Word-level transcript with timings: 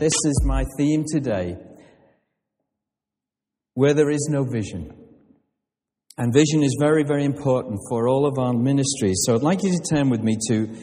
This 0.00 0.14
is 0.24 0.42
my 0.46 0.64
theme 0.78 1.04
today. 1.06 1.58
Where 3.74 3.92
there 3.92 4.08
is 4.08 4.28
no 4.30 4.44
vision. 4.44 4.94
And 6.16 6.32
vision 6.32 6.62
is 6.62 6.74
very, 6.80 7.04
very 7.04 7.26
important 7.26 7.78
for 7.90 8.08
all 8.08 8.24
of 8.24 8.38
our 8.38 8.54
ministries. 8.54 9.20
So 9.26 9.34
I'd 9.34 9.42
like 9.42 9.62
you 9.62 9.72
to 9.72 9.94
turn 9.94 10.08
with 10.08 10.22
me 10.22 10.38
to 10.48 10.74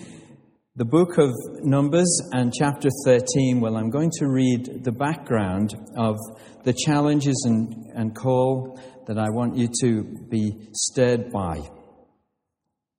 the 0.75 0.85
book 0.85 1.17
of 1.17 1.31
Numbers 1.63 2.21
and 2.31 2.53
chapter 2.53 2.89
13. 3.05 3.59
Well, 3.59 3.75
I'm 3.75 3.89
going 3.89 4.11
to 4.19 4.27
read 4.27 4.83
the 4.83 4.91
background 4.91 5.73
of 5.97 6.17
the 6.63 6.75
challenges 6.85 7.43
and, 7.47 7.73
and 7.95 8.15
call 8.15 8.79
that 9.07 9.17
I 9.17 9.31
want 9.31 9.57
you 9.57 9.67
to 9.81 10.03
be 10.29 10.69
stirred 10.73 11.31
by. 11.31 11.61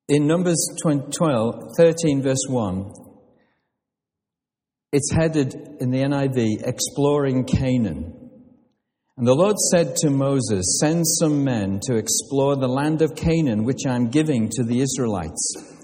In 0.09 0.27
Numbers 0.27 0.69
12, 0.83 1.77
13, 1.77 2.23
verse 2.23 2.45
1, 2.49 3.08
it's 4.93 5.13
headed 5.13 5.55
in 5.81 5.91
the 5.91 5.99
NIV, 5.99 6.67
Exploring 6.67 7.45
Canaan. 7.45 8.15
And 9.19 9.27
the 9.27 9.35
Lord 9.35 9.57
said 9.71 9.97
to 9.97 10.11
Moses, 10.11 10.79
Send 10.81 11.05
some 11.07 11.45
men 11.45 11.81
to 11.83 11.97
explore 11.97 12.57
the 12.57 12.69
land 12.69 13.03
of 13.03 13.15
Canaan, 13.15 13.65
which 13.65 13.87
I'm 13.87 14.09
giving 14.09 14.49
to 14.51 14.63
the 14.63 14.81
Israelites. 14.81 15.75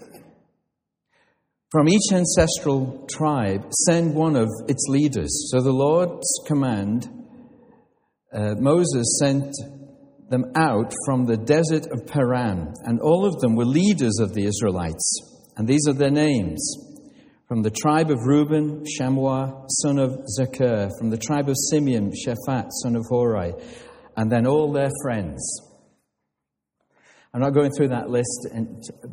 From 1.71 1.89
each 1.89 2.13
ancestral 2.13 3.07
tribe, 3.11 3.73
send 3.87 4.15
one 4.15 4.37
of 4.37 4.49
its 4.69 4.87
leaders. 4.89 5.51
So 5.51 5.61
the 5.61 5.73
Lord's 5.73 6.29
command, 6.47 7.09
uh, 8.33 8.55
Moses 8.59 9.19
sent 9.21 9.53
them 10.31 10.53
out 10.55 10.95
from 11.05 11.27
the 11.27 11.37
desert 11.37 11.89
of 11.93 12.07
Paran, 12.07 12.73
and 12.85 13.01
all 13.01 13.27
of 13.27 13.41
them 13.41 13.57
were 13.57 13.67
leaders 13.67 14.19
of 14.21 14.33
the 14.33 14.47
Israelites. 14.47 15.51
And 15.57 15.69
these 15.69 15.87
are 15.89 15.93
their 15.93 16.11
names 16.11 16.94
from 17.49 17.63
the 17.63 17.71
tribe 17.71 18.11
of 18.11 18.19
Reuben, 18.25 18.85
Shammua, 18.85 19.67
son 19.83 19.99
of 19.99 20.19
Zakur. 20.39 20.91
From 20.99 21.11
the 21.11 21.19
tribe 21.19 21.49
of 21.49 21.57
Simeon, 21.71 22.11
Shaphat, 22.11 22.71
son 22.83 22.97
of 22.97 23.05
Hori. 23.09 23.53
And 24.17 24.31
then 24.31 24.47
all 24.47 24.73
their 24.73 24.91
friends. 25.03 25.61
I'm 27.35 27.41
not 27.41 27.51
going 27.51 27.73
through 27.73 27.89
that 27.89 28.09
list, 28.09 28.49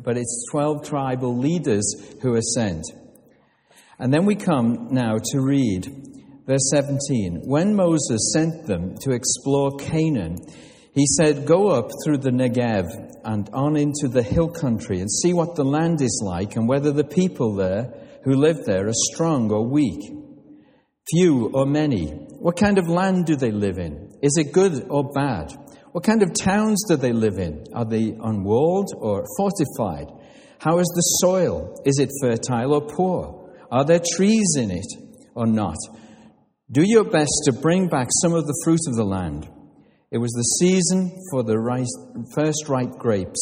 but 0.02 0.16
it's 0.16 0.46
12 0.50 0.88
tribal 0.88 1.36
leaders 1.36 1.84
who 2.22 2.34
are 2.34 2.40
sent. 2.54 2.84
And 3.98 4.14
then 4.14 4.24
we 4.24 4.36
come 4.36 4.88
now 4.92 5.18
to 5.18 5.40
read 5.40 5.86
verse 6.46 6.70
17. 6.70 7.42
When 7.44 7.74
Moses 7.74 8.32
sent 8.32 8.66
them 8.66 8.94
to 9.00 9.10
explore 9.10 9.76
Canaan, 9.76 10.38
he 10.94 11.04
said, 11.18 11.46
Go 11.46 11.68
up 11.68 11.90
through 12.04 12.18
the 12.18 12.30
Negev 12.30 12.86
and 13.24 13.50
on 13.52 13.76
into 13.76 14.08
the 14.08 14.22
hill 14.22 14.48
country 14.48 15.00
and 15.00 15.10
see 15.10 15.34
what 15.34 15.54
the 15.54 15.64
land 15.64 16.00
is 16.00 16.22
like 16.24 16.56
and 16.56 16.68
whether 16.68 16.92
the 16.92 17.04
people 17.04 17.54
there 17.54 18.01
who 18.24 18.34
live 18.34 18.64
there 18.64 18.86
are 18.88 18.92
strong 19.12 19.50
or 19.50 19.66
weak, 19.66 20.00
few 21.10 21.50
or 21.52 21.66
many? 21.66 22.06
What 22.06 22.56
kind 22.56 22.78
of 22.78 22.88
land 22.88 23.26
do 23.26 23.36
they 23.36 23.50
live 23.50 23.78
in? 23.78 24.12
Is 24.22 24.36
it 24.36 24.52
good 24.52 24.86
or 24.88 25.10
bad? 25.12 25.52
What 25.92 26.04
kind 26.04 26.22
of 26.22 26.32
towns 26.34 26.84
do 26.88 26.96
they 26.96 27.12
live 27.12 27.38
in? 27.38 27.64
Are 27.74 27.84
they 27.84 28.16
unwalled 28.22 28.90
or 28.96 29.24
fortified? 29.36 30.06
How 30.58 30.78
is 30.78 30.86
the 30.94 31.02
soil? 31.20 31.74
Is 31.84 31.98
it 31.98 32.10
fertile 32.20 32.74
or 32.74 32.82
poor? 32.82 33.50
Are 33.70 33.84
there 33.84 34.00
trees 34.00 34.54
in 34.56 34.70
it 34.70 34.86
or 35.34 35.46
not? 35.46 35.76
Do 36.70 36.82
your 36.82 37.04
best 37.04 37.42
to 37.44 37.52
bring 37.52 37.88
back 37.88 38.08
some 38.22 38.32
of 38.32 38.46
the 38.46 38.58
fruit 38.64 38.80
of 38.86 38.96
the 38.96 39.04
land. 39.04 39.48
It 40.10 40.18
was 40.18 40.30
the 40.32 40.42
season 40.42 41.10
for 41.30 41.42
the 41.42 41.58
first 42.34 42.68
ripe 42.68 42.92
grapes. 42.92 43.40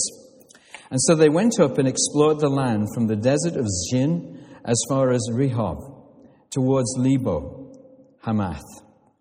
And 0.91 1.01
so 1.03 1.15
they 1.15 1.29
went 1.29 1.61
up 1.61 1.79
and 1.79 1.87
explored 1.87 2.41
the 2.41 2.49
land 2.49 2.89
from 2.95 3.07
the 3.07 3.17
desert 3.17 3.57
of 3.57 3.69
Zin 3.69 4.40
as 4.65 4.81
far 4.89 5.11
as 5.11 5.29
Rehob, 5.33 5.79
towards 6.51 6.95
Lebo, 6.97 7.73
Hamath. 8.25 8.65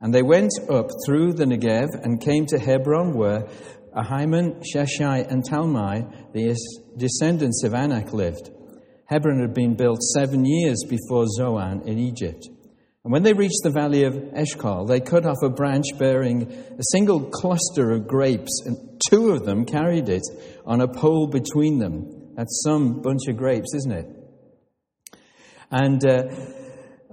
And 0.01 0.13
they 0.13 0.23
went 0.23 0.51
up 0.69 0.89
through 1.05 1.33
the 1.33 1.45
Negev 1.45 1.87
and 2.03 2.21
came 2.21 2.45
to 2.47 2.59
Hebron, 2.59 3.13
where 3.13 3.47
Ahiman, 3.95 4.63
Sheshai, 4.63 5.29
and 5.29 5.43
Talmai, 5.43 6.31
the 6.33 6.55
descendants 6.97 7.63
of 7.63 7.73
Anak, 7.73 8.13
lived. 8.13 8.49
Hebron 9.05 9.41
had 9.41 9.53
been 9.53 9.75
built 9.75 10.01
seven 10.01 10.45
years 10.45 10.83
before 10.87 11.25
Zoan 11.27 11.81
in 11.87 11.97
Egypt. 11.97 12.47
And 13.03 13.13
when 13.13 13.23
they 13.23 13.33
reached 13.33 13.61
the 13.63 13.71
valley 13.71 14.03
of 14.03 14.13
Eshcol, 14.35 14.85
they 14.85 14.99
cut 14.99 15.25
off 15.25 15.37
a 15.41 15.49
branch 15.49 15.85
bearing 15.97 16.43
a 16.43 16.83
single 16.91 17.29
cluster 17.29 17.91
of 17.91 18.07
grapes, 18.07 18.61
and 18.65 19.01
two 19.09 19.31
of 19.31 19.45
them 19.45 19.65
carried 19.65 20.09
it 20.09 20.23
on 20.65 20.81
a 20.81 20.87
pole 20.87 21.27
between 21.27 21.79
them. 21.79 22.35
That's 22.35 22.61
some 22.63 23.01
bunch 23.01 23.21
of 23.27 23.37
grapes, 23.37 23.73
isn't 23.73 23.91
it? 23.91 24.18
And 25.71 26.05
uh, 26.05 26.23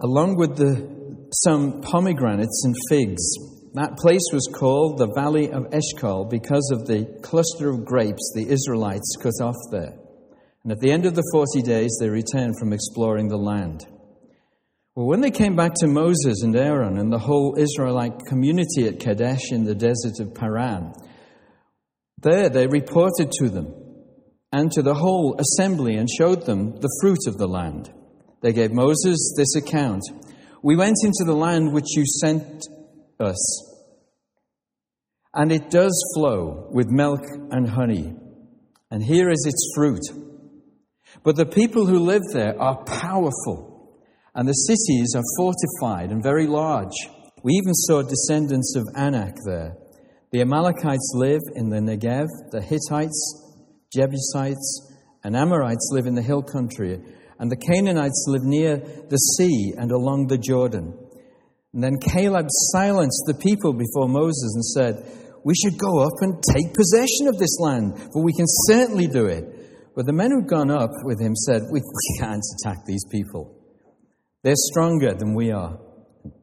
along 0.03 0.37
with 0.37 0.57
the, 0.57 1.29
some 1.45 1.81
pomegranates 1.83 2.63
and 2.65 2.75
figs. 2.89 3.23
That 3.75 3.99
place 3.99 4.25
was 4.33 4.49
called 4.55 4.99
the 4.99 5.13
Valley 5.15 5.51
of 5.51 5.67
Eshcol 5.73 6.25
because 6.31 6.71
of 6.73 6.87
the 6.87 7.05
cluster 7.23 7.69
of 7.69 7.85
grapes 7.85 8.33
the 8.35 8.49
Israelites 8.49 9.17
cut 9.21 9.43
off 9.43 9.57
there. 9.71 9.99
And 10.63 10.73
at 10.73 10.81
the 10.81 10.91
end 10.91 11.07
of 11.07 11.15
the 11.15 11.29
40 11.33 11.63
days, 11.63 11.97
they 12.01 12.09
returned 12.09 12.59
from 12.59 12.73
exploring 12.73 13.29
the 13.29 13.37
land. 13.37 13.87
Well, 14.95 15.07
when 15.07 15.21
they 15.21 15.31
came 15.31 15.57
back 15.57 15.75
to 15.81 15.87
Moses 15.87 16.43
and 16.43 16.57
Aaron 16.57 16.99
and 16.99 17.13
the 17.13 17.19
whole 17.19 17.55
Israelite 17.59 18.19
community 18.27 18.89
at 18.89 18.99
Kadesh 18.99 19.53
in 19.53 19.65
the 19.65 19.75
desert 19.75 20.21
of 20.21 20.35
Paran, 20.35 20.95
there 22.23 22.49
they 22.49 22.67
reported 22.67 23.31
to 23.31 23.51
them 23.51 23.75
and 24.53 24.73
to 24.73 24.81
the 24.81 24.95
whole 24.95 25.39
assembly 25.39 25.97
and 25.97 26.09
showed 26.09 26.47
them 26.47 26.81
the 26.81 26.99
fruit 27.03 27.27
of 27.27 27.37
the 27.37 27.47
land. 27.47 27.93
They 28.43 28.53
gave 28.53 28.73
Moses 28.73 29.35
this 29.37 29.57
account 29.57 30.03
We 30.63 30.77
went 30.77 30.97
into 31.05 31.25
the 31.25 31.35
land 31.35 31.73
which 31.73 31.97
you 31.97 32.05
sent 32.05 32.67
us, 33.19 33.77
and 35.35 35.53
it 35.53 35.71
does 35.71 35.95
flow 36.15 36.69
with 36.71 36.89
milk 36.91 37.21
and 37.51 37.69
honey, 37.69 38.15
and 38.91 39.03
here 39.03 39.31
is 39.31 39.45
its 39.47 39.73
fruit. 39.75 40.03
But 41.23 41.37
the 41.37 41.47
people 41.47 41.87
who 41.87 41.99
live 41.99 42.23
there 42.33 42.61
are 42.61 42.85
powerful, 42.85 43.97
and 44.35 44.47
the 44.47 44.53
cities 44.53 45.15
are 45.17 45.23
fortified 45.39 46.11
and 46.11 46.23
very 46.23 46.47
large. 46.47 46.95
We 47.43 47.55
even 47.55 47.75
saw 47.75 48.03
descendants 48.03 48.77
of 48.77 48.85
Anak 48.97 49.35
there. 49.47 49.77
The 50.31 50.41
Amalekites 50.43 51.13
live 51.15 51.41
in 51.55 51.71
the 51.71 51.79
Negev, 51.79 52.27
the 52.51 52.61
Hittites, 52.61 53.55
Jebusites, 53.95 54.93
and 55.25 55.37
Amorites 55.37 55.89
live 55.93 56.07
in 56.07 56.15
the 56.15 56.23
hill 56.23 56.43
country 56.43 57.01
and 57.39 57.51
the 57.51 57.57
Canaanites 57.57 58.25
lived 58.29 58.45
near 58.45 58.77
the 58.77 59.17
sea 59.17 59.75
and 59.77 59.91
along 59.91 60.27
the 60.27 60.39
Jordan. 60.39 60.97
And 61.73 61.83
then 61.85 61.99
Caleb 61.99 62.47
silenced 62.73 63.25
the 63.27 63.39
people 63.43 63.73
before 63.73 64.09
Moses 64.09 64.55
and 64.55 64.65
said, 64.65 65.41
We 65.45 65.55
should 65.55 65.79
go 65.79 66.01
up 66.01 66.15
and 66.21 66.43
take 66.55 66.73
possession 66.73 67.29
of 67.29 67.39
this 67.39 67.59
land, 67.61 67.99
for 68.13 68.25
we 68.25 68.33
can 68.33 68.47
certainly 68.69 69.07
do 69.07 69.27
it. 69.27 69.45
But 69.95 70.07
the 70.07 70.13
men 70.13 70.31
who'd 70.31 70.49
gone 70.49 70.71
up 70.71 70.91
with 71.05 71.21
him 71.21 71.35
said, 71.35 71.63
We 71.71 71.83
can't 72.19 72.43
attack 72.61 72.79
these 72.87 73.05
people. 73.11 73.57
They're 74.43 74.55
stronger 74.57 75.15
than 75.15 75.35
we 75.35 75.51
are. 75.51 75.79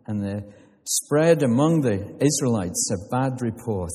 And 0.07 0.23
they 0.23 0.41
spread 0.85 1.41
among 1.41 1.81
the 1.81 2.17
Israelites 2.19 2.91
a 2.91 3.09
bad 3.09 3.41
report 3.41 3.91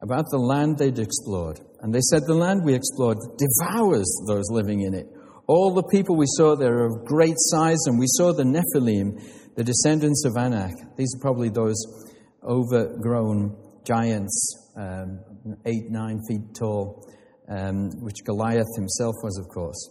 about 0.00 0.26
the 0.30 0.38
land 0.38 0.78
they'd 0.78 0.98
explored. 0.98 1.60
And 1.80 1.92
they 1.92 2.00
said, 2.00 2.22
The 2.26 2.34
land 2.34 2.62
we 2.64 2.74
explored 2.74 3.18
devours 3.36 4.06
those 4.28 4.44
living 4.50 4.82
in 4.82 4.94
it. 4.94 5.06
All 5.46 5.74
the 5.74 5.82
people 5.82 6.16
we 6.16 6.26
saw 6.26 6.56
there 6.56 6.78
are 6.78 6.86
of 6.86 7.04
great 7.04 7.36
size, 7.36 7.78
and 7.86 7.98
we 7.98 8.06
saw 8.08 8.32
the 8.32 8.44
Nephilim, 8.44 9.20
the 9.56 9.64
descendants 9.64 10.24
of 10.24 10.36
Anak. 10.38 10.72
These 10.96 11.14
are 11.16 11.20
probably 11.20 11.50
those 11.50 11.76
overgrown 12.42 13.54
giants, 13.86 14.72
um, 14.76 15.20
eight, 15.66 15.90
nine 15.90 16.20
feet 16.28 16.54
tall, 16.58 17.06
um, 17.50 17.90
which 18.00 18.24
Goliath 18.24 18.74
himself 18.76 19.14
was, 19.22 19.38
of 19.38 19.46
course. 19.52 19.90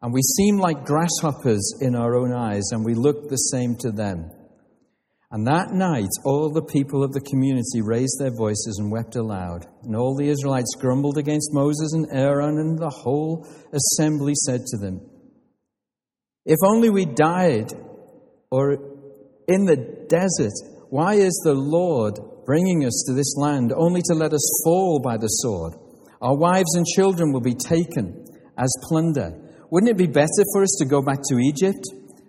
And 0.00 0.14
we 0.14 0.22
seem 0.22 0.56
like 0.56 0.86
grasshoppers 0.86 1.74
in 1.82 1.94
our 1.94 2.16
own 2.16 2.32
eyes, 2.32 2.64
and 2.70 2.82
we 2.82 2.94
look 2.94 3.28
the 3.28 3.36
same 3.36 3.76
to 3.80 3.90
them. 3.90 4.30
And 5.32 5.46
that 5.46 5.72
night, 5.72 6.08
all 6.24 6.50
the 6.50 6.62
people 6.62 7.04
of 7.04 7.12
the 7.12 7.20
community 7.20 7.82
raised 7.82 8.18
their 8.18 8.34
voices 8.34 8.78
and 8.80 8.90
wept 8.90 9.14
aloud. 9.14 9.64
And 9.84 9.94
all 9.94 10.16
the 10.16 10.28
Israelites 10.28 10.74
grumbled 10.76 11.18
against 11.18 11.54
Moses 11.54 11.92
and 11.92 12.08
Aaron, 12.12 12.58
and 12.58 12.76
the 12.76 12.90
whole 12.90 13.46
assembly 13.72 14.32
said 14.34 14.62
to 14.66 14.78
them, 14.78 15.00
If 16.44 16.58
only 16.66 16.90
we 16.90 17.04
died 17.04 17.72
or 18.50 18.72
in 19.46 19.66
the 19.66 19.76
desert, 20.08 20.52
why 20.90 21.14
is 21.14 21.40
the 21.44 21.54
Lord 21.54 22.18
bringing 22.44 22.84
us 22.84 23.04
to 23.06 23.14
this 23.14 23.36
land 23.36 23.72
only 23.72 24.02
to 24.06 24.14
let 24.14 24.32
us 24.32 24.62
fall 24.64 25.00
by 25.00 25.16
the 25.16 25.28
sword? 25.28 25.74
Our 26.20 26.36
wives 26.36 26.74
and 26.74 26.84
children 26.84 27.32
will 27.32 27.40
be 27.40 27.54
taken 27.54 28.26
as 28.58 28.74
plunder. 28.88 29.30
Wouldn't 29.70 29.90
it 29.90 29.96
be 29.96 30.08
better 30.08 30.44
for 30.52 30.62
us 30.64 30.76
to 30.80 30.86
go 30.86 31.00
back 31.02 31.20
to 31.28 31.38
Egypt? 31.38 31.84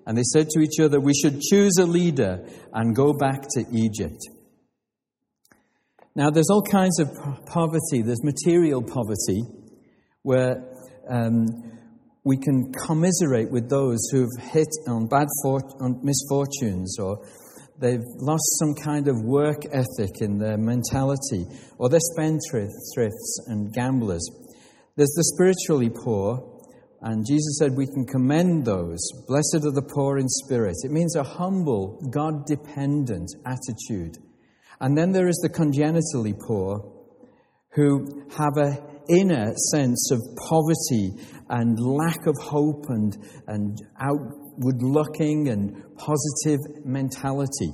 And 0.05 0.17
they 0.17 0.23
said 0.23 0.49
to 0.49 0.59
each 0.61 0.79
other, 0.81 0.99
We 0.99 1.13
should 1.13 1.41
choose 1.41 1.77
a 1.79 1.85
leader 1.85 2.45
and 2.73 2.95
go 2.95 3.13
back 3.13 3.43
to 3.55 3.65
Egypt. 3.71 4.19
Now, 6.15 6.29
there's 6.29 6.49
all 6.49 6.63
kinds 6.63 6.99
of 6.99 7.07
poverty. 7.45 8.01
There's 8.03 8.23
material 8.23 8.81
poverty, 8.81 9.43
where 10.23 10.63
um, 11.09 11.45
we 12.23 12.37
can 12.37 12.71
commiserate 12.73 13.49
with 13.49 13.69
those 13.69 13.99
who've 14.11 14.29
hit 14.39 14.67
on 14.87 15.07
bad 15.07 15.27
fort- 15.43 15.73
on 15.79 15.99
misfortunes 16.03 16.99
or 16.99 17.25
they've 17.79 18.05
lost 18.19 18.43
some 18.59 18.75
kind 18.75 19.07
of 19.07 19.15
work 19.23 19.63
ethic 19.71 20.21
in 20.21 20.37
their 20.37 20.57
mentality 20.57 21.45
or 21.79 21.89
they're 21.89 21.99
spendthrifts 22.15 23.47
and 23.47 23.73
gamblers. 23.73 24.27
There's 24.95 25.13
the 25.15 25.23
spiritually 25.33 25.89
poor, 25.89 26.50
and 27.01 27.25
Jesus 27.25 27.57
said 27.57 27.71
we 27.75 27.87
can 27.87 28.05
commend 28.05 28.65
those. 28.65 28.99
Blessed 29.27 29.65
are 29.65 29.71
the 29.71 29.89
poor 29.93 30.19
in 30.19 30.27
spirit. 30.27 30.75
It 30.83 30.91
means 30.91 31.15
a 31.15 31.23
humble, 31.23 31.99
God 32.11 32.45
dependent 32.45 33.29
attitude. 33.45 34.17
And 34.79 34.95
then 34.95 35.11
there 35.11 35.27
is 35.27 35.39
the 35.41 35.49
congenitally 35.49 36.33
poor 36.33 36.93
who 37.73 38.25
have 38.37 38.57
a 38.57 38.77
inner 39.09 39.51
sense 39.71 40.11
of 40.11 40.19
poverty 40.47 41.11
and 41.49 41.79
lack 41.79 42.27
of 42.27 42.35
hope 42.39 42.85
and, 42.89 43.17
and 43.47 43.77
outward 43.99 44.81
looking 44.81 45.49
and 45.49 45.83
positive 45.97 46.85
mentality. 46.85 47.73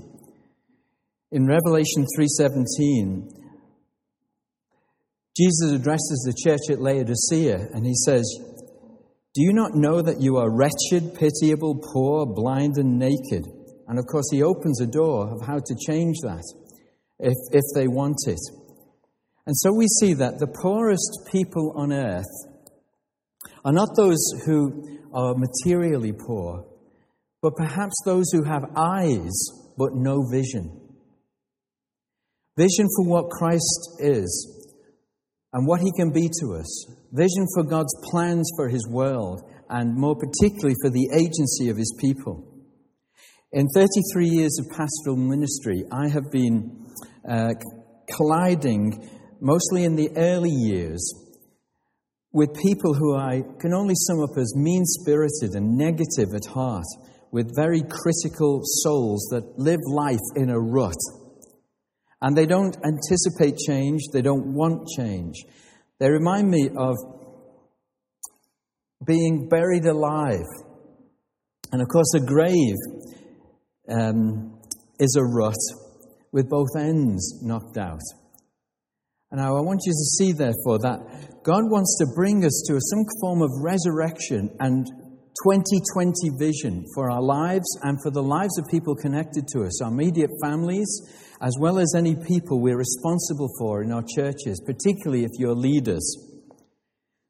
In 1.31 1.45
Revelation 1.45 2.06
3:17, 2.18 3.29
Jesus 5.35 5.74
addresses 5.74 6.24
the 6.25 6.50
church 6.50 6.71
at 6.71 6.81
Laodicea 6.81 7.69
and 7.74 7.85
he 7.85 7.94
says, 8.06 8.25
Do 9.38 9.44
you 9.44 9.54
not 9.54 9.75
know 9.75 10.01
that 10.01 10.19
you 10.19 10.38
are 10.38 10.50
wretched, 10.50 11.13
pitiable, 11.13 11.80
poor, 11.94 12.25
blind, 12.25 12.78
and 12.78 12.98
naked? 12.98 13.45
And 13.88 14.00
of 14.00 14.06
course, 14.07 14.25
he 14.31 14.42
opens 14.42 14.81
a 14.81 14.88
door 14.88 15.31
of 15.31 15.45
how 15.45 15.60
to 15.60 15.75
change 15.86 16.16
that 16.24 16.42
if, 17.19 17.36
if 17.51 17.62
they 17.75 17.88
want 17.88 18.18
it. 18.25 18.39
And 19.45 19.56
so 19.56 19.72
we 19.74 19.86
see 20.00 20.16
that 20.16 20.39
the 20.39 20.48
poorest 20.48 21.30
people 21.31 21.72
on 21.78 21.94
earth 21.94 22.25
are 23.63 23.72
not 23.72 23.89
those 23.95 24.18
who 24.48 25.06
are 25.13 25.36
materially 25.36 26.13
poor, 26.13 26.66
but 27.44 27.56
perhaps 27.56 27.94
those 28.06 28.31
who 28.31 28.42
have 28.42 28.63
eyes 28.75 29.36
but 29.78 29.94
no 29.94 30.24
vision. 30.31 30.81
Vision 32.57 32.88
for 32.95 33.06
what 33.06 33.30
Christ 33.30 34.00
is 34.00 34.74
and 35.54 35.68
what 35.68 35.81
he 35.81 35.92
can 35.95 36.12
be 36.12 36.28
to 36.42 36.56
us. 36.56 36.96
Vision 37.12 37.45
for 37.56 37.63
God's 37.63 37.95
plans 38.12 38.50
for 38.56 38.68
his 38.69 38.88
world 38.89 39.42
and 39.69 39.95
more 39.95 40.15
particularly 40.15 40.75
for 40.81 40.89
the 40.89 41.09
agency 41.13 41.69
of 41.69 41.77
his 41.77 41.94
people. 42.00 42.44
In 43.51 43.68
33 43.74 44.27
years 44.27 44.57
of 44.59 44.77
pastoral 44.77 45.15
ministry, 45.15 45.83
I 45.92 46.09
have 46.09 46.31
been 46.31 46.86
uh, 47.27 47.54
colliding 48.15 49.09
mostly 49.39 49.83
in 49.83 49.95
the 49.95 50.09
early 50.18 50.51
years, 50.51 51.13
with 52.31 52.54
people 52.62 52.94
who 52.94 53.15
I 53.15 53.42
can 53.60 53.74
only 53.74 53.95
sum 53.95 54.21
up 54.21 54.38
as 54.38 54.53
mean 54.56 54.83
spirited 54.86 55.56
and 55.56 55.77
negative 55.77 56.33
at 56.36 56.45
heart, 56.45 56.86
with 57.31 57.56
very 57.56 57.81
critical 57.81 58.62
souls 58.63 59.27
that 59.31 59.57
live 59.57 59.80
life 59.88 60.18
in 60.36 60.50
a 60.50 60.60
rut. 60.60 60.98
And 62.21 62.36
they 62.36 62.45
don't 62.45 62.75
anticipate 62.83 63.57
change, 63.57 64.01
they 64.12 64.21
don't 64.21 64.53
want 64.53 64.88
change. 64.98 65.36
They 65.99 66.09
remind 66.09 66.49
me 66.49 66.69
of 66.77 66.95
being 69.05 69.47
buried 69.49 69.85
alive. 69.85 70.45
And 71.71 71.81
of 71.81 71.88
course, 71.88 72.13
a 72.15 72.25
grave 72.25 72.75
um, 73.89 74.59
is 74.99 75.15
a 75.17 75.23
rut 75.23 75.55
with 76.31 76.49
both 76.49 76.69
ends 76.77 77.41
knocked 77.44 77.77
out. 77.77 78.01
And 79.31 79.41
now 79.41 79.57
I 79.57 79.61
want 79.61 79.81
you 79.85 79.91
to 79.91 80.05
see, 80.17 80.31
therefore, 80.31 80.79
that 80.79 80.99
God 81.44 81.63
wants 81.69 81.97
to 82.00 82.13
bring 82.15 82.45
us 82.45 82.63
to 82.67 82.79
some 82.79 83.03
form 83.21 83.41
of 83.41 83.50
resurrection 83.61 84.50
and 84.59 84.85
2020 85.43 86.13
vision 86.39 86.85
for 86.95 87.11
our 87.11 87.21
lives 87.21 87.67
and 87.83 87.97
for 88.01 88.11
the 88.11 88.23
lives 88.23 88.57
of 88.57 88.65
people 88.71 88.95
connected 88.95 89.47
to 89.50 89.63
us, 89.63 89.81
our 89.81 89.91
immediate 89.91 90.31
families, 90.41 90.88
as 91.42 91.54
well 91.60 91.80
as 91.80 91.94
any 91.95 92.16
people 92.16 92.62
we're 92.62 92.78
responsible 92.78 93.50
for 93.60 93.84
in 93.84 93.92
our 93.92 94.04
churches, 94.16 94.62
particularly 94.66 95.24
if 95.24 95.31
you're 95.38 95.56
leaders. 95.56 96.06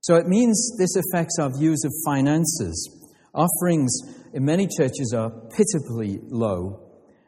So 0.01 0.15
it 0.15 0.27
means 0.27 0.75
this 0.80 0.95
affects 0.95 1.38
our 1.39 1.50
views 1.57 1.83
of 1.83 1.92
finances. 2.06 3.09
Offerings 3.33 3.92
in 4.33 4.45
many 4.45 4.68
churches 4.68 5.13
are 5.15 5.31
pitifully 5.56 6.19
low, 6.30 6.80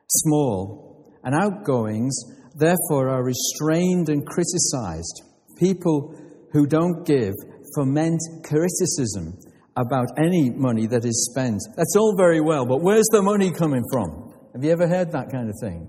small, 0.07 1.13
and 1.23 1.35
outgoings 1.35 2.17
therefore, 2.59 3.09
are 3.09 3.23
restrained 3.23 4.09
and 4.09 4.25
criticized. 4.25 5.23
People 5.57 6.15
who 6.51 6.67
don't 6.67 7.05
give 7.05 7.33
foment 7.75 8.19
criticism 8.43 9.37
about 9.75 10.07
any 10.17 10.49
money 10.49 10.87
that 10.87 11.05
is 11.05 11.29
spent. 11.31 11.59
That's 11.75 11.95
all 11.95 12.15
very 12.17 12.41
well, 12.41 12.65
but 12.65 12.81
where's 12.81 13.07
the 13.11 13.21
money 13.21 13.51
coming 13.51 13.83
from? 13.91 14.33
Have 14.53 14.63
you 14.63 14.71
ever 14.71 14.87
heard 14.87 15.11
that 15.11 15.31
kind 15.31 15.49
of 15.49 15.55
thing? 15.61 15.87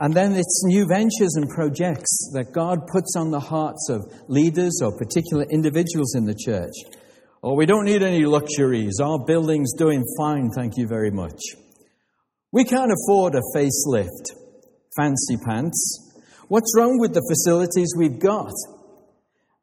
And 0.00 0.14
then 0.14 0.32
it's 0.32 0.62
new 0.64 0.86
ventures 0.86 1.34
and 1.36 1.48
projects 1.48 2.30
that 2.32 2.52
God 2.52 2.86
puts 2.86 3.14
on 3.16 3.30
the 3.30 3.40
hearts 3.40 3.88
of 3.90 4.00
leaders 4.28 4.80
or 4.82 4.96
particular 4.96 5.44
individuals 5.50 6.14
in 6.14 6.24
the 6.24 6.34
church. 6.34 6.72
Oh, 7.42 7.54
we 7.54 7.66
don't 7.66 7.84
need 7.84 8.02
any 8.02 8.24
luxuries. 8.24 8.98
Our 9.02 9.24
building's 9.24 9.74
doing 9.74 10.04
fine, 10.18 10.50
thank 10.56 10.76
you 10.76 10.86
very 10.86 11.10
much. 11.10 11.40
We 12.52 12.64
can't 12.64 12.92
afford 12.92 13.34
a 13.34 13.40
facelift 13.56 14.38
fancy 14.96 15.36
pants. 15.44 16.12
What's 16.48 16.74
wrong 16.76 16.98
with 16.98 17.14
the 17.14 17.26
facilities 17.28 17.94
we've 17.96 18.18
got? 18.18 18.52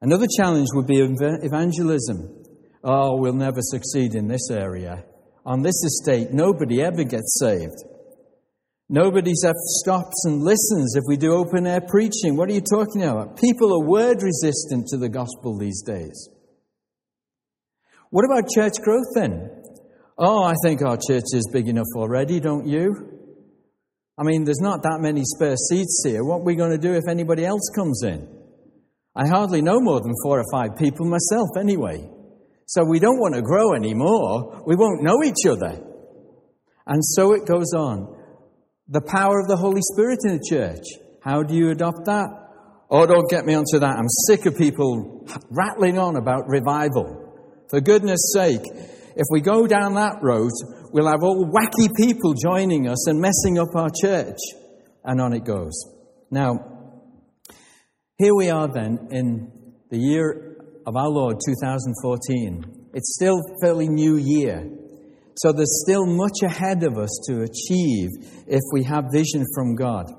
Another 0.01 0.27
challenge 0.37 0.69
would 0.73 0.87
be 0.87 0.99
evangelism. 0.99 2.43
Oh, 2.83 3.17
we'll 3.17 3.33
never 3.33 3.61
succeed 3.61 4.15
in 4.15 4.27
this 4.27 4.49
area. 4.49 5.03
On 5.45 5.61
this 5.61 5.83
estate, 5.83 6.31
nobody 6.31 6.81
ever 6.81 7.03
gets 7.03 7.37
saved. 7.39 7.83
Nobody 8.91 9.33
stops 9.35 10.25
and 10.25 10.41
listens 10.41 10.95
if 10.95 11.03
we 11.07 11.15
do 11.15 11.33
open 11.33 11.67
air 11.67 11.79
preaching. 11.79 12.35
What 12.35 12.49
are 12.49 12.53
you 12.53 12.61
talking 12.61 13.03
about? 13.03 13.37
People 13.37 13.71
are 13.73 13.87
word 13.87 14.23
resistant 14.23 14.87
to 14.87 14.97
the 14.97 15.09
gospel 15.09 15.59
these 15.59 15.83
days. 15.83 16.27
What 18.09 18.25
about 18.25 18.49
church 18.49 18.81
growth 18.81 19.05
then? 19.13 19.51
Oh, 20.17 20.43
I 20.43 20.55
think 20.63 20.81
our 20.81 20.97
church 20.97 21.25
is 21.33 21.47
big 21.53 21.67
enough 21.67 21.85
already, 21.95 22.39
don't 22.39 22.65
you? 22.65 23.19
I 24.17 24.23
mean, 24.23 24.43
there's 24.43 24.59
not 24.59 24.81
that 24.81 24.99
many 25.01 25.21
spare 25.23 25.55
seats 25.55 26.01
here. 26.03 26.23
What 26.23 26.41
are 26.41 26.45
we 26.45 26.55
going 26.55 26.71
to 26.71 26.79
do 26.79 26.93
if 26.93 27.07
anybody 27.07 27.45
else 27.45 27.69
comes 27.75 28.01
in? 28.03 28.27
I 29.15 29.27
hardly 29.27 29.61
know 29.61 29.79
more 29.79 30.01
than 30.01 30.13
four 30.23 30.39
or 30.39 30.45
five 30.51 30.77
people 30.77 31.05
myself, 31.05 31.49
anyway. 31.59 32.09
So 32.65 32.83
we 32.83 32.99
don't 32.99 33.19
want 33.19 33.35
to 33.35 33.41
grow 33.43 33.73
anymore. 33.73 34.63
We 34.65 34.75
won't 34.75 35.03
know 35.03 35.23
each 35.23 35.45
other. 35.47 35.79
And 36.87 37.05
so 37.05 37.33
it 37.33 37.45
goes 37.45 37.73
on. 37.75 38.18
The 38.91 39.01
power 39.01 39.39
of 39.39 39.47
the 39.47 39.55
Holy 39.55 39.81
Spirit 39.93 40.17
in 40.25 40.37
the 40.37 40.43
church. 40.49 40.83
How 41.21 41.43
do 41.43 41.53
you 41.53 41.69
adopt 41.69 42.05
that? 42.05 42.27
Oh, 42.89 43.05
don't 43.05 43.29
get 43.29 43.45
me 43.45 43.53
onto 43.53 43.77
that. 43.77 43.97
I'm 43.97 44.09
sick 44.27 44.47
of 44.47 44.57
people 44.57 45.27
rattling 45.51 45.99
on 45.99 46.15
about 46.15 46.47
revival. 46.47 47.67
For 47.69 47.81
goodness 47.81 48.31
sake, 48.33 48.65
if 49.15 49.25
we 49.29 49.41
go 49.41 49.67
down 49.67 49.93
that 49.93 50.23
road, 50.23 50.49
we'll 50.91 51.05
have 51.05 51.21
all 51.21 51.45
wacky 51.45 51.89
people 51.95 52.33
joining 52.33 52.87
us 52.87 53.07
and 53.07 53.19
messing 53.19 53.59
up 53.59 53.75
our 53.75 53.89
church. 54.01 54.39
And 55.03 55.21
on 55.21 55.33
it 55.33 55.45
goes. 55.45 55.73
Now, 56.31 56.57
here 58.17 58.33
we 58.35 58.49
are 58.49 58.67
then 58.73 59.09
in 59.11 59.51
the 59.91 59.99
year 59.99 60.57
of 60.87 60.95
our 60.95 61.09
Lord 61.09 61.35
2014. 61.45 62.89
It's 62.95 63.13
still 63.13 63.39
fairly 63.61 63.87
new 63.87 64.17
year. 64.17 64.67
So 65.39 65.53
there's 65.53 65.81
still 65.85 66.05
much 66.05 66.43
ahead 66.43 66.83
of 66.83 66.97
us 66.97 67.17
to 67.27 67.43
achieve 67.43 68.09
if 68.45 68.59
we 68.73 68.83
have 68.83 69.05
vision 69.13 69.45
from 69.55 69.73
God. 69.73 70.11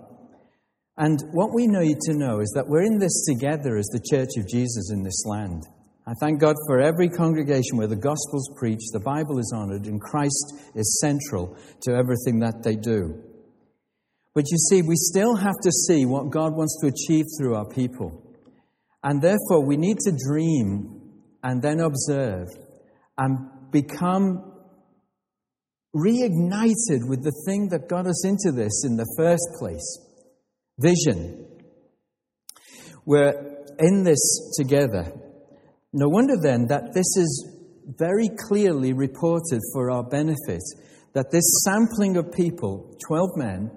And 0.96 1.20
what 1.32 1.52
we 1.52 1.66
need 1.66 1.98
to 2.06 2.14
know 2.14 2.40
is 2.40 2.50
that 2.54 2.66
we're 2.66 2.86
in 2.86 2.98
this 2.98 3.26
together 3.28 3.76
as 3.76 3.84
the 3.88 4.00
church 4.10 4.30
of 4.38 4.48
Jesus 4.48 4.90
in 4.90 5.02
this 5.02 5.26
land. 5.26 5.62
I 6.06 6.14
thank 6.22 6.40
God 6.40 6.56
for 6.66 6.80
every 6.80 7.10
congregation 7.10 7.76
where 7.76 7.86
the 7.86 7.96
gospel's 7.96 8.50
preached, 8.56 8.92
the 8.94 9.00
Bible 9.00 9.38
is 9.38 9.52
honored, 9.54 9.84
and 9.84 10.00
Christ 10.00 10.54
is 10.74 10.98
central 11.02 11.54
to 11.82 11.92
everything 11.92 12.40
that 12.40 12.62
they 12.62 12.76
do. 12.76 13.22
But 14.34 14.44
you 14.50 14.56
see, 14.56 14.80
we 14.80 14.96
still 14.96 15.36
have 15.36 15.60
to 15.62 15.70
see 15.70 16.06
what 16.06 16.30
God 16.30 16.56
wants 16.56 16.78
to 16.80 16.86
achieve 16.86 17.26
through 17.38 17.56
our 17.56 17.68
people. 17.68 18.22
And 19.04 19.20
therefore, 19.20 19.66
we 19.66 19.76
need 19.76 19.98
to 19.98 20.16
dream 20.16 21.12
and 21.42 21.60
then 21.60 21.80
observe 21.80 22.48
and 23.18 23.70
become 23.70 24.49
reignited 25.94 27.08
with 27.08 27.22
the 27.22 27.34
thing 27.46 27.68
that 27.70 27.88
got 27.88 28.06
us 28.06 28.24
into 28.24 28.52
this 28.52 28.84
in 28.84 28.96
the 28.96 29.12
first 29.16 29.46
place 29.58 29.98
vision. 30.78 31.46
We're 33.04 33.64
in 33.78 34.04
this 34.04 34.54
together. 34.56 35.12
No 35.92 36.08
wonder 36.08 36.34
then 36.40 36.66
that 36.68 36.94
this 36.94 37.16
is 37.16 37.60
very 37.98 38.28
clearly 38.48 38.92
reported 38.92 39.60
for 39.72 39.90
our 39.90 40.04
benefit 40.04 40.62
that 41.12 41.30
this 41.32 41.64
sampling 41.64 42.16
of 42.16 42.32
people, 42.32 42.96
12 43.08 43.30
men, 43.36 43.70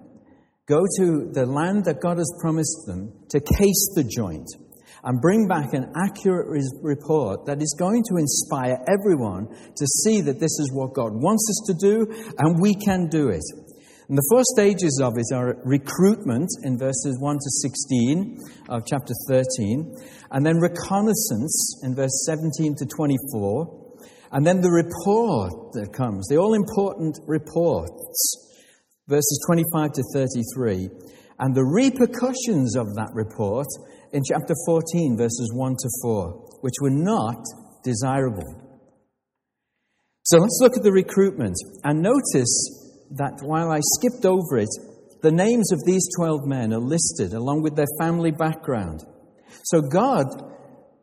go 0.67 0.79
to 0.97 1.29
the 1.31 1.45
land 1.45 1.85
that 1.85 1.99
God 1.99 2.17
has 2.17 2.31
promised 2.39 2.85
them 2.85 3.11
to 3.29 3.39
case 3.39 3.89
the 3.95 4.03
joint. 4.03 4.47
And 5.03 5.21
bring 5.21 5.47
back 5.47 5.73
an 5.73 5.91
accurate 5.95 6.47
report 6.81 7.45
that 7.45 7.61
is 7.61 7.75
going 7.77 8.03
to 8.03 8.17
inspire 8.17 8.77
everyone 8.87 9.47
to 9.75 9.85
see 9.85 10.21
that 10.21 10.39
this 10.39 10.59
is 10.59 10.71
what 10.73 10.93
God 10.93 11.11
wants 11.13 11.45
us 11.49 11.61
to 11.67 11.87
do 11.87 12.33
and 12.39 12.61
we 12.61 12.73
can 12.73 13.07
do 13.09 13.29
it. 13.29 13.43
And 14.09 14.17
the 14.17 14.27
four 14.29 14.43
stages 14.55 15.01
of 15.01 15.13
it 15.17 15.33
are 15.33 15.57
recruitment 15.63 16.49
in 16.63 16.77
verses 16.77 17.17
1 17.19 17.35
to 17.35 17.49
16 17.61 18.37
of 18.69 18.83
chapter 18.85 19.13
13, 19.29 19.95
and 20.31 20.45
then 20.45 20.59
reconnaissance 20.59 21.81
in 21.83 21.95
verse 21.95 22.25
17 22.27 22.75
to 22.75 22.85
24, 22.85 23.95
and 24.33 24.45
then 24.45 24.59
the 24.59 24.69
report 24.69 25.71
that 25.73 25.93
comes, 25.93 26.27
the 26.27 26.37
all 26.37 26.53
important 26.53 27.17
reports, 27.27 28.51
verses 29.07 29.39
25 29.47 29.93
to 29.93 30.03
33, 30.13 30.89
and 31.39 31.55
the 31.55 31.63
repercussions 31.63 32.75
of 32.75 32.93
that 32.95 33.09
report 33.13 33.67
in 34.13 34.21
chapter 34.23 34.53
14, 34.67 35.17
verses 35.17 35.51
1 35.53 35.75
to 35.75 35.89
4, 36.03 36.59
which 36.61 36.75
were 36.81 36.91
not 36.91 37.43
desirable. 37.83 38.63
So 40.23 40.37
let's 40.37 40.59
look 40.61 40.77
at 40.77 40.83
the 40.83 40.91
recruitment 40.91 41.55
and 41.83 42.01
notice 42.01 43.09
that 43.17 43.39
while 43.41 43.71
I 43.71 43.79
skipped 43.81 44.25
over 44.25 44.57
it, 44.57 44.69
the 45.21 45.31
names 45.31 45.71
of 45.71 45.79
these 45.85 46.07
12 46.17 46.45
men 46.45 46.73
are 46.73 46.79
listed 46.79 47.33
along 47.33 47.63
with 47.63 47.75
their 47.75 47.87
family 47.99 48.31
background. 48.31 49.01
So 49.63 49.81
God 49.81 50.25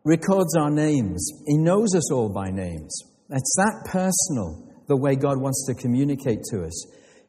records 0.04 0.56
our 0.56 0.70
names, 0.70 1.30
He 1.46 1.58
knows 1.58 1.94
us 1.94 2.12
all 2.12 2.32
by 2.32 2.50
names. 2.50 3.02
It's 3.28 3.54
that 3.56 3.86
personal, 3.86 4.68
the 4.88 4.96
way 4.96 5.14
God 5.16 5.40
wants 5.40 5.66
to 5.66 5.74
communicate 5.74 6.42
to 6.50 6.64
us. 6.64 6.86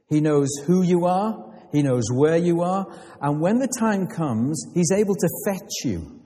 He 0.09 0.21
knows 0.21 0.49
who 0.65 0.83
you 0.83 1.05
are, 1.05 1.50
He 1.71 1.81
knows 1.81 2.03
where 2.13 2.37
you 2.37 2.61
are, 2.61 2.85
and 3.21 3.39
when 3.41 3.59
the 3.59 3.67
time 3.79 4.07
comes, 4.07 4.65
He's 4.73 4.91
able 4.91 5.15
to 5.15 5.29
fetch 5.45 5.71
you. 5.85 6.21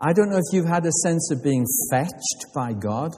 I 0.00 0.12
don't 0.12 0.28
know 0.28 0.36
if 0.36 0.52
you've 0.52 0.68
had 0.68 0.84
a 0.84 0.92
sense 1.02 1.30
of 1.30 1.42
being 1.42 1.64
fetched 1.90 2.46
by 2.54 2.74
God, 2.74 3.12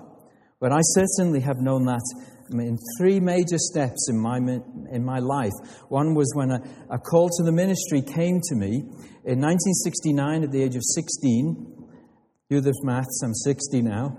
but 0.61 0.73
I 0.73 0.81
certainly 0.81 1.41
have 1.41 1.59
known 1.59 1.87
that 1.87 2.03
in 2.51 2.79
three 2.99 3.21
major 3.21 3.59
steps 3.59 4.09
in 4.09 4.19
my, 4.19 4.39
in 4.39 5.05
my 5.05 5.19
life. 5.19 5.53
One 5.89 6.15
was 6.15 6.33
when 6.35 6.51
a, 6.51 6.61
a 6.91 6.99
call 6.99 7.29
to 7.29 7.45
the 7.45 7.53
ministry 7.53 8.01
came 8.01 8.41
to 8.41 8.55
me 8.55 8.79
in 9.25 9.41
1969 9.41 10.45
at 10.45 10.51
the 10.51 10.63
age 10.63 10.77
of 10.77 10.83
16. 10.83 11.89
Do 12.49 12.61
the 12.61 12.73
maths, 12.83 13.23
I'm 13.23 13.35
60 13.35 13.83
now. 13.83 14.17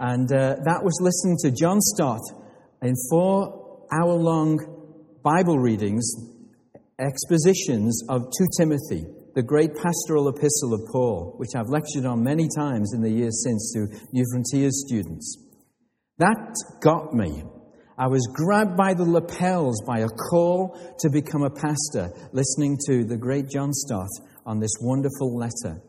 And 0.00 0.30
uh, 0.32 0.56
that 0.64 0.82
was 0.82 0.98
listening 1.00 1.36
to 1.42 1.50
John 1.50 1.80
Stott 1.80 2.20
in 2.82 2.94
four 3.10 3.86
hour 3.92 4.14
long 4.14 4.77
Bible 5.36 5.58
readings, 5.58 6.10
expositions 6.98 8.02
of 8.08 8.22
2 8.22 8.46
Timothy, 8.56 9.04
the 9.34 9.42
great 9.42 9.74
pastoral 9.74 10.28
epistle 10.28 10.72
of 10.72 10.80
Paul, 10.90 11.34
which 11.36 11.50
I've 11.54 11.68
lectured 11.68 12.06
on 12.06 12.22
many 12.22 12.48
times 12.56 12.94
in 12.94 13.02
the 13.02 13.10
years 13.10 13.44
since 13.44 13.74
to 13.74 13.88
Newfrontiers 14.16 14.70
students. 14.70 15.36
That 16.16 16.54
got 16.80 17.12
me. 17.12 17.42
I 17.98 18.06
was 18.06 18.26
grabbed 18.32 18.74
by 18.74 18.94
the 18.94 19.04
lapels 19.04 19.82
by 19.86 19.98
a 19.98 20.08
call 20.08 20.80
to 21.00 21.10
become 21.10 21.42
a 21.42 21.50
pastor, 21.50 22.10
listening 22.32 22.78
to 22.86 23.04
the 23.04 23.18
great 23.18 23.50
John 23.50 23.74
Stott 23.74 24.08
on 24.46 24.60
this 24.60 24.72
wonderful 24.80 25.36
letter. 25.36 25.82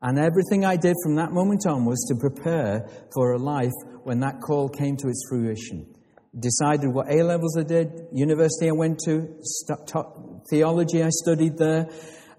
And 0.00 0.18
everything 0.18 0.64
I 0.64 0.76
did 0.76 0.96
from 1.02 1.16
that 1.16 1.32
moment 1.32 1.66
on 1.66 1.84
was 1.84 2.02
to 2.08 2.18
prepare 2.18 2.88
for 3.12 3.32
a 3.32 3.38
life 3.38 3.76
when 4.04 4.20
that 4.20 4.40
call 4.40 4.70
came 4.70 4.96
to 4.96 5.08
its 5.08 5.22
fruition. 5.28 5.89
Decided 6.38 6.94
what 6.94 7.10
A 7.10 7.24
levels 7.24 7.56
I 7.58 7.64
did, 7.64 7.88
university 8.12 8.68
I 8.68 8.72
went 8.72 9.00
to, 9.06 9.26
st- 9.42 10.06
theology 10.48 11.02
I 11.02 11.08
studied 11.08 11.58
there, 11.58 11.88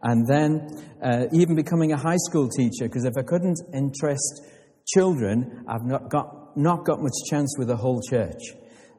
and 0.01 0.25
then 0.27 0.67
uh, 1.03 1.25
even 1.33 1.55
becoming 1.55 1.91
a 1.91 1.97
high 1.97 2.17
school 2.29 2.47
teacher, 2.47 2.87
because 2.87 3.03
if 3.03 3.17
I 3.17 3.21
couldn't 3.23 3.59
interest 3.73 4.43
children, 4.87 5.65
I've 5.67 5.83
not 5.83 6.09
got, 6.09 6.57
not 6.57 6.85
got 6.85 7.01
much 7.01 7.11
chance 7.29 7.53
with 7.57 7.67
the 7.67 7.75
whole 7.75 8.01
church. 8.09 8.41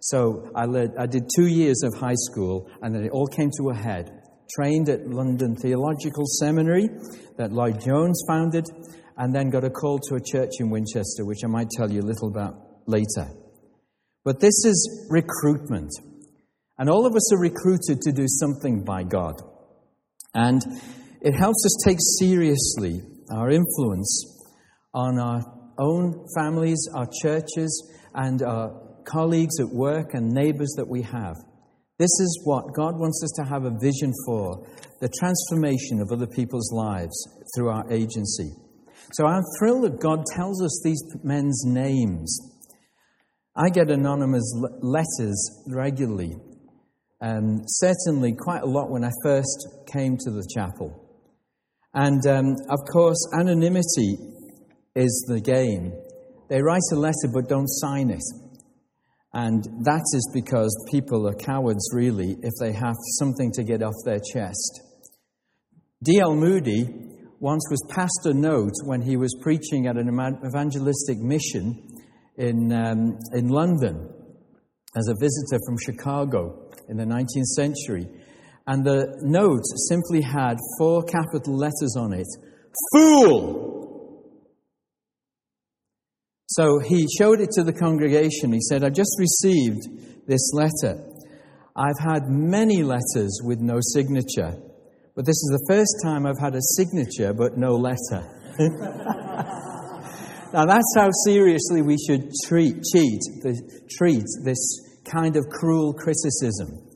So 0.00 0.50
I, 0.54 0.66
led, 0.66 0.90
I 0.98 1.06
did 1.06 1.30
two 1.34 1.46
years 1.46 1.82
of 1.84 1.98
high 1.98 2.16
school, 2.30 2.68
and 2.82 2.94
then 2.94 3.02
it 3.02 3.12
all 3.12 3.28
came 3.28 3.50
to 3.58 3.70
a 3.70 3.74
head. 3.74 4.10
Trained 4.54 4.90
at 4.90 5.08
London 5.08 5.56
Theological 5.56 6.24
Seminary 6.38 6.90
that 7.38 7.50
Lloyd 7.50 7.80
Jones 7.80 8.22
founded, 8.28 8.66
and 9.16 9.34
then 9.34 9.48
got 9.48 9.64
a 9.64 9.70
call 9.70 9.98
to 10.00 10.16
a 10.16 10.20
church 10.20 10.60
in 10.60 10.68
Winchester, 10.68 11.24
which 11.24 11.44
I 11.44 11.48
might 11.48 11.70
tell 11.70 11.90
you 11.90 12.00
a 12.00 12.08
little 12.08 12.28
about 12.28 12.56
later. 12.86 13.41
But 14.24 14.40
this 14.40 14.64
is 14.64 15.06
recruitment. 15.10 15.90
And 16.78 16.88
all 16.88 17.06
of 17.06 17.14
us 17.14 17.32
are 17.32 17.40
recruited 17.40 18.00
to 18.02 18.12
do 18.12 18.26
something 18.26 18.84
by 18.84 19.04
God. 19.04 19.40
And 20.34 20.62
it 21.20 21.34
helps 21.34 21.64
us 21.66 21.84
take 21.84 21.98
seriously 22.18 23.02
our 23.30 23.50
influence 23.50 24.50
on 24.94 25.18
our 25.18 25.42
own 25.78 26.26
families, 26.36 26.88
our 26.94 27.06
churches, 27.22 27.92
and 28.14 28.42
our 28.42 28.80
colleagues 29.06 29.58
at 29.60 29.68
work 29.68 30.14
and 30.14 30.30
neighbors 30.30 30.74
that 30.76 30.88
we 30.88 31.02
have. 31.02 31.36
This 31.98 32.10
is 32.20 32.42
what 32.44 32.74
God 32.74 32.98
wants 32.98 33.22
us 33.22 33.32
to 33.36 33.48
have 33.48 33.64
a 33.64 33.78
vision 33.80 34.12
for 34.26 34.66
the 35.00 35.10
transformation 35.20 36.00
of 36.00 36.10
other 36.10 36.26
people's 36.26 36.72
lives 36.72 37.14
through 37.54 37.70
our 37.70 37.90
agency. 37.92 38.50
So 39.12 39.26
I'm 39.26 39.42
thrilled 39.58 39.84
that 39.84 40.00
God 40.00 40.24
tells 40.34 40.62
us 40.62 40.80
these 40.84 41.02
men's 41.22 41.62
names. 41.66 42.51
I 43.54 43.68
get 43.68 43.90
anonymous 43.90 44.50
letters 44.80 45.64
regularly, 45.68 46.36
um, 47.20 47.60
certainly 47.66 48.34
quite 48.34 48.62
a 48.62 48.66
lot 48.66 48.90
when 48.90 49.04
I 49.04 49.10
first 49.22 49.68
came 49.86 50.16
to 50.16 50.30
the 50.30 50.48
chapel. 50.54 50.98
And 51.92 52.26
um, 52.26 52.56
of 52.70 52.78
course, 52.90 53.18
anonymity 53.38 54.16
is 54.94 55.26
the 55.28 55.40
game. 55.40 55.92
They 56.48 56.62
write 56.62 56.80
a 56.92 56.96
letter 56.96 57.28
but 57.32 57.48
don't 57.48 57.68
sign 57.68 58.08
it. 58.08 58.24
And 59.34 59.62
that 59.84 60.04
is 60.14 60.30
because 60.32 60.74
people 60.90 61.28
are 61.28 61.34
cowards, 61.34 61.90
really, 61.94 62.36
if 62.42 62.52
they 62.58 62.72
have 62.72 62.96
something 63.18 63.52
to 63.52 63.64
get 63.64 63.82
off 63.82 63.94
their 64.04 64.20
chest. 64.32 64.80
D.L. 66.02 66.34
Moody 66.34 66.86
once 67.38 67.66
was 67.70 67.84
passed 67.88 68.24
a 68.24 68.34
note 68.34 68.72
when 68.84 69.02
he 69.02 69.16
was 69.16 69.34
preaching 69.42 69.86
at 69.86 69.96
an 69.96 70.08
evangelistic 70.46 71.18
mission 71.18 71.91
in, 72.36 72.72
um, 72.72 73.18
in 73.32 73.48
London 73.48 74.08
as 74.96 75.08
a 75.08 75.14
visitor 75.14 75.58
from 75.66 75.76
Chicago 75.78 76.70
in 76.88 76.96
the 76.96 77.04
19th 77.04 77.54
century. 77.56 78.06
And 78.66 78.84
the 78.84 79.18
note 79.22 79.64
simply 79.88 80.22
had 80.22 80.56
four 80.78 81.02
capital 81.02 81.56
letters 81.56 81.96
on 81.98 82.12
it 82.12 82.26
Fool! 82.92 83.70
So 86.46 86.78
he 86.80 87.06
showed 87.18 87.40
it 87.40 87.50
to 87.52 87.64
the 87.64 87.72
congregation. 87.72 88.52
He 88.52 88.60
said, 88.60 88.84
I've 88.84 88.94
just 88.94 89.16
received 89.18 90.26
this 90.26 90.52
letter. 90.52 91.02
I've 91.74 91.98
had 91.98 92.28
many 92.28 92.82
letters 92.82 93.40
with 93.42 93.58
no 93.60 93.78
signature, 93.80 94.54
but 95.16 95.24
this 95.24 95.36
is 95.36 95.58
the 95.58 95.64
first 95.68 95.94
time 96.04 96.26
I've 96.26 96.38
had 96.38 96.54
a 96.54 96.60
signature 96.76 97.32
but 97.32 97.56
no 97.56 97.76
letter. 97.76 98.28
now 100.52 100.66
that's 100.66 100.94
how 100.96 101.10
seriously 101.24 101.82
we 101.82 101.96
should 102.06 102.30
treat, 102.46 102.76
cheat, 102.92 103.20
treat 103.90 104.24
this 104.44 105.00
kind 105.04 105.36
of 105.36 105.44
cruel 105.48 105.92
criticism. 105.92 106.88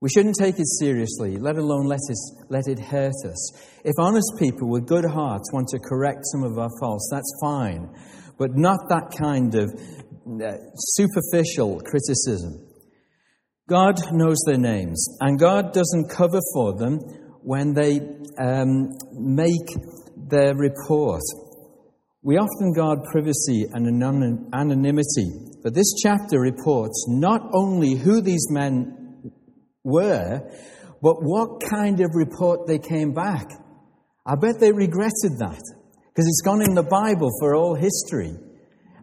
We 0.00 0.10
shouldn't 0.10 0.36
take 0.38 0.58
it 0.58 0.66
seriously, 0.78 1.36
let 1.38 1.56
alone 1.56 1.86
let, 1.86 2.00
us, 2.10 2.44
let 2.50 2.66
it 2.66 2.78
hurt 2.78 3.14
us. 3.24 3.52
If 3.84 3.94
honest 3.98 4.32
people 4.38 4.68
with 4.68 4.86
good 4.86 5.04
hearts 5.04 5.50
want 5.52 5.68
to 5.68 5.78
correct 5.78 6.20
some 6.24 6.42
of 6.42 6.58
our 6.58 6.68
faults, 6.80 7.08
that's 7.10 7.38
fine 7.42 7.88
but 8.38 8.56
not 8.56 8.88
that 8.88 9.12
kind 9.18 9.54
of 9.54 9.70
uh, 9.70 10.56
superficial 10.76 11.80
criticism. 11.80 12.66
God 13.68 13.96
knows 14.12 14.38
their 14.46 14.58
names, 14.58 15.06
and 15.20 15.38
God 15.38 15.72
doesn't 15.72 16.10
cover 16.10 16.40
for 16.52 16.76
them 16.76 16.98
when 17.42 17.72
they 17.72 18.00
um, 18.38 18.90
make 19.12 19.68
their 20.16 20.54
report. 20.54 21.22
We 22.24 22.38
often 22.38 22.72
guard 22.72 23.04
privacy 23.04 23.66
and 23.70 23.86
anonymity, 24.54 25.28
but 25.62 25.74
this 25.74 25.92
chapter 26.02 26.40
reports 26.40 27.04
not 27.06 27.50
only 27.52 27.96
who 27.96 28.22
these 28.22 28.46
men 28.48 29.22
were, 29.84 30.40
but 31.02 31.16
what 31.20 31.60
kind 31.70 32.00
of 32.00 32.14
report 32.14 32.66
they 32.66 32.78
came 32.78 33.12
back. 33.12 33.50
I 34.24 34.36
bet 34.36 34.58
they 34.58 34.72
regretted 34.72 35.36
that 35.40 35.60
because 36.08 36.26
it's 36.26 36.40
gone 36.42 36.62
in 36.62 36.74
the 36.74 36.82
Bible 36.82 37.28
for 37.40 37.54
all 37.54 37.74
history. 37.74 38.32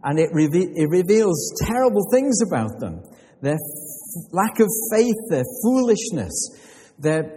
And 0.03 0.17
it, 0.17 0.31
it 0.33 0.89
reveals 0.89 1.53
terrible 1.63 2.01
things 2.11 2.41
about 2.41 2.79
them 2.79 3.03
their 3.43 3.53
f- 3.53 4.31
lack 4.31 4.59
of 4.59 4.67
faith, 4.91 5.13
their 5.29 5.43
foolishness, 5.61 6.95
their 6.97 7.35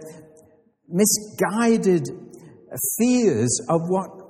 misguided 0.87 2.07
fears 2.97 3.61
of 3.69 3.81
what 3.87 4.24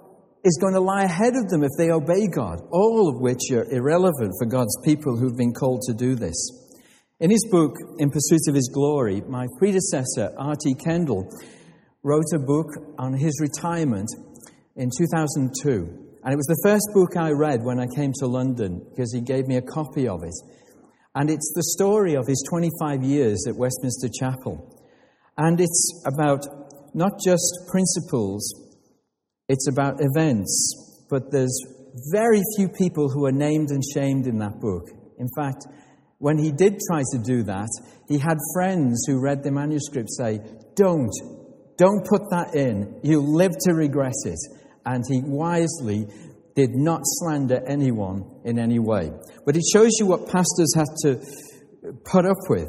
is 0.46 0.60
going 0.62 0.74
to 0.76 0.80
lie 0.80 1.04
ahead 1.04 1.36
of 1.36 1.50
them 1.50 1.64
if 1.64 1.72
they 1.76 1.90
obey 1.90 2.28
God, 2.28 2.62
all 2.72 3.10
of 3.10 3.20
which 3.20 3.52
are 3.52 3.66
irrelevant 3.72 4.32
for 4.40 4.46
God's 4.46 4.78
people 4.86 5.18
who've 5.18 5.36
been 5.36 5.54
called 5.54 5.82
to 5.88 5.94
do 5.94 6.14
this. 6.14 6.36
In 7.20 7.32
his 7.32 7.48
book, 7.50 7.76
In 7.98 8.12
Pursuit 8.12 8.42
of 8.48 8.54
His 8.54 8.70
Glory, 8.72 9.22
my 9.28 9.48
predecessor, 9.58 10.32
R.T. 10.38 10.76
Kendall, 10.76 11.28
wrote 12.04 12.32
a 12.36 12.40
book 12.40 12.68
on 13.00 13.14
his 13.14 13.42
retirement 13.42 14.08
in 14.76 14.92
2002. 14.96 16.06
And 16.24 16.34
it 16.34 16.38
was 16.38 16.46
the 16.46 16.62
first 16.64 16.86
book 16.94 17.18
I 17.18 17.32
read 17.32 17.64
when 17.64 17.80
I 17.80 17.88
came 17.88 18.12
to 18.20 18.28
London 18.28 18.86
because 18.92 19.12
he 19.12 19.22
gave 19.22 19.48
me 19.48 19.58
a 19.58 19.62
copy 19.62 20.08
of 20.08 20.22
it. 20.24 20.36
And 21.16 21.32
it's 21.32 21.52
the 21.56 21.74
story 21.76 22.16
of 22.16 22.28
his 22.28 22.46
25 22.48 23.02
years 23.02 23.46
at 23.48 23.56
Westminster 23.56 24.10
Chapel. 24.20 24.84
And 25.38 25.60
it's 25.60 26.04
about 26.06 26.46
not 26.94 27.14
just 27.24 27.66
principles, 27.72 28.65
it's 29.48 29.68
about 29.70 30.00
events, 30.00 31.06
but 31.10 31.32
there's 31.32 31.58
very 32.12 32.42
few 32.58 32.68
people 32.68 33.10
who 33.10 33.26
are 33.26 33.32
named 33.32 33.70
and 33.70 33.84
shamed 33.94 34.28
in 34.28 34.40
that 34.40 34.60
book. 34.60 34.90
In 35.18 35.28
fact, 35.38 35.66
when 36.18 36.38
he 36.38 36.52
did 36.52 36.80
try 36.90 37.02
to 37.14 37.20
do 37.24 37.44
that, 37.44 37.70
he 38.08 38.18
had 38.18 38.38
friends 38.54 39.06
who 39.08 39.22
read 39.22 39.44
the 39.44 39.52
manuscript 39.52 40.10
say, 40.10 40.40
Don't, 40.76 41.12
don't 41.78 42.06
put 42.06 42.30
that 42.32 42.56
in. 42.56 43.00
You'll 43.04 43.36
live 43.36 43.52
to 43.66 43.74
regret 43.74 44.14
it 44.26 44.40
and 44.86 45.04
he 45.08 45.22
wisely 45.24 46.08
did 46.56 46.70
not 46.74 47.02
slander 47.04 47.62
anyone 47.68 48.24
in 48.46 48.60
any 48.60 48.80
way. 48.80 49.12
But 49.46 49.58
it 49.58 49.64
shows 49.74 49.92
you 50.00 50.06
what 50.06 50.28
pastors 50.28 50.74
have 50.76 50.88
to 51.04 51.20
put 52.06 52.26
up 52.26 52.38
with. 52.50 52.68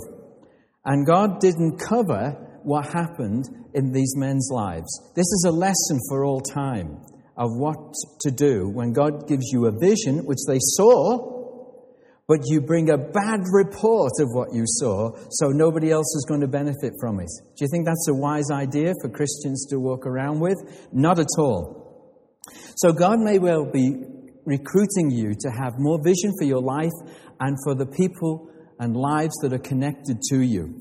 And 0.85 1.06
God 1.06 1.40
didn't 1.40 1.78
cover 1.78 2.45
what 2.66 2.85
happened 2.92 3.44
in 3.75 3.92
these 3.92 4.16
men's 4.16 4.50
lives. 4.52 5.12
This 5.14 5.25
is 5.25 5.44
a 5.46 5.52
lesson 5.52 6.00
for 6.08 6.25
all 6.25 6.40
time 6.40 6.99
of 7.37 7.50
what 7.54 7.94
to 8.23 8.30
do 8.32 8.68
when 8.68 8.92
God 8.92 9.28
gives 9.28 9.44
you 9.52 9.66
a 9.66 9.78
vision, 9.78 10.26
which 10.26 10.40
they 10.49 10.58
saw, 10.58 11.37
but 12.26 12.40
you 12.46 12.61
bring 12.61 12.90
a 12.90 12.99
bad 12.99 13.40
report 13.52 14.11
of 14.18 14.26
what 14.32 14.49
you 14.52 14.64
saw, 14.66 15.12
so 15.30 15.50
nobody 15.50 15.92
else 15.92 16.12
is 16.16 16.26
going 16.28 16.40
to 16.40 16.49
benefit 16.49 16.92
from 17.00 17.20
it. 17.20 17.28
Do 17.56 17.64
you 17.64 17.68
think 17.70 17.87
that's 17.87 18.08
a 18.08 18.14
wise 18.14 18.50
idea 18.50 18.94
for 19.00 19.11
Christians 19.11 19.66
to 19.70 19.78
walk 19.78 20.04
around 20.04 20.40
with? 20.40 20.56
Not 20.92 21.20
at 21.20 21.38
all. 21.38 22.42
So 22.78 22.92
God 22.92 23.20
may 23.20 23.38
well 23.38 23.64
be 23.64 23.94
recruiting 24.44 25.12
you 25.12 25.35
to 25.38 25.50
have 25.50 25.75
more 25.78 26.00
vision 26.02 26.32
for 26.37 26.46
your 26.46 26.62
life 26.62 26.90
and 27.38 27.56
for 27.62 27.76
the 27.76 27.87
people 27.87 28.50
and 28.80 28.96
lives 28.96 29.37
that 29.42 29.52
are 29.52 29.58
connected 29.58 30.16
to 30.30 30.40
you. 30.40 30.80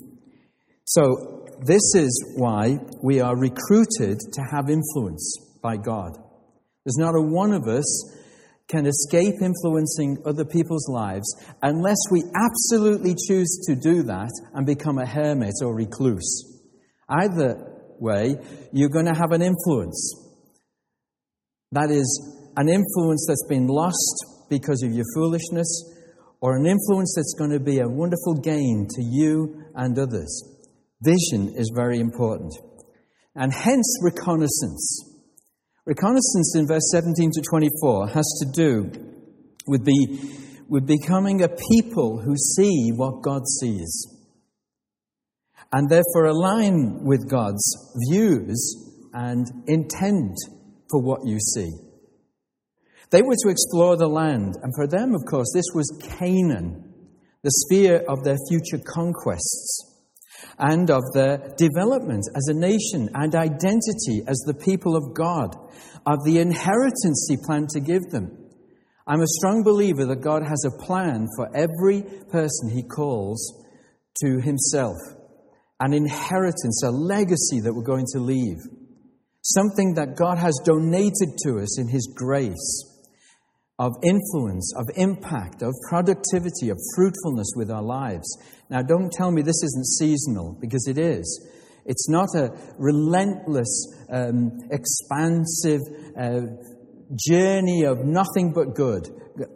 So 0.86 1.35
this 1.62 1.93
is 1.95 2.35
why 2.38 2.77
we 3.03 3.19
are 3.19 3.38
recruited 3.38 4.19
to 4.33 4.41
have 4.51 4.69
influence 4.69 5.38
by 5.62 5.77
God. 5.77 6.17
There's 6.85 6.97
not 6.97 7.15
a 7.15 7.21
one 7.21 7.53
of 7.53 7.67
us 7.67 7.85
can 8.67 8.85
escape 8.88 9.35
influencing 9.41 10.17
other 10.25 10.45
people's 10.45 10.89
lives 10.89 11.27
unless 11.62 11.97
we 12.12 12.24
absolutely 12.35 13.15
choose 13.27 13.63
to 13.67 13.75
do 13.75 14.03
that 14.03 14.31
and 14.53 14.65
become 14.65 14.97
a 14.97 15.05
hermit 15.05 15.53
or 15.62 15.75
recluse. 15.75 16.63
Either 17.07 17.55
way, 18.00 18.35
you're 18.74 18.89
going 18.89 19.05
to 19.05 19.13
have 19.13 19.31
an 19.31 19.41
influence. 19.41 20.25
That 21.71 21.91
is 21.91 22.50
an 22.57 22.69
influence 22.69 23.25
that's 23.27 23.45
been 23.47 23.67
lost 23.67 24.25
because 24.50 24.83
of 24.83 24.91
your 24.91 25.05
foolishness, 25.15 25.93
or 26.41 26.55
an 26.55 26.65
influence 26.65 27.13
that's 27.15 27.35
going 27.38 27.51
to 27.51 27.59
be 27.59 27.79
a 27.79 27.88
wonderful 27.88 28.35
gain 28.35 28.88
to 28.89 29.01
you 29.03 29.63
and 29.75 29.97
others. 29.97 30.54
Vision 31.02 31.54
is 31.56 31.72
very 31.75 32.00
important. 32.00 32.54
And 33.36 33.52
hence, 33.54 34.00
reconnaissance. 34.02 35.14
Reconnaissance 35.86 36.56
in 36.56 36.68
verse 36.68 36.90
17 36.92 37.32
to 37.32 37.42
24 37.42 38.08
has 38.10 38.25
to 38.42 38.52
do 38.52 38.92
with, 39.68 39.86
be, 39.86 40.20
with 40.68 40.88
becoming 40.88 41.44
a 41.44 41.50
people 41.50 42.22
who 42.22 42.36
see 42.36 42.92
what 42.96 43.22
God 43.22 43.42
sees 43.60 44.08
and 45.74 45.90
therefore 45.90 46.25
align 46.25 47.04
with 47.04 47.30
God's 47.30 47.64
views 48.10 49.10
and 49.14 49.46
intent 49.68 50.36
for 50.90 51.02
what 51.02 51.22
you 51.25 51.38
see. 51.40 51.70
They 53.12 53.22
were 53.22 53.36
to 53.44 53.50
explore 53.50 53.98
the 53.98 54.08
land, 54.08 54.56
and 54.62 54.74
for 54.75 54.88
them, 54.88 55.14
of 55.14 55.22
course, 55.30 55.52
this 55.54 55.66
was 55.74 56.02
Canaan, 56.02 56.94
the 57.44 57.52
sphere 57.52 58.04
of 58.08 58.24
their 58.24 58.38
future 58.50 58.84
conquests 58.86 59.95
and 60.58 60.90
of 60.90 61.03
their 61.14 61.53
development 61.57 62.24
as 62.36 62.48
a 62.48 62.53
nation 62.53 63.09
and 63.14 63.36
identity 63.36 64.24
as 64.27 64.38
the 64.46 64.53
people 64.53 64.96
of 64.96 65.14
God, 65.14 65.55
of 66.05 66.24
the 66.25 66.40
inheritance 66.40 67.27
He 67.29 67.38
planned 67.38 67.70
to 67.70 67.79
give 67.79 68.03
them. 68.12 68.38
I'm 69.07 69.22
a 69.22 69.27
strong 69.27 69.64
believer 69.64 70.05
that 70.05 70.22
God 70.22 70.44
has 70.44 70.66
a 70.66 70.83
plan 70.83 71.27
for 71.36 71.50
every 71.55 72.03
person 72.31 72.70
He 72.70 72.83
calls 72.83 73.64
to 74.24 74.40
Himself, 74.40 74.98
an 75.79 75.94
inheritance, 75.94 76.83
a 76.83 76.92
legacy 76.92 77.59
that 77.62 77.74
we're 77.74 77.83
going 77.83 78.07
to 78.14 78.20
leave 78.20 78.59
something 79.46 79.94
that 79.94 80.16
God 80.16 80.40
has 80.40 80.59
donated 80.66 81.38
to 81.44 81.59
us 81.59 81.79
in 81.79 81.88
His 81.88 82.12
grace 82.16 82.92
of 83.77 83.94
influence, 84.03 84.74
of 84.75 84.86
impact, 84.96 85.62
of 85.62 85.74
productivity, 85.90 86.70
of 86.70 86.79
fruitfulness 86.96 87.51
with 87.55 87.70
our 87.70 87.83
lives. 87.83 88.25
Now, 88.70 88.82
don't 88.82 89.12
tell 89.12 89.32
me 89.32 89.42
this 89.42 89.64
isn't 89.64 89.88
seasonal, 90.00 90.58
because 90.60 90.88
it 90.88 90.98
is. 90.98 91.50
It's 91.86 92.10
not 92.10 92.30
a 92.36 92.50
relentless, 92.80 93.94
um, 94.10 94.60
expansive 94.72 95.82
uh, 96.20 96.42
journey 97.16 97.84
of 97.84 98.00
nothing 98.06 98.54
but 98.54 98.75
good. 98.75 99.08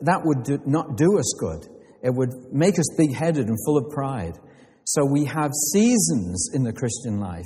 That 0.01 0.21
would 0.23 0.43
do, 0.43 0.59
not 0.65 0.95
do 0.95 1.17
us 1.17 1.33
good. 1.39 1.67
It 2.03 2.13
would 2.13 2.53
make 2.53 2.77
us 2.77 2.85
big 2.97 3.15
headed 3.15 3.47
and 3.47 3.57
full 3.65 3.77
of 3.77 3.91
pride. 3.91 4.37
So 4.85 5.05
we 5.05 5.25
have 5.25 5.51
seasons 5.73 6.51
in 6.53 6.63
the 6.63 6.73
Christian 6.73 7.19
life. 7.19 7.45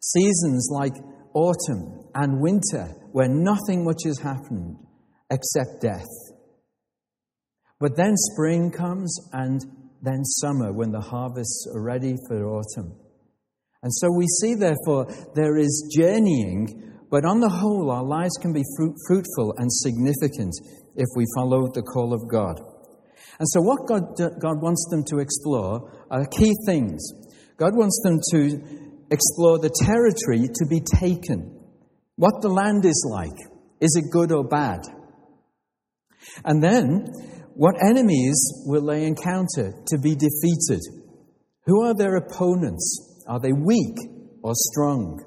Seasons 0.00 0.68
like 0.70 0.94
autumn 1.34 2.08
and 2.14 2.40
winter 2.40 2.94
where 3.12 3.28
nothing 3.28 3.84
much 3.84 4.02
has 4.04 4.18
happened 4.18 4.76
except 5.30 5.80
death. 5.80 6.06
But 7.80 7.96
then 7.96 8.12
spring 8.16 8.70
comes 8.70 9.14
and 9.32 9.60
then 10.02 10.24
summer 10.24 10.72
when 10.72 10.90
the 10.90 11.00
harvests 11.00 11.66
are 11.74 11.82
ready 11.82 12.14
for 12.28 12.46
autumn. 12.46 12.94
And 13.82 13.92
so 13.94 14.08
we 14.10 14.26
see, 14.40 14.54
therefore, 14.54 15.06
there 15.34 15.56
is 15.56 15.94
journeying, 15.96 16.94
but 17.10 17.24
on 17.24 17.40
the 17.40 17.48
whole, 17.48 17.90
our 17.90 18.04
lives 18.04 18.36
can 18.40 18.52
be 18.52 18.64
fruit, 18.76 18.94
fruitful 19.06 19.54
and 19.58 19.72
significant 19.72 20.52
if 20.96 21.06
we 21.16 21.24
follow 21.36 21.68
the 21.72 21.82
call 21.82 22.12
of 22.12 22.28
God. 22.28 22.60
And 23.38 23.48
so, 23.48 23.60
what 23.60 23.86
God, 23.86 24.16
God 24.16 24.60
wants 24.60 24.88
them 24.90 25.04
to 25.04 25.18
explore 25.18 26.06
are 26.10 26.26
key 26.26 26.52
things. 26.66 27.00
God 27.56 27.76
wants 27.76 28.00
them 28.02 28.18
to 28.32 28.88
explore 29.10 29.58
the 29.58 29.70
territory 29.70 30.48
to 30.48 30.66
be 30.68 30.80
taken, 30.80 31.60
what 32.16 32.42
the 32.42 32.48
land 32.48 32.84
is 32.84 33.08
like. 33.10 33.38
Is 33.80 33.96
it 33.96 34.10
good 34.10 34.32
or 34.32 34.44
bad? 34.44 34.80
And 36.44 36.62
then, 36.62 37.12
what 37.58 37.74
enemies 37.82 38.38
will 38.66 38.86
they 38.86 39.04
encounter 39.04 39.74
to 39.84 39.98
be 39.98 40.14
defeated? 40.14 40.80
Who 41.66 41.82
are 41.82 41.92
their 41.92 42.14
opponents? 42.14 43.24
Are 43.26 43.40
they 43.40 43.50
weak 43.52 43.96
or 44.44 44.52
strong? 44.54 45.24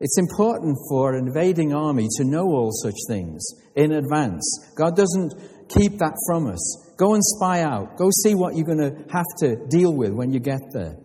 It's 0.00 0.18
important 0.18 0.76
for 0.90 1.14
an 1.14 1.28
invading 1.28 1.72
army 1.72 2.08
to 2.16 2.24
know 2.24 2.46
all 2.46 2.72
such 2.72 2.96
things 3.08 3.46
in 3.76 3.92
advance. 3.92 4.42
God 4.76 4.96
doesn't 4.96 5.34
keep 5.68 5.98
that 5.98 6.14
from 6.26 6.48
us. 6.48 6.94
Go 6.98 7.14
and 7.14 7.22
spy 7.22 7.62
out. 7.62 7.96
Go 7.96 8.10
see 8.24 8.34
what 8.34 8.56
you're 8.56 8.66
going 8.66 8.78
to 8.78 8.96
have 9.12 9.26
to 9.38 9.64
deal 9.68 9.94
with 9.94 10.12
when 10.12 10.32
you 10.32 10.40
get 10.40 10.72
there. 10.72 10.96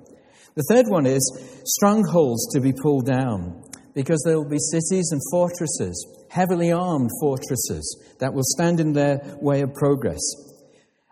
The 0.56 0.66
third 0.72 0.88
one 0.88 1.06
is 1.06 1.22
strongholds 1.66 2.48
to 2.56 2.60
be 2.60 2.74
pulled 2.74 3.06
down, 3.06 3.62
because 3.94 4.24
there 4.26 4.40
will 4.40 4.50
be 4.50 4.58
cities 4.58 5.10
and 5.12 5.22
fortresses, 5.30 6.26
heavily 6.32 6.72
armed 6.72 7.12
fortresses, 7.22 8.16
that 8.20 8.34
will 8.34 8.42
stand 8.44 8.80
in 8.80 8.94
their 8.94 9.20
way 9.40 9.62
of 9.62 9.72
progress. 9.76 10.20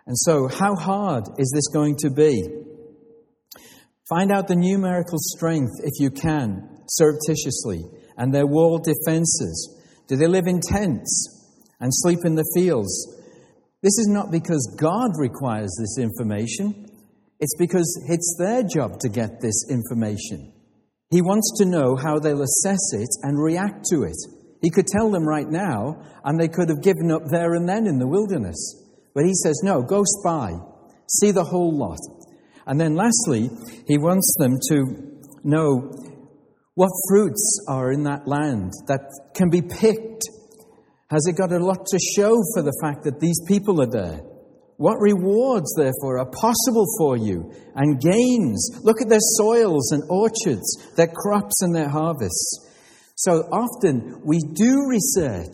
And 0.08 0.18
so, 0.18 0.48
how 0.48 0.76
hard 0.76 1.26
is 1.38 1.52
this 1.54 1.68
going 1.74 1.96
to 1.98 2.10
be? 2.10 2.42
Find 4.10 4.32
out 4.32 4.48
the 4.48 4.56
numerical 4.56 5.18
strength, 5.20 5.72
if 5.84 5.94
you 6.00 6.10
can, 6.12 6.68
surreptitiously, 6.90 7.84
and 8.18 8.34
their 8.34 8.48
wall 8.48 8.78
defenses. 8.78 9.80
Do 10.08 10.18
they 10.18 10.28
live 10.28 10.48
in 10.48 10.60
tents 10.60 11.70
and 11.80 11.90
sleep 11.94 12.20
in 12.26 12.36
the 12.36 12.52
fields? 12.56 12.92
This 13.82 13.98
is 13.98 14.08
not 14.10 14.32
because 14.32 14.76
God 14.80 15.12
requires 15.18 15.76
this 15.80 15.98
information. 15.98 16.88
It's 17.40 17.56
because 17.58 18.06
it's 18.10 18.36
their 18.38 18.64
job 18.64 19.00
to 19.00 19.10
get 19.10 19.40
this 19.42 19.66
information. 19.70 20.54
He 21.10 21.22
wants 21.22 21.52
to 21.58 21.66
know 21.66 21.96
how 21.96 22.20
they'll 22.20 22.44
assess 22.44 22.94
it 22.94 23.10
and 23.24 23.42
react 23.42 23.86
to 23.92 24.04
it. 24.04 24.18
He 24.62 24.70
could 24.70 24.88
tell 24.88 25.10
them 25.10 25.28
right 25.28 25.50
now, 25.50 26.04
and 26.24 26.40
they 26.40 26.48
could 26.48 26.70
have 26.70 26.84
given 26.84 27.12
up 27.12 27.24
there 27.32 27.56
and 27.56 27.68
then 27.68 27.88
in 27.88 27.98
the 27.98 28.08
wilderness. 28.08 28.81
But 29.14 29.26
he 29.26 29.34
says, 29.34 29.62
no, 29.64 29.82
go 29.82 30.04
spy, 30.06 30.54
see 31.08 31.32
the 31.32 31.44
whole 31.44 31.78
lot. 31.78 32.00
And 32.66 32.80
then 32.80 32.96
lastly, 32.96 33.50
he 33.88 33.98
wants 33.98 34.36
them 34.40 34.58
to 34.70 35.20
know 35.44 35.92
what 36.76 36.92
fruits 37.10 37.66
are 37.68 37.92
in 37.92 38.04
that 38.04 38.28
land 38.28 38.72
that 38.88 39.02
can 39.36 39.50
be 39.50 39.62
picked. 39.62 40.24
Has 41.10 41.28
it 41.28 41.36
got 41.36 41.52
a 41.52 41.60
lot 41.60 41.86
to 41.86 42.00
show 42.16 42.36
for 42.54 42.62
the 42.62 42.78
fact 42.82 43.04
that 43.04 43.20
these 43.20 43.40
people 43.48 43.82
are 43.82 43.92
there? 43.92 44.22
What 44.78 45.00
rewards, 45.00 45.76
therefore, 45.76 46.20
are 46.20 46.32
possible 46.32 46.86
for 46.98 47.18
you 47.18 47.52
and 47.76 48.02
gains? 48.02 48.80
Look 48.84 49.02
at 49.02 49.10
their 49.10 49.20
soils 49.20 49.92
and 49.92 50.04
orchards, 50.10 50.96
their 50.96 51.12
crops 51.14 51.62
and 51.62 51.76
their 51.76 51.90
harvests. 51.90 52.68
So 53.16 53.44
often 53.52 54.22
we 54.26 54.40
do 54.40 54.88
research 54.88 55.54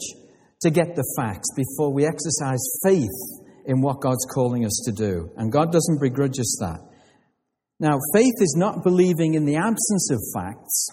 to 0.62 0.70
get 0.70 0.96
the 0.96 1.04
facts 1.17 1.50
before 1.56 1.93
we 1.93 2.06
exercise 2.06 2.63
faith 2.86 3.46
in 3.67 3.82
what 3.82 4.01
God's 4.01 4.25
calling 4.34 4.65
us 4.65 4.82
to 4.86 4.91
do. 4.91 5.30
And 5.38 5.51
God 5.51 5.71
doesn't 5.71 6.01
begrudge 6.01 6.39
us 6.39 6.58
that. 6.62 6.80
Now, 7.80 7.99
faith 8.13 8.34
is 8.39 8.56
not 8.58 8.84
believing 8.84 9.36
in 9.36 9.45
the 9.45 9.58
absence 9.58 10.10
of 10.12 10.19
facts 10.34 10.88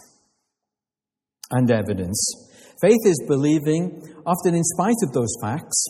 and 1.50 1.70
evidence. 1.70 2.50
Faith 2.80 3.00
is 3.06 3.24
believing, 3.26 4.02
often 4.26 4.54
in 4.54 4.64
spite 4.64 5.00
of 5.06 5.12
those 5.12 5.34
facts 5.40 5.87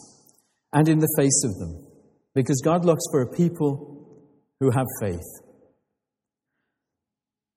and 0.73 0.89
in 0.89 0.99
the 0.99 1.13
face 1.19 1.43
of 1.45 1.59
them, 1.59 1.87
because 2.35 2.61
God 2.63 2.85
looks 2.85 3.03
for 3.11 3.23
a 3.23 3.33
people 3.33 4.23
who 4.61 4.71
have 4.71 4.87
faith. 5.01 5.27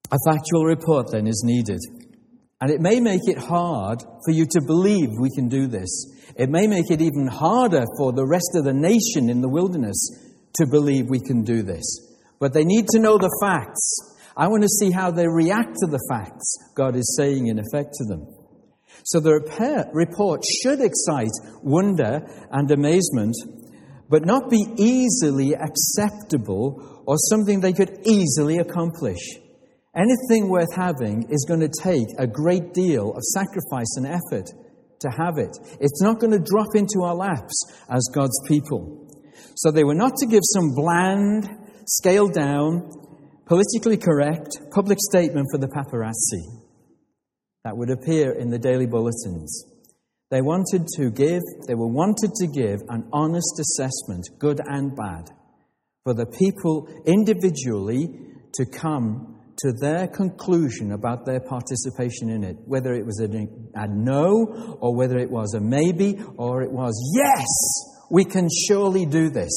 A 0.09 0.17
factual 0.25 0.63
report 0.63 1.11
then 1.11 1.27
is 1.27 1.43
needed. 1.45 1.79
And 2.61 2.71
it 2.71 2.81
may 2.81 2.99
make 2.99 3.27
it 3.27 3.37
hard 3.37 4.01
for 4.01 4.31
you 4.31 4.45
to 4.45 4.61
believe 4.65 5.09
we 5.19 5.29
can 5.35 5.47
do 5.47 5.67
this. 5.67 5.89
It 6.35 6.49
may 6.49 6.67
make 6.67 6.91
it 6.91 7.01
even 7.01 7.27
harder 7.27 7.83
for 7.97 8.11
the 8.11 8.25
rest 8.25 8.51
of 8.55 8.65
the 8.65 8.73
nation 8.73 9.29
in 9.29 9.41
the 9.41 9.49
wilderness 9.49 9.97
to 10.55 10.67
believe 10.67 11.07
we 11.07 11.19
can 11.19 11.43
do 11.43 11.63
this. 11.63 11.85
But 12.39 12.53
they 12.53 12.63
need 12.63 12.87
to 12.89 12.99
know 12.99 13.17
the 13.17 13.35
facts. 13.41 14.15
I 14.35 14.47
want 14.47 14.63
to 14.63 14.69
see 14.69 14.91
how 14.91 15.11
they 15.11 15.27
react 15.27 15.75
to 15.79 15.87
the 15.87 16.03
facts 16.09 16.57
God 16.75 16.95
is 16.95 17.15
saying 17.17 17.47
in 17.47 17.59
effect 17.59 17.93
to 17.93 18.05
them. 18.05 18.27
So 19.03 19.19
the 19.19 19.39
report 19.93 20.43
should 20.61 20.81
excite 20.81 21.31
wonder 21.63 22.21
and 22.51 22.69
amazement, 22.69 23.35
but 24.09 24.25
not 24.25 24.49
be 24.49 24.65
easily 24.77 25.53
acceptable 25.55 27.03
or 27.07 27.15
something 27.29 27.61
they 27.61 27.73
could 27.73 27.99
easily 28.05 28.57
accomplish. 28.57 29.39
Anything 29.95 30.49
worth 30.49 30.75
having 30.75 31.25
is 31.31 31.45
going 31.47 31.61
to 31.61 31.71
take 31.81 32.07
a 32.19 32.27
great 32.27 32.73
deal 32.73 33.13
of 33.13 33.23
sacrifice 33.23 33.95
and 33.95 34.05
effort 34.05 34.51
to 35.01 35.09
have 35.09 35.37
it. 35.37 35.55
It's 35.79 36.01
not 36.01 36.19
going 36.19 36.31
to 36.31 36.39
drop 36.39 36.75
into 36.75 37.01
our 37.03 37.15
laps 37.15 37.65
as 37.89 38.03
God's 38.13 38.39
people. 38.47 39.07
So 39.55 39.71
they 39.71 39.83
were 39.83 39.95
not 39.95 40.13
to 40.17 40.27
give 40.27 40.43
some 40.43 40.73
bland, 40.75 41.49
scaled 41.85 42.33
down, 42.33 42.91
politically 43.45 43.97
correct 43.97 44.59
public 44.71 44.97
statement 45.09 45.47
for 45.51 45.57
the 45.57 45.67
paparazzi 45.67 46.63
that 47.63 47.75
would 47.75 47.89
appear 47.89 48.33
in 48.33 48.49
the 48.49 48.59
daily 48.59 48.85
bulletins. 48.85 49.65
They 50.29 50.41
wanted 50.41 50.87
to 50.97 51.09
give, 51.09 51.41
they 51.67 51.75
were 51.75 51.87
wanted 51.87 52.31
to 52.35 52.47
give 52.47 52.81
an 52.89 53.07
honest 53.13 53.59
assessment, 53.59 54.27
good 54.39 54.59
and 54.65 54.95
bad, 54.95 55.29
for 56.03 56.13
the 56.13 56.25
people 56.25 56.87
individually 57.05 58.09
to 58.53 58.65
come 58.65 59.36
to 59.57 59.73
their 59.73 60.07
conclusion 60.07 60.91
about 60.91 61.25
their 61.25 61.39
participation 61.39 62.29
in 62.29 62.43
it, 62.43 62.57
whether 62.65 62.93
it 62.93 63.05
was 63.05 63.19
a, 63.19 63.27
a, 63.79 63.87
no, 63.87 64.77
or 64.79 64.95
whether 64.95 65.17
it 65.17 65.29
was 65.29 65.53
a 65.55 65.59
maybe, 65.59 66.19
or 66.37 66.61
it 66.61 66.71
was 66.71 66.93
yes, 67.15 67.47
we 68.11 68.23
can 68.23 68.47
surely 68.67 69.05
do 69.05 69.29
this. 69.29 69.51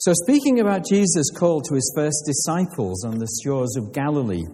So, 0.00 0.12
speaking 0.14 0.60
about 0.60 0.86
Jesus' 0.86 1.30
call 1.30 1.60
to 1.62 1.74
his 1.74 1.92
first 1.96 2.22
disciples 2.26 3.04
on 3.04 3.18
the 3.18 3.28
shores 3.44 3.76
of 3.76 3.92
Galilee, 3.92 4.44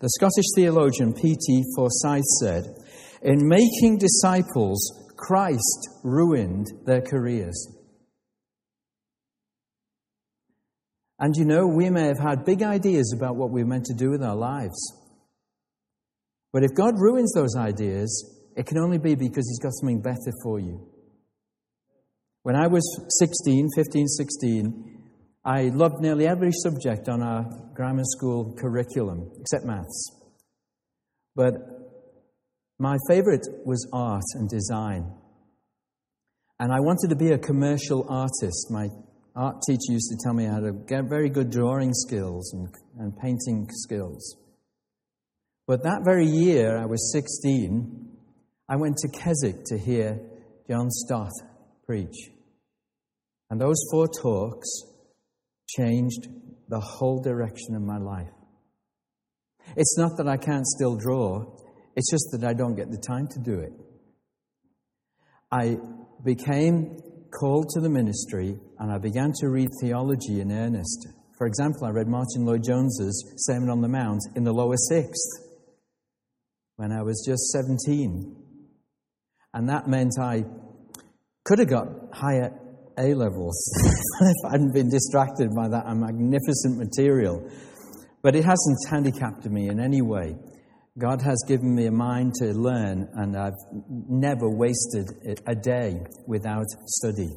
the 0.00 0.10
Scottish 0.10 0.46
theologian 0.54 1.12
P.T. 1.14 1.64
Forsyth 1.76 2.24
said, 2.40 2.64
In 3.22 3.48
making 3.48 3.98
disciples, 3.98 5.14
Christ 5.16 5.88
ruined 6.04 6.66
their 6.84 7.02
careers. 7.02 7.56
And 11.18 11.34
you 11.36 11.44
know, 11.44 11.66
we 11.66 11.88
may 11.90 12.06
have 12.06 12.18
had 12.18 12.44
big 12.44 12.62
ideas 12.62 13.14
about 13.16 13.36
what 13.36 13.50
we're 13.50 13.64
meant 13.64 13.86
to 13.86 13.94
do 13.94 14.10
with 14.10 14.22
our 14.22 14.36
lives. 14.36 14.76
But 16.52 16.62
if 16.62 16.74
God 16.74 16.94
ruins 16.98 17.32
those 17.34 17.56
ideas, 17.56 18.34
it 18.56 18.66
can 18.66 18.78
only 18.78 18.98
be 18.98 19.14
because 19.14 19.48
He's 19.48 19.58
got 19.58 19.72
something 19.74 20.00
better 20.00 20.32
for 20.42 20.58
you. 20.58 20.88
When 22.42 22.54
I 22.54 22.66
was 22.66 22.84
16, 23.18 23.68
15, 23.74 24.06
16, 24.06 25.02
I 25.44 25.62
loved 25.74 26.00
nearly 26.00 26.26
every 26.26 26.52
subject 26.52 27.08
on 27.08 27.22
our 27.22 27.44
grammar 27.74 28.04
school 28.04 28.54
curriculum, 28.58 29.30
except 29.40 29.64
maths. 29.64 30.10
But 31.34 31.54
my 32.78 32.96
favorite 33.08 33.46
was 33.64 33.88
art 33.92 34.24
and 34.34 34.48
design. 34.48 35.12
And 36.58 36.72
I 36.72 36.80
wanted 36.80 37.10
to 37.10 37.16
be 37.16 37.32
a 37.32 37.38
commercial 37.38 38.06
artist. 38.08 38.70
My 38.70 38.88
art 39.36 39.60
teacher 39.66 39.92
used 39.92 40.10
to 40.10 40.16
tell 40.24 40.32
me 40.32 40.46
I 40.46 40.54
had 40.54 40.86
get 40.88 41.04
very 41.04 41.28
good 41.28 41.50
drawing 41.50 41.92
skills 41.92 42.52
and, 42.54 42.68
and 42.98 43.16
painting 43.18 43.68
skills. 43.70 44.36
But 45.66 45.82
that 45.82 46.02
very 46.04 46.26
year, 46.26 46.78
I 46.78 46.86
was 46.86 47.12
16, 47.12 48.08
I 48.68 48.76
went 48.76 48.96
to 48.98 49.08
Keswick 49.08 49.64
to 49.66 49.78
hear 49.78 50.20
John 50.68 50.90
Stott 50.90 51.32
preach. 51.84 52.30
And 53.50 53.60
those 53.60 53.76
four 53.90 54.08
talks 54.08 54.68
changed 55.76 56.28
the 56.68 56.80
whole 56.80 57.20
direction 57.22 57.74
of 57.74 57.82
my 57.82 57.98
life. 57.98 58.32
It's 59.76 59.98
not 59.98 60.12
that 60.16 60.28
I 60.28 60.36
can't 60.36 60.66
still 60.66 60.96
draw, 60.96 61.44
it's 61.96 62.10
just 62.10 62.28
that 62.32 62.44
I 62.44 62.54
don't 62.54 62.76
get 62.76 62.90
the 62.90 62.98
time 62.98 63.26
to 63.28 63.38
do 63.40 63.60
it. 63.60 63.72
I 65.50 65.76
became 66.24 66.98
called 67.38 67.68
to 67.70 67.80
the 67.80 67.88
ministry 67.88 68.58
and 68.78 68.90
I 68.90 68.98
began 68.98 69.32
to 69.40 69.48
read 69.48 69.68
theology 69.80 70.40
in 70.40 70.50
earnest. 70.50 71.08
For 71.36 71.46
example, 71.46 71.84
I 71.84 71.90
read 71.90 72.08
Martyn 72.08 72.46
Lloyd-Jones's 72.46 73.34
Sermon 73.36 73.68
on 73.68 73.82
the 73.82 73.88
Mount 73.88 74.22
in 74.34 74.44
the 74.44 74.52
lower 74.52 74.76
sixth 74.88 75.46
when 76.76 76.92
I 76.92 77.02
was 77.02 77.22
just 77.26 77.50
17. 77.50 78.36
And 79.52 79.68
that 79.68 79.86
meant 79.86 80.12
I 80.20 80.44
could 81.44 81.58
have 81.58 81.68
got 81.68 81.88
higher 82.12 82.52
A 82.98 83.14
levels 83.14 83.70
if 84.20 84.36
I 84.46 84.52
hadn't 84.52 84.72
been 84.72 84.88
distracted 84.88 85.54
by 85.54 85.68
that 85.68 85.84
magnificent 85.94 86.78
material. 86.78 87.46
But 88.22 88.34
it 88.34 88.44
hasn't 88.44 88.78
handicapped 88.88 89.44
me 89.46 89.68
in 89.68 89.78
any 89.78 90.02
way. 90.02 90.36
God 90.98 91.20
has 91.20 91.44
given 91.46 91.74
me 91.74 91.86
a 91.86 91.92
mind 91.92 92.34
to 92.36 92.52
learn, 92.54 93.08
and 93.16 93.36
I've 93.36 93.58
never 94.08 94.48
wasted 94.48 95.06
a 95.46 95.54
day 95.54 96.00
without 96.26 96.64
study 96.86 97.28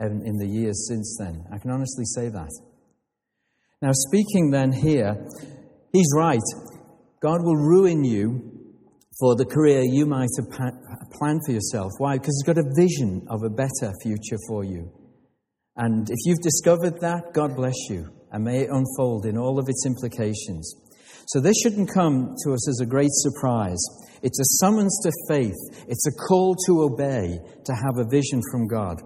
um, 0.00 0.22
in 0.24 0.38
the 0.38 0.48
years 0.48 0.88
since 0.88 1.16
then. 1.20 1.44
I 1.52 1.58
can 1.58 1.70
honestly 1.70 2.04
say 2.06 2.30
that. 2.30 2.50
Now, 3.82 3.90
speaking 3.92 4.50
then 4.50 4.72
here, 4.72 5.26
he's 5.92 6.08
right. 6.16 6.40
God 7.20 7.42
will 7.42 7.56
ruin 7.56 8.04
you 8.04 8.54
for 9.20 9.36
the 9.36 9.44
career 9.44 9.82
you 9.84 10.06
might 10.06 10.30
have 10.38 10.50
planned 11.12 11.40
for 11.46 11.52
yourself. 11.52 11.92
Why? 11.98 12.16
Because 12.16 12.42
He's 12.42 12.54
got 12.54 12.58
a 12.58 12.74
vision 12.74 13.26
of 13.28 13.42
a 13.44 13.50
better 13.50 13.92
future 14.02 14.38
for 14.48 14.64
you. 14.64 14.90
And 15.76 16.08
if 16.08 16.18
you've 16.24 16.42
discovered 16.42 17.00
that, 17.00 17.32
God 17.32 17.54
bless 17.56 17.76
you, 17.90 18.08
and 18.32 18.44
may 18.44 18.62
it 18.62 18.70
unfold 18.70 19.26
in 19.26 19.36
all 19.36 19.58
of 19.58 19.68
its 19.68 19.84
implications. 19.86 20.74
So 21.26 21.40
this 21.40 21.56
shouldn't 21.62 21.92
come 21.92 22.34
to 22.44 22.52
us 22.52 22.68
as 22.68 22.80
a 22.80 22.86
great 22.86 23.10
surprise. 23.12 23.82
It's 24.22 24.38
a 24.38 24.64
summons 24.64 24.98
to 25.02 25.12
faith. 25.28 25.86
It's 25.88 26.06
a 26.06 26.12
call 26.28 26.54
to 26.66 26.82
obey, 26.82 27.38
to 27.64 27.72
have 27.72 27.98
a 27.98 28.08
vision 28.08 28.40
from 28.50 28.66
God. 28.66 29.02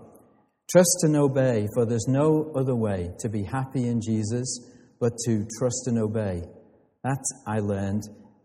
Trust 0.70 1.00
and 1.02 1.16
obey, 1.16 1.66
for 1.74 1.87
there's 1.87 2.09
no 2.09 2.52
other 2.54 2.74
way 2.74 3.11
to 3.20 3.28
be 3.28 3.42
happy 3.42 3.88
in 3.88 4.00
Jesus 4.00 4.61
but 5.00 5.12
to 5.26 5.46
trust 5.59 5.87
and 5.87 5.98
obey. 5.98 6.42
That 7.04 7.24
I 7.46 7.61
learned 7.61 8.02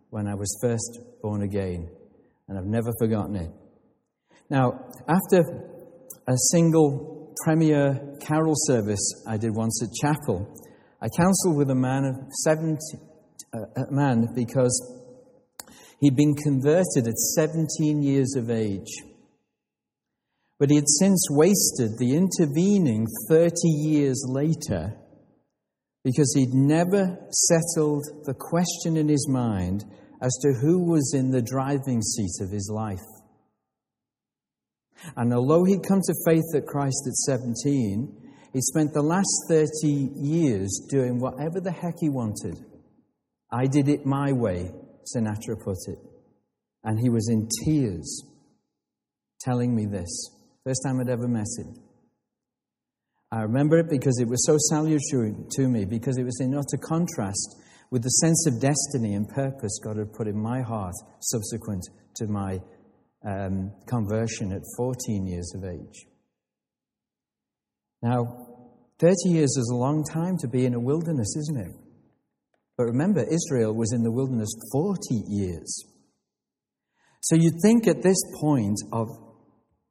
when 0.10 0.28
I 0.28 0.36
was 0.36 0.58
first 0.62 1.00
born 1.22 1.42
again, 1.42 1.90
and 2.48 2.58
I've 2.58 2.66
never 2.66 2.92
forgotten 3.00 3.36
it. 3.36 3.52
Now, 4.50 4.80
after 5.08 5.42
a 6.28 6.38
single 6.52 7.34
premier 7.44 8.18
carol 8.22 8.54
service 8.56 9.24
I 9.28 9.38
did 9.38 9.56
once 9.56 9.82
at 9.84 9.90
chapel, 10.02 10.48
I 11.02 11.08
counseled 11.18 11.58
with 11.58 11.70
a 11.72 11.76
man 11.76 12.06
of 12.06 12.16
70, 12.44 12.78
a 13.54 13.92
man 13.92 14.34
because 14.34 14.76
he'd 16.00 16.16
been 16.16 16.36
converted 16.36 17.08
at 17.08 17.18
17 17.36 18.02
years 18.02 18.36
of 18.36 18.50
age. 18.50 19.04
But 20.60 20.70
he 20.70 20.76
had 20.76 20.88
since 20.88 21.28
wasted 21.30 21.98
the 21.98 22.16
intervening 22.16 23.06
30 23.30 23.54
years 23.68 24.24
later 24.28 24.96
because 26.04 26.34
he'd 26.36 26.54
never 26.54 27.18
settled 27.30 28.04
the 28.26 28.34
question 28.34 28.98
in 28.98 29.08
his 29.08 29.28
mind 29.30 29.86
as 30.22 30.34
to 30.42 30.54
who 30.54 30.84
was 30.90 31.14
in 31.16 31.32
the 31.32 31.42
driving 31.42 32.02
seat 32.02 32.42
of 32.42 32.52
his 32.52 32.70
life. 32.74 33.06
And 35.16 35.34
although 35.34 35.66
he'd 35.66 35.84
come 35.88 36.02
to 36.02 36.14
faith 36.26 36.56
at 36.56 36.66
Christ 36.66 37.04
at 37.08 37.14
17, 37.14 38.32
he 38.54 38.62
spent 38.62 38.94
the 38.94 39.02
last 39.02 39.32
30 39.50 39.68
years 40.16 40.88
doing 40.90 41.20
whatever 41.20 41.60
the 41.60 41.72
heck 41.72 41.96
he 42.00 42.10
wanted 42.10 42.58
I 43.54 43.68
did 43.68 43.88
it 43.88 44.04
my 44.04 44.32
way, 44.32 44.72
Sinatra 45.16 45.64
put 45.64 45.78
it. 45.88 46.00
And 46.84 47.00
he 47.00 47.10
was 47.10 47.30
in 47.30 47.48
tears 47.64 48.24
telling 49.40 49.76
me 49.76 49.86
this. 49.86 50.32
First 50.66 50.82
time 50.84 51.00
I'd 51.00 51.10
ever 51.10 51.28
met 51.28 51.46
him. 51.58 51.76
I 53.32 53.42
remember 53.42 53.78
it 53.78 53.90
because 53.90 54.20
it 54.20 54.28
was 54.28 54.44
so 54.46 54.58
salutary 54.70 55.36
to 55.52 55.68
me, 55.68 55.86
because 55.86 56.18
it 56.18 56.24
was 56.24 56.40
in 56.42 56.56
utter 56.56 56.78
contrast 56.82 57.56
with 57.92 58.02
the 58.02 58.10
sense 58.10 58.48
of 58.48 58.60
destiny 58.60 59.14
and 59.14 59.30
purpose 59.30 59.80
God 59.84 59.98
had 59.98 60.14
put 60.14 60.28
in 60.28 60.42
my 60.42 60.62
heart 60.62 60.96
subsequent 61.20 61.84
to 62.16 62.28
my 62.28 62.60
um, 63.24 63.72
conversion 63.88 64.52
at 64.52 64.62
14 64.78 65.28
years 65.28 65.54
of 65.56 65.64
age. 65.64 66.06
Now, 68.02 68.48
30 69.00 69.16
years 69.26 69.56
is 69.58 69.72
a 69.72 69.78
long 69.78 70.04
time 70.04 70.38
to 70.40 70.48
be 70.48 70.66
in 70.66 70.74
a 70.74 70.80
wilderness, 70.80 71.36
isn't 71.38 71.58
it? 71.58 71.83
But 72.78 72.86
remember, 72.86 73.24
Israel 73.24 73.76
was 73.76 73.94
in 73.94 74.04
the 74.04 74.12
wilderness 74.12 74.50
40 74.72 75.00
years. 75.28 75.86
So 77.22 77.36
you'd 77.36 77.62
think 77.62 77.88
at 77.88 78.02
this 78.02 78.22
point 78.42 78.78
of 78.92 79.08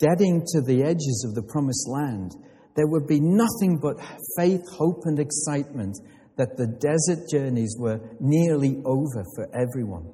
getting 0.01 0.45
to 0.53 0.61
the 0.61 0.83
edges 0.83 1.25
of 1.27 1.35
the 1.35 1.49
promised 1.51 1.89
land, 1.89 2.33
there 2.75 2.87
would 2.87 3.07
be 3.07 3.21
nothing 3.21 3.79
but 3.81 4.01
faith, 4.37 4.63
hope, 4.77 5.03
and 5.05 5.19
excitement 5.19 5.97
that 6.37 6.57
the 6.57 6.67
desert 6.67 7.29
journeys 7.31 7.77
were 7.79 8.01
nearly 8.21 8.83
over 8.85 9.25
for 9.37 9.49
everyone. 9.55 10.11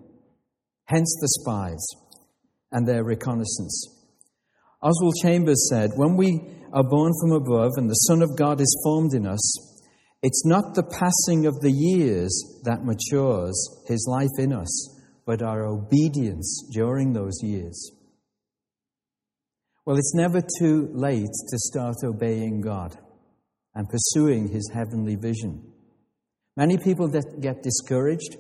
Hence 0.85 1.16
the 1.20 1.28
spies 1.40 1.87
and 2.72 2.87
their 2.87 3.04
reconnaissance. 3.04 3.98
Oswald 4.83 5.14
Chambers 5.22 5.68
said, 5.70 5.90
When 5.96 6.16
we 6.16 6.40
are 6.72 6.85
born 6.85 7.12
from 7.20 7.33
above 7.33 7.72
and 7.76 7.88
the 7.88 7.94
Son 7.94 8.22
of 8.22 8.37
God 8.37 8.61
is 8.61 8.81
formed 8.85 9.14
in 9.14 9.26
us, 9.26 9.78
it's 10.22 10.44
not 10.44 10.74
the 10.74 10.83
passing 10.83 11.46
of 11.46 11.61
the 11.61 11.72
years 11.72 12.61
that 12.64 12.85
matures 12.85 13.57
his 13.87 14.07
life 14.11 14.37
in 14.38 14.52
us, 14.52 15.00
but 15.24 15.42
our 15.42 15.64
obedience 15.66 16.68
during 16.72 17.12
those 17.12 17.40
years. 17.42 17.92
Well, 19.87 19.96
it's 19.96 20.14
never 20.14 20.40
too 20.59 20.88
late 20.92 21.33
to 21.50 21.59
start 21.59 21.96
obeying 22.04 22.61
God 22.61 22.96
and 23.74 23.88
pursuing 23.88 24.48
his 24.48 24.70
heavenly 24.74 25.14
vision. 25.14 25.72
Many 26.57 26.78
people 26.78 27.09
that 27.12 27.40
get 27.40 27.62
discouraged, 27.62 28.37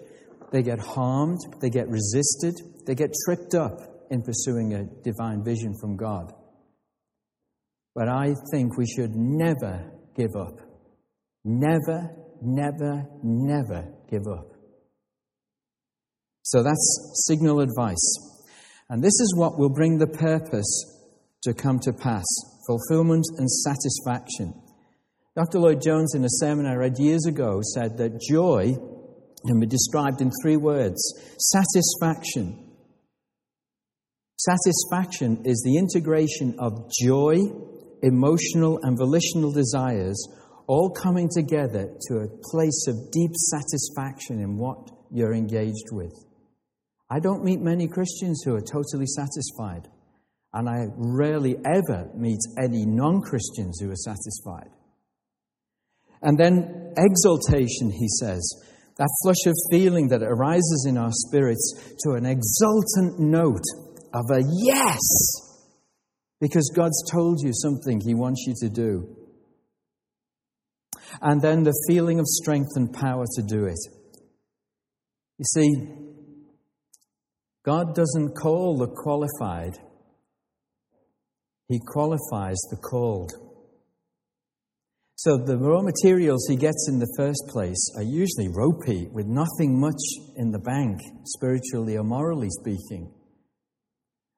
they 0.50 0.62
get 0.62 0.80
harmed, 0.80 1.38
they 1.60 1.70
get 1.70 1.88
resisted, 1.88 2.54
they 2.86 2.96
get 2.96 3.14
tripped 3.24 3.54
up 3.54 3.78
in 4.10 4.22
pursuing 4.22 4.74
a 4.74 4.84
divine 5.04 5.44
vision 5.44 5.74
from 5.80 5.96
God. 5.96 6.32
But 7.94 8.08
I 8.08 8.34
think 8.50 8.76
we 8.76 8.86
should 8.86 9.14
never 9.14 9.92
give 10.16 10.34
up. 10.36 10.67
Never, 11.44 12.10
never, 12.42 13.06
never 13.22 13.94
give 14.10 14.26
up. 14.26 14.52
So 16.42 16.62
that's 16.62 17.24
signal 17.26 17.60
advice. 17.60 18.28
And 18.88 19.02
this 19.02 19.20
is 19.20 19.34
what 19.36 19.58
will 19.58 19.72
bring 19.72 19.98
the 19.98 20.06
purpose 20.06 20.98
to 21.42 21.52
come 21.52 21.78
to 21.80 21.92
pass 21.92 22.24
fulfillment 22.66 23.24
and 23.36 23.48
satisfaction. 23.50 24.54
Dr. 25.36 25.60
Lloyd 25.60 25.82
Jones, 25.82 26.14
in 26.14 26.24
a 26.24 26.28
sermon 26.30 26.66
I 26.66 26.74
read 26.74 26.98
years 26.98 27.26
ago, 27.26 27.60
said 27.62 27.96
that 27.98 28.20
joy 28.20 28.74
can 29.46 29.60
be 29.60 29.66
described 29.66 30.20
in 30.20 30.32
three 30.42 30.56
words 30.56 31.00
satisfaction. 31.38 32.64
Satisfaction 34.36 35.42
is 35.44 35.62
the 35.64 35.76
integration 35.76 36.56
of 36.58 36.90
joy, 37.02 37.38
emotional, 38.02 38.78
and 38.82 38.96
volitional 38.96 39.52
desires 39.52 40.16
all 40.68 40.90
coming 40.90 41.28
together 41.28 41.88
to 42.08 42.18
a 42.18 42.28
place 42.52 42.86
of 42.86 43.10
deep 43.10 43.32
satisfaction 43.34 44.40
in 44.40 44.56
what 44.56 44.90
you're 45.10 45.34
engaged 45.34 45.90
with. 45.90 46.12
I 47.10 47.18
don't 47.20 47.42
meet 47.42 47.60
many 47.60 47.88
Christians 47.88 48.42
who 48.44 48.54
are 48.54 48.60
totally 48.60 49.06
satisfied. 49.06 49.88
And 50.52 50.68
I 50.68 50.86
rarely 50.96 51.56
ever 51.64 52.08
meet 52.14 52.40
any 52.58 52.86
non 52.86 53.20
Christians 53.22 53.80
who 53.80 53.90
are 53.90 53.96
satisfied. 53.96 54.70
And 56.22 56.38
then 56.38 56.94
exaltation, 56.96 57.90
he 57.90 58.08
says, 58.20 58.42
that 58.98 59.08
flush 59.22 59.46
of 59.46 59.54
feeling 59.70 60.08
that 60.08 60.22
arises 60.22 60.86
in 60.88 60.98
our 60.98 61.12
spirits 61.12 61.96
to 62.04 62.12
an 62.12 62.26
exultant 62.26 63.20
note 63.20 63.64
of 64.12 64.24
a 64.32 64.42
yes, 64.64 64.98
because 66.40 66.72
God's 66.74 67.00
told 67.10 67.40
you 67.40 67.52
something 67.52 68.00
He 68.00 68.14
wants 68.14 68.44
you 68.46 68.54
to 68.60 68.68
do. 68.68 69.17
And 71.20 71.40
then 71.40 71.62
the 71.62 71.78
feeling 71.88 72.18
of 72.18 72.26
strength 72.26 72.70
and 72.76 72.92
power 72.92 73.24
to 73.36 73.42
do 73.42 73.64
it. 73.64 73.78
You 75.38 75.44
see, 75.44 75.70
God 77.64 77.94
doesn't 77.94 78.34
call 78.34 78.78
the 78.78 78.88
qualified, 78.88 79.78
he 81.68 81.80
qualifies 81.86 82.56
the 82.70 82.78
called. 82.78 83.32
So 85.16 85.36
the 85.36 85.58
raw 85.58 85.82
materials 85.82 86.46
he 86.48 86.56
gets 86.56 86.88
in 86.88 87.00
the 87.00 87.12
first 87.16 87.42
place 87.48 87.90
are 87.96 88.04
usually 88.04 88.48
ropey, 88.54 89.08
with 89.12 89.26
nothing 89.26 89.78
much 89.78 90.00
in 90.36 90.52
the 90.52 90.60
bank, 90.60 91.00
spiritually 91.24 91.96
or 91.96 92.04
morally 92.04 92.48
speaking. 92.50 93.12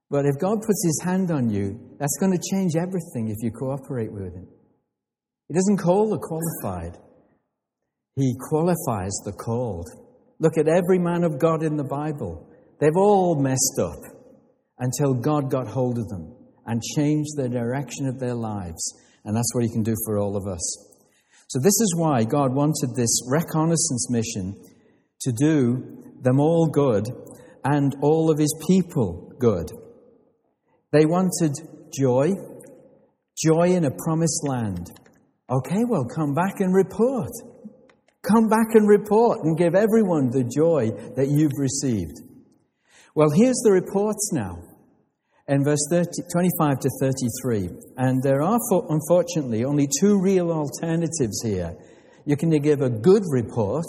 But 0.09 0.25
if 0.25 0.41
God 0.41 0.63
puts 0.63 0.85
his 0.85 1.01
hand 1.05 1.31
on 1.31 1.51
you, 1.51 1.79
that's 1.99 2.17
going 2.19 2.33
to 2.33 2.51
change 2.51 2.77
everything 2.77 3.29
if 3.29 3.37
you 3.43 3.53
cooperate 3.53 4.11
with 4.11 4.35
him. 4.35 4.49
He 5.51 5.55
doesn't 5.55 5.79
call 5.79 6.09
the 6.09 6.19
qualified, 6.19 6.97
he 8.15 8.37
qualifies 8.39 9.11
the 9.25 9.33
called. 9.33 9.89
Look 10.39 10.57
at 10.57 10.69
every 10.69 11.01
man 11.01 11.25
of 11.25 11.41
God 11.41 11.65
in 11.65 11.77
the 11.77 11.83
Bible. 11.83 12.49
They've 12.79 12.97
all 12.97 13.35
messed 13.35 13.81
up 13.81 13.99
until 14.79 15.13
God 15.13 15.51
got 15.51 15.67
hold 15.67 15.99
of 15.99 16.07
them 16.07 16.37
and 16.67 16.81
changed 16.97 17.37
the 17.37 17.49
direction 17.49 18.07
of 18.07 18.21
their 18.21 18.35
lives. 18.35 18.95
And 19.25 19.37
that's 19.37 19.53
what 19.53 19.65
He 19.65 19.71
can 19.71 19.83
do 19.83 19.97
for 20.07 20.19
all 20.19 20.37
of 20.37 20.47
us. 20.47 20.63
So, 21.49 21.59
this 21.59 21.81
is 21.81 21.97
why 21.97 22.23
God 22.23 22.55
wanted 22.55 22.95
this 22.95 23.21
reconnaissance 23.29 24.09
mission 24.09 24.55
to 25.23 25.33
do 25.33 26.15
them 26.23 26.39
all 26.39 26.69
good 26.69 27.09
and 27.65 27.97
all 28.03 28.31
of 28.31 28.39
His 28.39 28.55
people 28.69 29.33
good. 29.41 29.69
They 30.93 31.07
wanted 31.07 31.57
joy, 31.93 32.35
joy 33.37 33.75
in 33.75 33.85
a 33.85 33.91
promised 33.91 34.47
land. 34.47 34.93
Okay, 35.51 35.85
well, 35.89 36.05
come 36.05 36.33
back 36.33 36.61
and 36.61 36.73
report. 36.73 37.31
Come 38.23 38.49
back 38.49 38.75
and 38.75 38.89
report 38.89 39.41
and 39.43 39.59
give 39.59 39.75
everyone 39.75 40.31
the 40.31 40.45
joy 40.45 40.91
that 41.17 41.29
you've 41.29 41.59
received. 41.59 42.21
Well, 43.17 43.31
here's 43.35 43.61
the 43.65 43.73
reports 43.73 44.31
now 44.33 44.63
in 45.49 45.65
verse 45.65 45.85
30, 45.91 46.07
25 46.33 46.79
to 46.79 46.91
33. 47.01 47.71
And 47.97 48.23
there 48.23 48.43
are, 48.43 48.59
unfortunately, 48.89 49.65
only 49.65 49.89
two 50.01 50.21
real 50.21 50.53
alternatives 50.53 51.43
here. 51.43 51.77
You 52.25 52.37
can 52.37 52.51
give 52.51 52.83
a 52.83 52.91
good 52.91 53.25
report, 53.29 53.87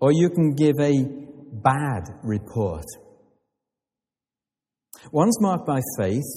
or 0.00 0.12
you 0.12 0.28
can 0.28 0.54
give 0.54 0.78
a 0.78 1.04
bad 1.52 2.02
report. 2.22 2.84
One's 5.10 5.40
marked 5.40 5.66
by 5.66 5.80
faith, 5.96 6.30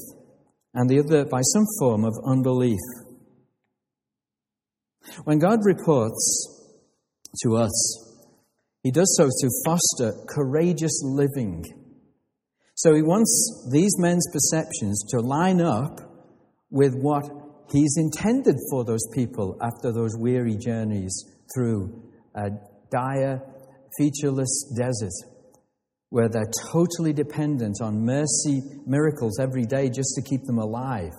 and 0.74 0.90
the 0.90 1.00
other 1.00 1.26
by 1.26 1.42
some 1.42 1.66
form 1.80 2.06
of 2.06 2.14
unbelief. 2.26 2.80
When 5.24 5.40
God 5.40 5.60
reports 5.64 6.76
to 7.44 7.56
us, 7.58 8.16
He 8.84 8.92
does 8.92 9.16
so 9.18 9.26
to 9.26 9.50
foster 9.66 10.14
courageous 10.28 11.02
living 11.04 11.84
so 12.76 12.96
he 12.96 13.02
wants 13.02 13.70
these 13.72 13.94
men's 14.00 14.28
perceptions 14.32 15.06
to 15.10 15.20
line 15.20 15.62
up 15.62 16.02
with 16.72 16.96
what 16.96 17.24
he's 17.72 17.96
intended 17.98 18.56
for 18.72 18.84
those 18.84 19.08
people 19.14 19.58
after 19.62 19.92
those 19.92 20.18
weary 20.18 20.58
journeys 20.58 21.14
through 21.54 22.12
a 22.36 22.50
dire, 22.92 23.42
featureless 23.98 24.74
desert 24.76 25.14
where 26.10 26.30
they're 26.30 26.52
totally 26.72 27.14
dependent 27.14 27.78
on 27.82 28.06
mercy 28.06 28.62
miracles 28.86 29.40
every 29.40 29.66
day 29.66 29.90
just 29.90 30.14
to 30.16 30.22
keep 30.22 30.44
them 30.44 30.58
alive. 30.58 31.14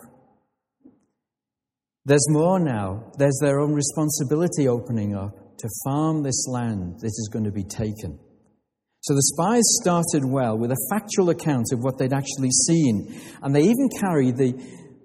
There's 2.06 2.26
more 2.28 2.60
now. 2.60 3.12
There's 3.18 3.38
their 3.40 3.60
own 3.60 3.72
responsibility 3.72 4.68
opening 4.68 5.14
up 5.14 5.56
to 5.58 5.68
farm 5.84 6.22
this 6.22 6.46
land 6.48 7.00
that 7.00 7.06
is 7.06 7.30
going 7.32 7.46
to 7.46 7.50
be 7.50 7.64
taken. 7.64 8.18
So 9.00 9.14
the 9.14 9.32
spies 9.34 9.62
started 9.82 10.24
well 10.24 10.58
with 10.58 10.70
a 10.70 10.86
factual 10.90 11.30
account 11.30 11.66
of 11.72 11.80
what 11.80 11.98
they'd 11.98 12.12
actually 12.12 12.50
seen, 12.50 13.20
and 13.42 13.54
they 13.54 13.62
even 13.62 13.88
carried 14.00 14.36
the 14.36 14.52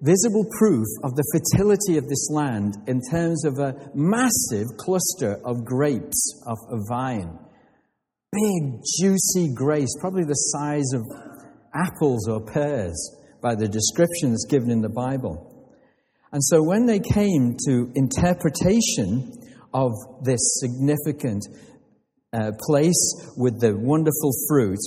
visible 0.02 0.44
proof 0.58 0.86
of 1.04 1.14
the 1.14 1.24
fertility 1.32 1.98
of 1.98 2.08
this 2.08 2.28
land 2.30 2.76
in 2.86 3.00
terms 3.10 3.44
of 3.44 3.58
a 3.58 3.74
massive 3.94 4.66
cluster 4.78 5.38
of 5.44 5.64
grapes 5.64 6.42
of 6.46 6.58
a 6.70 6.78
vine. 6.88 7.38
Big, 8.32 8.80
juicy 9.00 9.52
grapes, 9.54 9.94
probably 10.00 10.24
the 10.24 10.34
size 10.34 10.92
of 10.94 11.02
apples 11.74 12.28
or 12.28 12.44
pears 12.44 13.16
by 13.42 13.54
the 13.54 13.68
descriptions 13.68 14.46
given 14.48 14.70
in 14.70 14.80
the 14.80 14.88
Bible. 14.88 15.59
And 16.32 16.42
so 16.44 16.62
when 16.62 16.86
they 16.86 17.00
came 17.00 17.56
to 17.66 17.92
interpretation 17.94 19.32
of 19.74 19.92
this 20.22 20.60
significant 20.60 21.46
uh, 22.32 22.52
place 22.60 23.32
with 23.36 23.60
the 23.60 23.76
wonderful 23.76 24.30
fruit, 24.48 24.78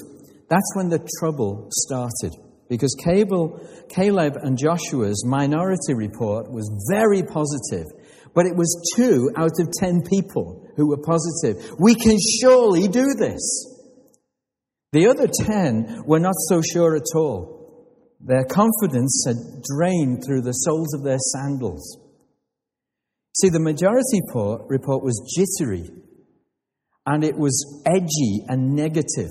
that's 0.50 0.76
when 0.76 0.90
the 0.90 1.06
trouble 1.20 1.68
started. 1.72 2.34
Because 2.70 2.96
Caleb 3.04 4.38
and 4.42 4.58
Joshua's 4.58 5.26
minority 5.28 5.94
report 5.94 6.50
was 6.50 6.70
very 6.90 7.22
positive, 7.22 7.88
but 8.34 8.46
it 8.46 8.56
was 8.56 8.94
two 8.96 9.30
out 9.36 9.60
of 9.60 9.70
ten 9.72 10.02
people 10.10 10.70
who 10.78 10.88
were 10.88 10.98
positive. 10.98 11.72
We 11.78 11.94
can 11.94 12.18
surely 12.42 12.88
do 12.88 13.14
this. 13.18 13.70
The 14.94 15.08
other 15.08 15.28
ten 15.28 16.04
were 16.06 16.20
not 16.20 16.36
so 16.48 16.62
sure 16.62 16.96
at 16.96 17.16
all. 17.16 17.53
Their 18.26 18.46
confidence 18.46 19.26
had 19.28 19.36
drained 19.64 20.24
through 20.26 20.42
the 20.42 20.54
soles 20.54 20.94
of 20.94 21.04
their 21.04 21.20
sandals. 21.20 21.98
See, 23.36 23.50
the 23.50 23.60
majority 23.60 24.22
report 24.70 25.04
was 25.04 25.20
jittery 25.36 25.90
and 27.06 27.24
it 27.24 27.38
was 27.38 27.82
edgy 27.86 28.46
and 28.48 28.76
negative. 28.76 29.30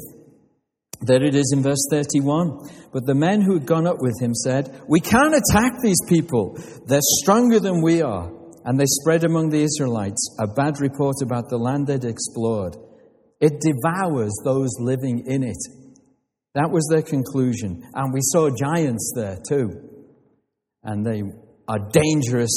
There 1.00 1.24
it 1.24 1.34
is 1.34 1.52
in 1.56 1.62
verse 1.62 1.84
31. 1.90 2.68
But 2.92 3.06
the 3.06 3.14
men 3.14 3.40
who 3.40 3.54
had 3.54 3.66
gone 3.66 3.86
up 3.86 3.96
with 4.00 4.20
him 4.20 4.34
said, 4.34 4.82
We 4.86 5.00
can't 5.00 5.34
attack 5.34 5.80
these 5.82 6.00
people. 6.06 6.58
They're 6.86 7.00
stronger 7.00 7.58
than 7.58 7.82
we 7.82 8.02
are. 8.02 8.30
And 8.64 8.78
they 8.78 8.84
spread 8.86 9.24
among 9.24 9.48
the 9.48 9.62
Israelites 9.62 10.36
a 10.38 10.46
bad 10.46 10.80
report 10.80 11.16
about 11.22 11.48
the 11.48 11.58
land 11.58 11.86
they'd 11.88 12.04
explored. 12.04 12.76
It 13.40 13.60
devours 13.60 14.32
those 14.44 14.70
living 14.78 15.24
in 15.26 15.42
it. 15.42 15.56
That 16.54 16.70
was 16.70 16.86
their 16.90 17.02
conclusion. 17.02 17.82
And 17.94 18.12
we 18.12 18.20
saw 18.22 18.50
giants 18.50 19.12
there 19.16 19.38
too. 19.48 19.88
And 20.82 21.04
they 21.04 21.22
are 21.68 21.90
dangerous 21.92 22.52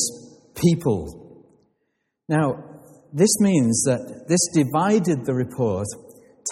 people. 0.56 1.46
Now, 2.28 2.64
this 3.14 3.40
means 3.40 3.84
that 3.84 4.26
this 4.28 4.40
divided 4.54 5.26
the 5.26 5.34
report 5.34 5.88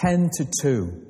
10 0.00 0.30
to 0.38 0.46
2. 0.62 1.06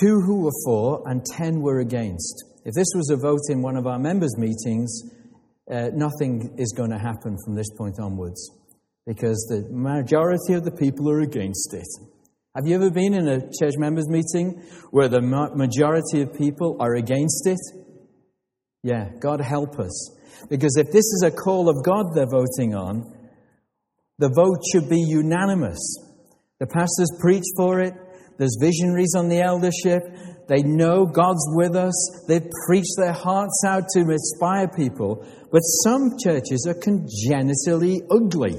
Two 0.00 0.20
who 0.20 0.42
were 0.42 0.64
for 0.64 1.08
and 1.08 1.24
10 1.24 1.60
were 1.60 1.80
against. 1.80 2.44
If 2.64 2.74
this 2.74 2.88
was 2.94 3.10
a 3.10 3.16
vote 3.16 3.40
in 3.48 3.62
one 3.62 3.76
of 3.76 3.86
our 3.86 3.98
members' 3.98 4.36
meetings, 4.36 5.02
uh, 5.70 5.90
nothing 5.94 6.54
is 6.58 6.74
going 6.76 6.90
to 6.90 6.98
happen 6.98 7.36
from 7.44 7.54
this 7.54 7.70
point 7.78 7.96
onwards 8.00 8.50
because 9.06 9.46
the 9.48 9.66
majority 9.70 10.54
of 10.54 10.64
the 10.64 10.70
people 10.70 11.10
are 11.10 11.20
against 11.20 11.72
it. 11.72 11.88
Have 12.56 12.66
you 12.66 12.74
ever 12.74 12.90
been 12.90 13.14
in 13.14 13.28
a 13.28 13.40
church 13.40 13.74
members 13.76 14.08
meeting 14.08 14.60
where 14.90 15.06
the 15.06 15.20
majority 15.20 16.22
of 16.22 16.36
people 16.36 16.76
are 16.80 16.96
against 16.96 17.46
it? 17.46 17.60
Yeah, 18.82 19.08
God 19.20 19.40
help 19.40 19.78
us. 19.78 20.16
Because 20.48 20.76
if 20.76 20.86
this 20.86 21.04
is 21.04 21.22
a 21.24 21.30
call 21.30 21.68
of 21.68 21.84
God 21.84 22.06
they're 22.12 22.26
voting 22.26 22.74
on, 22.74 23.04
the 24.18 24.30
vote 24.34 24.58
should 24.72 24.90
be 24.90 25.00
unanimous. 25.00 25.78
The 26.58 26.66
pastors 26.66 27.12
preach 27.20 27.44
for 27.56 27.80
it, 27.82 27.94
there's 28.38 28.56
visionaries 28.60 29.14
on 29.16 29.28
the 29.28 29.42
eldership. 29.42 30.02
They 30.48 30.62
know 30.62 31.06
God's 31.06 31.46
with 31.54 31.76
us. 31.76 32.24
They've 32.26 32.50
preached 32.66 32.96
their 32.96 33.12
hearts 33.12 33.62
out 33.64 33.84
to 33.92 34.00
inspire 34.00 34.66
people. 34.66 35.24
But 35.52 35.60
some 35.84 36.16
churches 36.18 36.66
are 36.66 36.74
congenitally 36.74 38.00
ugly 38.10 38.56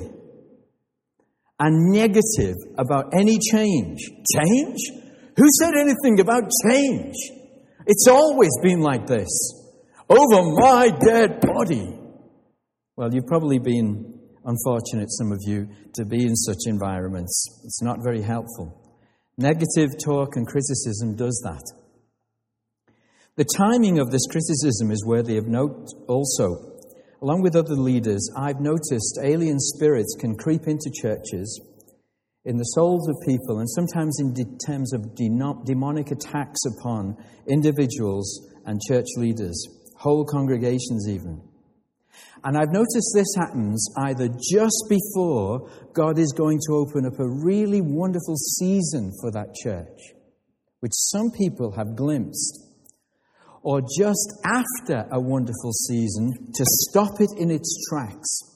and 1.63 1.91
negative 1.91 2.55
about 2.79 3.13
any 3.13 3.37
change. 3.37 3.99
Change? 4.35 4.77
Who 5.37 5.45
said 5.59 5.75
anything 5.77 6.19
about 6.19 6.49
change? 6.67 7.13
It's 7.85 8.07
always 8.07 8.49
been 8.63 8.79
like 8.79 9.05
this. 9.05 9.29
Over 10.09 10.41
my 10.59 10.89
dead 10.89 11.39
body. 11.39 11.99
Well, 12.97 13.13
you've 13.13 13.27
probably 13.27 13.59
been 13.59 14.19
unfortunate, 14.43 15.11
some 15.11 15.31
of 15.31 15.37
you, 15.45 15.69
to 15.93 16.03
be 16.03 16.23
in 16.23 16.35
such 16.35 16.65
environments. 16.65 17.61
It's 17.63 17.83
not 17.83 17.99
very 18.03 18.23
helpful. 18.23 18.81
Negative 19.37 19.91
talk 20.03 20.35
and 20.37 20.47
criticism 20.47 21.15
does 21.15 21.39
that. 21.45 21.63
The 23.35 23.45
timing 23.55 23.99
of 23.99 24.09
this 24.09 24.25
criticism 24.31 24.89
is 24.89 25.05
worthy 25.05 25.37
of 25.37 25.47
note 25.47 25.87
also. 26.07 26.70
Along 27.21 27.43
with 27.43 27.55
other 27.55 27.75
leaders, 27.75 28.27
I've 28.35 28.59
noticed 28.59 29.19
alien 29.21 29.59
spirits 29.59 30.15
can 30.19 30.35
creep 30.35 30.67
into 30.67 30.89
churches 30.91 31.61
in 32.45 32.57
the 32.57 32.63
souls 32.63 33.07
of 33.07 33.15
people 33.27 33.59
and 33.59 33.69
sometimes 33.69 34.19
in 34.19 34.57
terms 34.65 34.91
of 34.91 35.13
demonic 35.13 36.09
attacks 36.09 36.59
upon 36.65 37.15
individuals 37.47 38.49
and 38.65 38.81
church 38.87 39.05
leaders, 39.17 39.67
whole 39.97 40.25
congregations 40.25 41.07
even. 41.07 41.39
And 42.43 42.57
I've 42.57 42.71
noticed 42.71 43.11
this 43.13 43.35
happens 43.37 43.87
either 43.99 44.27
just 44.27 44.85
before 44.89 45.69
God 45.93 46.17
is 46.17 46.33
going 46.35 46.59
to 46.67 46.73
open 46.73 47.05
up 47.05 47.19
a 47.19 47.29
really 47.29 47.81
wonderful 47.81 48.35
season 48.35 49.11
for 49.21 49.29
that 49.31 49.53
church, 49.53 49.99
which 50.79 50.93
some 50.95 51.29
people 51.29 51.71
have 51.73 51.95
glimpsed, 51.95 52.70
or 53.63 53.81
just 53.81 54.33
after 54.45 55.07
a 55.11 55.19
wonderful 55.19 55.71
season 55.87 56.31
to 56.53 56.63
stop 56.65 57.19
it 57.19 57.29
in 57.37 57.51
its 57.51 57.75
tracks. 57.89 58.51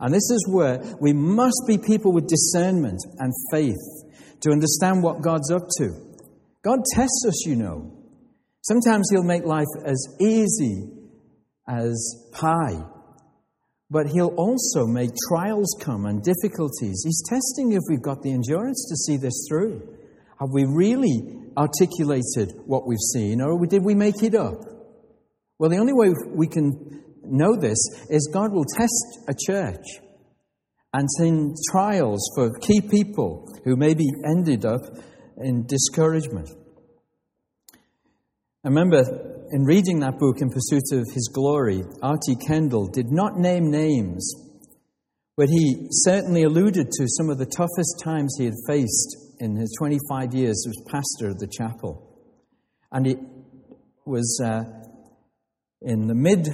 And 0.00 0.12
this 0.12 0.30
is 0.30 0.48
where 0.50 0.82
we 1.00 1.12
must 1.12 1.62
be 1.66 1.78
people 1.78 2.12
with 2.12 2.28
discernment 2.28 3.00
and 3.18 3.32
faith 3.50 3.76
to 4.40 4.50
understand 4.50 5.02
what 5.02 5.22
God's 5.22 5.50
up 5.50 5.66
to. 5.78 5.90
God 6.62 6.80
tests 6.94 7.24
us, 7.26 7.46
you 7.46 7.56
know. 7.56 7.92
Sometimes 8.62 9.08
He'll 9.10 9.22
make 9.22 9.44
life 9.44 9.66
as 9.84 10.16
easy 10.20 10.88
as 11.66 12.28
pie. 12.32 12.82
But 13.90 14.06
he'll 14.08 14.34
also 14.36 14.86
make 14.86 15.10
trials 15.28 15.74
come 15.80 16.04
and 16.04 16.22
difficulties. 16.22 17.02
He's 17.04 17.22
testing 17.28 17.72
if 17.72 17.80
we've 17.88 18.02
got 18.02 18.22
the 18.22 18.32
endurance 18.32 18.86
to 18.88 18.96
see 18.96 19.16
this 19.16 19.46
through. 19.48 19.97
Have 20.40 20.50
we 20.52 20.64
really 20.64 21.22
articulated 21.56 22.60
what 22.64 22.86
we've 22.86 22.98
seen, 23.12 23.40
or 23.40 23.66
did 23.66 23.84
we 23.84 23.94
make 23.94 24.22
it 24.22 24.34
up? 24.34 24.60
Well, 25.58 25.70
the 25.70 25.78
only 25.78 25.92
way 25.92 26.10
we 26.26 26.46
can 26.46 27.02
know 27.24 27.56
this 27.56 27.78
is 28.08 28.30
God 28.32 28.52
will 28.52 28.64
test 28.64 29.18
a 29.28 29.34
church 29.34 29.84
and 30.92 31.10
send 31.18 31.56
trials 31.72 32.20
for 32.36 32.56
key 32.60 32.80
people 32.80 33.52
who 33.64 33.76
maybe 33.76 34.04
ended 34.24 34.64
up 34.64 34.80
in 35.38 35.66
discouragement. 35.66 36.48
I 38.64 38.68
remember 38.68 39.02
in 39.50 39.64
reading 39.64 40.00
that 40.00 40.18
book, 40.18 40.40
In 40.40 40.50
Pursuit 40.50 40.92
of 40.92 41.06
His 41.12 41.30
Glory, 41.32 41.82
R.T. 42.02 42.36
Kendall 42.46 42.86
did 42.86 43.10
not 43.10 43.36
name 43.36 43.70
names, 43.70 44.32
but 45.36 45.48
he 45.48 45.88
certainly 45.90 46.44
alluded 46.44 46.90
to 46.90 47.06
some 47.08 47.30
of 47.30 47.38
the 47.38 47.46
toughest 47.46 48.00
times 48.04 48.34
he 48.38 48.44
had 48.44 48.54
faced 48.68 49.27
in 49.40 49.56
his 49.56 49.74
25 49.78 50.34
years 50.34 50.64
as 50.66 50.82
pastor 50.90 51.30
of 51.30 51.38
the 51.38 51.48
chapel. 51.48 52.04
And 52.90 53.06
it 53.06 53.18
was 54.04 54.40
uh, 54.44 54.64
in 55.82 56.06
the 56.06 56.14
mid 56.14 56.46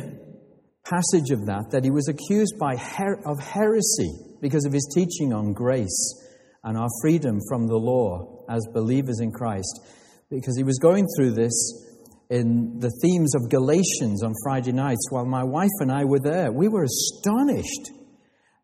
passage 0.85 1.31
of 1.31 1.47
that 1.47 1.71
that 1.71 1.85
he 1.85 1.91
was 1.91 2.09
accused 2.09 2.59
by 2.59 2.77
her- 2.77 3.21
of 3.27 3.39
heresy 3.41 4.11
because 4.41 4.65
of 4.67 4.73
his 4.73 4.87
teaching 4.95 5.33
on 5.33 5.53
grace 5.53 6.23
and 6.65 6.77
our 6.77 6.89
freedom 7.03 7.39
from 7.49 7.67
the 7.67 7.77
law 7.77 8.45
as 8.49 8.67
believers 8.73 9.21
in 9.21 9.31
Christ. 9.31 9.81
Because 10.31 10.57
he 10.57 10.65
was 10.65 10.79
going 10.79 11.07
through 11.17 11.33
this 11.33 11.53
in 12.31 12.79
the 12.81 12.91
themes 13.03 13.35
of 13.35 13.51
Galatians 13.51 14.23
on 14.23 14.33
Friday 14.43 14.73
nights 14.73 15.07
while 15.11 15.27
my 15.27 15.45
wife 15.45 15.71
and 15.81 15.93
I 15.93 16.05
were 16.05 16.21
there. 16.21 16.51
We 16.51 16.69
were 16.69 16.85
astonished 16.85 17.93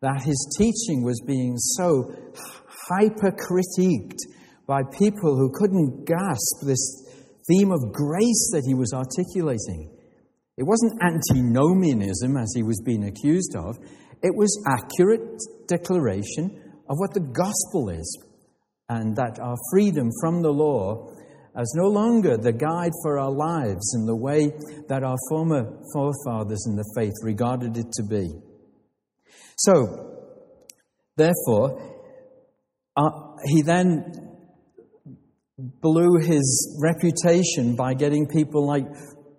that 0.01 0.23
his 0.23 0.55
teaching 0.57 1.03
was 1.03 1.21
being 1.25 1.57
so 1.57 2.11
hyper 2.91 3.31
critiqued 3.31 4.19
by 4.67 4.81
people 4.97 5.35
who 5.37 5.51
couldn't 5.53 6.05
grasp 6.05 6.65
this 6.65 7.11
theme 7.47 7.71
of 7.71 7.91
grace 7.91 8.51
that 8.53 8.63
he 8.65 8.73
was 8.73 8.93
articulating. 8.93 9.97
It 10.57 10.63
wasn't 10.63 11.01
antinomianism 11.01 12.37
as 12.37 12.51
he 12.55 12.63
was 12.63 12.81
being 12.85 13.05
accused 13.05 13.55
of, 13.55 13.77
it 14.21 14.35
was 14.35 14.63
accurate 14.67 15.41
declaration 15.67 16.61
of 16.89 16.97
what 16.97 17.13
the 17.13 17.21
gospel 17.21 17.89
is 17.89 18.25
and 18.89 19.15
that 19.15 19.39
our 19.39 19.55
freedom 19.71 20.09
from 20.21 20.41
the 20.41 20.51
law 20.51 21.11
as 21.55 21.73
no 21.75 21.87
longer 21.87 22.37
the 22.37 22.51
guide 22.51 22.91
for 23.03 23.19
our 23.19 23.31
lives 23.31 23.93
in 23.95 24.05
the 24.05 24.15
way 24.15 24.51
that 24.87 25.03
our 25.03 25.17
former 25.29 25.63
forefathers 25.93 26.65
in 26.67 26.75
the 26.75 26.93
faith 26.95 27.13
regarded 27.23 27.77
it 27.77 27.91
to 27.91 28.03
be. 28.03 28.29
So, 29.57 30.27
therefore, 31.17 31.90
uh, 32.95 33.09
he 33.45 33.61
then 33.61 34.13
blew 35.57 36.17
his 36.19 36.79
reputation 36.81 37.75
by 37.75 37.93
getting 37.93 38.27
people 38.27 38.67
like 38.67 38.85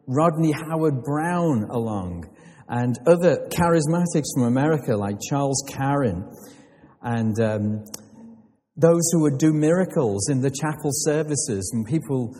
Rodney 0.07 0.53
Howard-Browne 0.53 1.68
along 1.70 2.28
and 2.68 2.96
other 3.07 3.48
charismatics 3.50 4.28
from 4.34 4.44
America 4.44 4.96
like 4.96 5.16
Charles 5.28 5.62
Carrin 5.68 6.24
and 7.03 7.38
um, 7.40 7.84
those 8.76 9.03
who 9.12 9.22
would 9.22 9.38
do 9.38 9.53
miracles 9.53 10.28
in 10.30 10.40
the 10.40 10.50
chapel 10.50 10.90
services, 10.92 11.70
and 11.74 11.86
people, 11.86 12.34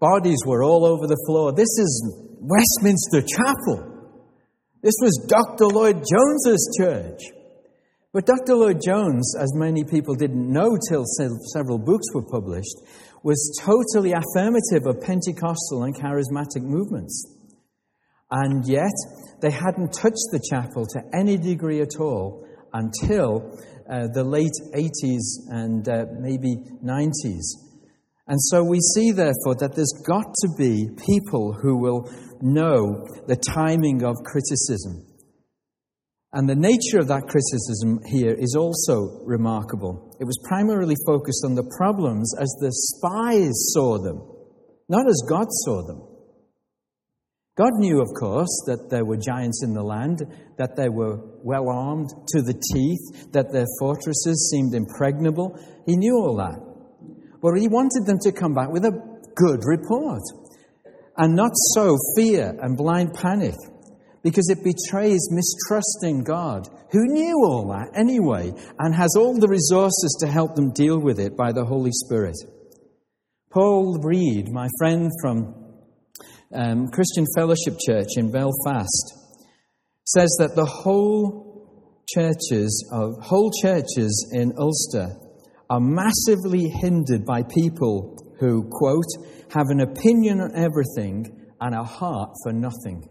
bodies 0.00 0.38
were 0.46 0.62
all 0.62 0.84
over 0.84 1.06
the 1.06 1.18
floor. 1.26 1.52
This 1.52 1.70
is 1.78 2.14
Westminster 2.40 3.22
Chapel. 3.22 3.94
This 4.82 4.94
was 5.00 5.26
Dr. 5.28 5.66
Lloyd 5.66 6.04
Jones's 6.04 6.76
church. 6.78 7.22
But 8.18 8.26
Dr. 8.26 8.56
Lloyd 8.56 8.80
Jones, 8.84 9.36
as 9.38 9.54
many 9.54 9.84
people 9.84 10.16
didn't 10.16 10.52
know 10.52 10.76
till 10.88 11.04
several 11.52 11.78
books 11.78 12.06
were 12.12 12.26
published, 12.28 12.82
was 13.22 13.56
totally 13.62 14.10
affirmative 14.12 14.88
of 14.88 15.00
Pentecostal 15.00 15.84
and 15.84 15.94
charismatic 15.94 16.62
movements. 16.62 17.32
And 18.28 18.66
yet, 18.66 18.90
they 19.40 19.52
hadn't 19.52 19.92
touched 19.92 20.26
the 20.32 20.42
chapel 20.50 20.84
to 20.86 21.02
any 21.14 21.38
degree 21.38 21.80
at 21.80 22.00
all 22.00 22.44
until 22.72 23.56
uh, 23.88 24.08
the 24.12 24.24
late 24.24 24.58
80s 24.74 25.54
and 25.54 25.88
uh, 25.88 26.06
maybe 26.18 26.56
90s. 26.84 27.44
And 28.26 28.40
so 28.50 28.64
we 28.64 28.80
see, 28.80 29.12
therefore, 29.12 29.54
that 29.60 29.76
there's 29.76 29.94
got 30.04 30.26
to 30.42 30.48
be 30.58 30.88
people 31.06 31.52
who 31.52 31.76
will 31.76 32.10
know 32.42 33.06
the 33.28 33.36
timing 33.36 34.02
of 34.02 34.16
criticism. 34.24 35.07
And 36.38 36.48
the 36.48 36.54
nature 36.54 37.00
of 37.00 37.08
that 37.08 37.26
criticism 37.26 37.98
here 38.06 38.32
is 38.32 38.54
also 38.54 39.24
remarkable. 39.24 40.14
It 40.20 40.24
was 40.24 40.38
primarily 40.46 40.94
focused 41.04 41.42
on 41.44 41.56
the 41.56 41.68
problems 41.76 42.32
as 42.38 42.46
the 42.60 42.70
spies 42.70 43.74
saw 43.74 43.98
them, 43.98 44.22
not 44.88 45.08
as 45.08 45.20
God 45.28 45.48
saw 45.50 45.82
them. 45.84 46.00
God 47.56 47.72
knew, 47.78 48.00
of 48.00 48.14
course, 48.16 48.54
that 48.68 48.86
there 48.88 49.04
were 49.04 49.16
giants 49.16 49.64
in 49.64 49.74
the 49.74 49.82
land, 49.82 50.22
that 50.58 50.76
they 50.76 50.88
were 50.88 51.18
well 51.42 51.68
armed 51.70 52.10
to 52.28 52.40
the 52.40 52.54
teeth, 52.72 53.32
that 53.32 53.50
their 53.50 53.66
fortresses 53.80 54.48
seemed 54.54 54.74
impregnable. 54.74 55.58
He 55.86 55.96
knew 55.96 56.14
all 56.14 56.36
that. 56.36 56.60
But 57.42 57.58
he 57.58 57.66
wanted 57.66 58.06
them 58.06 58.20
to 58.22 58.30
come 58.30 58.54
back 58.54 58.70
with 58.70 58.84
a 58.84 58.94
good 59.34 59.62
report 59.66 60.22
and 61.16 61.34
not 61.34 61.50
sow 61.74 61.96
fear 62.14 62.54
and 62.62 62.76
blind 62.76 63.14
panic 63.14 63.56
because 64.28 64.50
it 64.50 64.62
betrays 64.62 65.30
mistrusting 65.30 66.22
God, 66.22 66.68
who 66.92 67.06
knew 67.06 67.46
all 67.46 67.68
that 67.68 67.98
anyway 67.98 68.52
and 68.78 68.94
has 68.94 69.16
all 69.16 69.34
the 69.38 69.48
resources 69.48 70.18
to 70.20 70.26
help 70.26 70.54
them 70.54 70.70
deal 70.74 71.00
with 71.00 71.18
it 71.18 71.34
by 71.34 71.50
the 71.50 71.64
Holy 71.64 71.92
Spirit. 71.92 72.36
Paul 73.50 73.98
Reid, 74.02 74.50
my 74.50 74.68
friend 74.78 75.10
from 75.22 75.72
um, 76.52 76.88
Christian 76.88 77.24
Fellowship 77.34 77.78
Church 77.80 78.08
in 78.18 78.30
Belfast, 78.30 79.14
says 80.04 80.36
that 80.40 80.54
the 80.54 80.66
whole 80.66 82.04
churches 82.14 82.86
of 82.92 83.14
whole 83.22 83.50
churches 83.62 84.30
in 84.34 84.52
Ulster 84.58 85.08
are 85.70 85.80
massively 85.80 86.68
hindered 86.68 87.24
by 87.24 87.44
people 87.44 88.36
who 88.40 88.68
quote 88.70 89.26
have 89.54 89.68
an 89.70 89.80
opinion 89.80 90.40
on 90.42 90.54
everything 90.54 91.48
and 91.62 91.74
a 91.74 91.82
heart 91.82 92.30
for 92.42 92.52
nothing. 92.52 93.08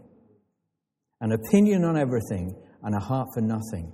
An 1.20 1.32
opinion 1.32 1.84
on 1.84 1.96
everything 1.96 2.54
and 2.82 2.94
a 2.94 3.00
heart 3.00 3.28
for 3.34 3.40
nothing. 3.40 3.92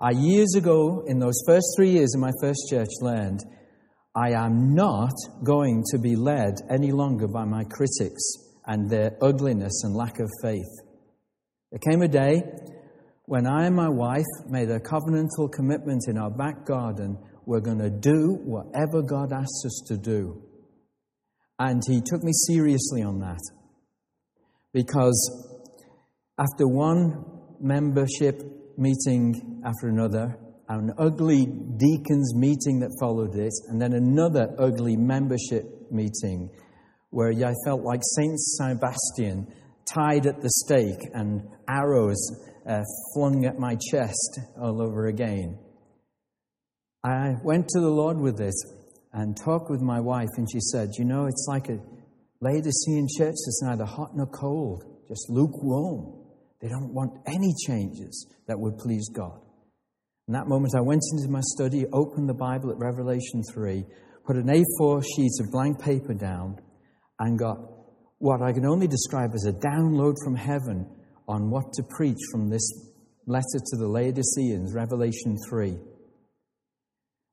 I 0.00 0.10
years 0.10 0.54
ago, 0.56 1.04
in 1.06 1.18
those 1.18 1.40
first 1.46 1.66
three 1.76 1.90
years 1.90 2.14
of 2.14 2.20
my 2.20 2.32
first 2.40 2.60
church, 2.70 2.88
learned 3.00 3.40
I 4.14 4.32
am 4.32 4.74
not 4.74 5.14
going 5.44 5.84
to 5.92 5.98
be 5.98 6.16
led 6.16 6.54
any 6.70 6.92
longer 6.92 7.28
by 7.28 7.44
my 7.44 7.64
critics 7.64 8.22
and 8.66 8.90
their 8.90 9.16
ugliness 9.22 9.82
and 9.84 9.94
lack 9.94 10.18
of 10.18 10.30
faith. 10.42 10.70
There 11.70 11.78
came 11.78 12.02
a 12.02 12.08
day 12.08 12.42
when 13.26 13.46
I 13.46 13.66
and 13.66 13.76
my 13.76 13.88
wife 13.88 14.24
made 14.48 14.70
a 14.70 14.80
covenantal 14.80 15.52
commitment 15.52 16.02
in 16.08 16.18
our 16.18 16.30
back 16.30 16.66
garden 16.66 17.18
we're 17.46 17.60
going 17.60 17.78
to 17.78 17.90
do 17.90 18.38
whatever 18.44 19.02
God 19.02 19.32
asks 19.32 19.64
us 19.64 19.82
to 19.88 19.96
do. 19.96 20.42
And 21.58 21.82
he 21.86 22.00
took 22.00 22.22
me 22.22 22.32
seriously 22.46 23.02
on 23.02 23.20
that. 23.20 23.40
Because 24.72 25.51
after 26.38 26.66
one 26.66 27.24
membership 27.60 28.42
meeting 28.76 29.62
after 29.64 29.88
another, 29.88 30.38
an 30.68 30.92
ugly 30.98 31.46
deacons 31.46 32.34
meeting 32.34 32.80
that 32.80 32.96
followed 32.98 33.36
it, 33.36 33.52
and 33.68 33.80
then 33.80 33.92
another 33.92 34.54
ugly 34.58 34.96
membership 34.96 35.90
meeting 35.90 36.50
where 37.10 37.30
I 37.30 37.52
felt 37.64 37.82
like 37.82 38.00
Saint 38.16 38.38
Sebastian 38.38 39.46
tied 39.92 40.26
at 40.26 40.40
the 40.40 40.48
stake 40.64 41.10
and 41.12 41.42
arrows 41.68 42.18
uh, 42.66 42.80
flung 43.12 43.44
at 43.44 43.58
my 43.58 43.76
chest 43.90 44.40
all 44.58 44.80
over 44.80 45.08
again. 45.08 45.58
I 47.04 47.34
went 47.42 47.68
to 47.68 47.80
the 47.80 47.90
Lord 47.90 48.18
with 48.18 48.38
this 48.38 48.54
and 49.12 49.36
talked 49.36 49.70
with 49.70 49.82
my 49.82 50.00
wife, 50.00 50.28
and 50.36 50.48
she 50.50 50.60
said, 50.60 50.90
You 50.96 51.04
know, 51.04 51.26
it's 51.26 51.46
like 51.48 51.68
a 51.68 51.78
Laodicean 52.40 53.08
church 53.18 53.34
that's 53.44 53.62
neither 53.62 53.84
hot 53.84 54.16
nor 54.16 54.26
cold, 54.26 54.84
just 55.08 55.28
lukewarm. 55.28 56.21
They 56.62 56.68
don't 56.68 56.94
want 56.94 57.20
any 57.26 57.52
changes 57.66 58.26
that 58.46 58.58
would 58.58 58.78
please 58.78 59.08
God. 59.12 59.40
In 60.28 60.34
that 60.34 60.46
moment, 60.46 60.74
I 60.76 60.80
went 60.80 61.02
into 61.12 61.28
my 61.28 61.40
study, 61.42 61.84
opened 61.92 62.28
the 62.28 62.34
Bible 62.34 62.70
at 62.70 62.78
Revelation 62.78 63.42
3, 63.52 63.84
put 64.24 64.36
an 64.36 64.46
A4 64.46 65.02
sheet 65.02 65.32
of 65.40 65.50
blank 65.50 65.80
paper 65.82 66.14
down, 66.14 66.56
and 67.18 67.36
got 67.36 67.56
what 68.18 68.40
I 68.40 68.52
can 68.52 68.64
only 68.64 68.86
describe 68.86 69.32
as 69.34 69.46
a 69.46 69.52
download 69.52 70.14
from 70.24 70.36
heaven 70.36 70.88
on 71.26 71.50
what 71.50 71.72
to 71.72 71.82
preach 71.96 72.18
from 72.30 72.48
this 72.48 72.62
letter 73.26 73.58
to 73.70 73.76
the 73.76 73.88
Laodiceans, 73.88 74.72
Revelation 74.72 75.36
3. 75.48 75.76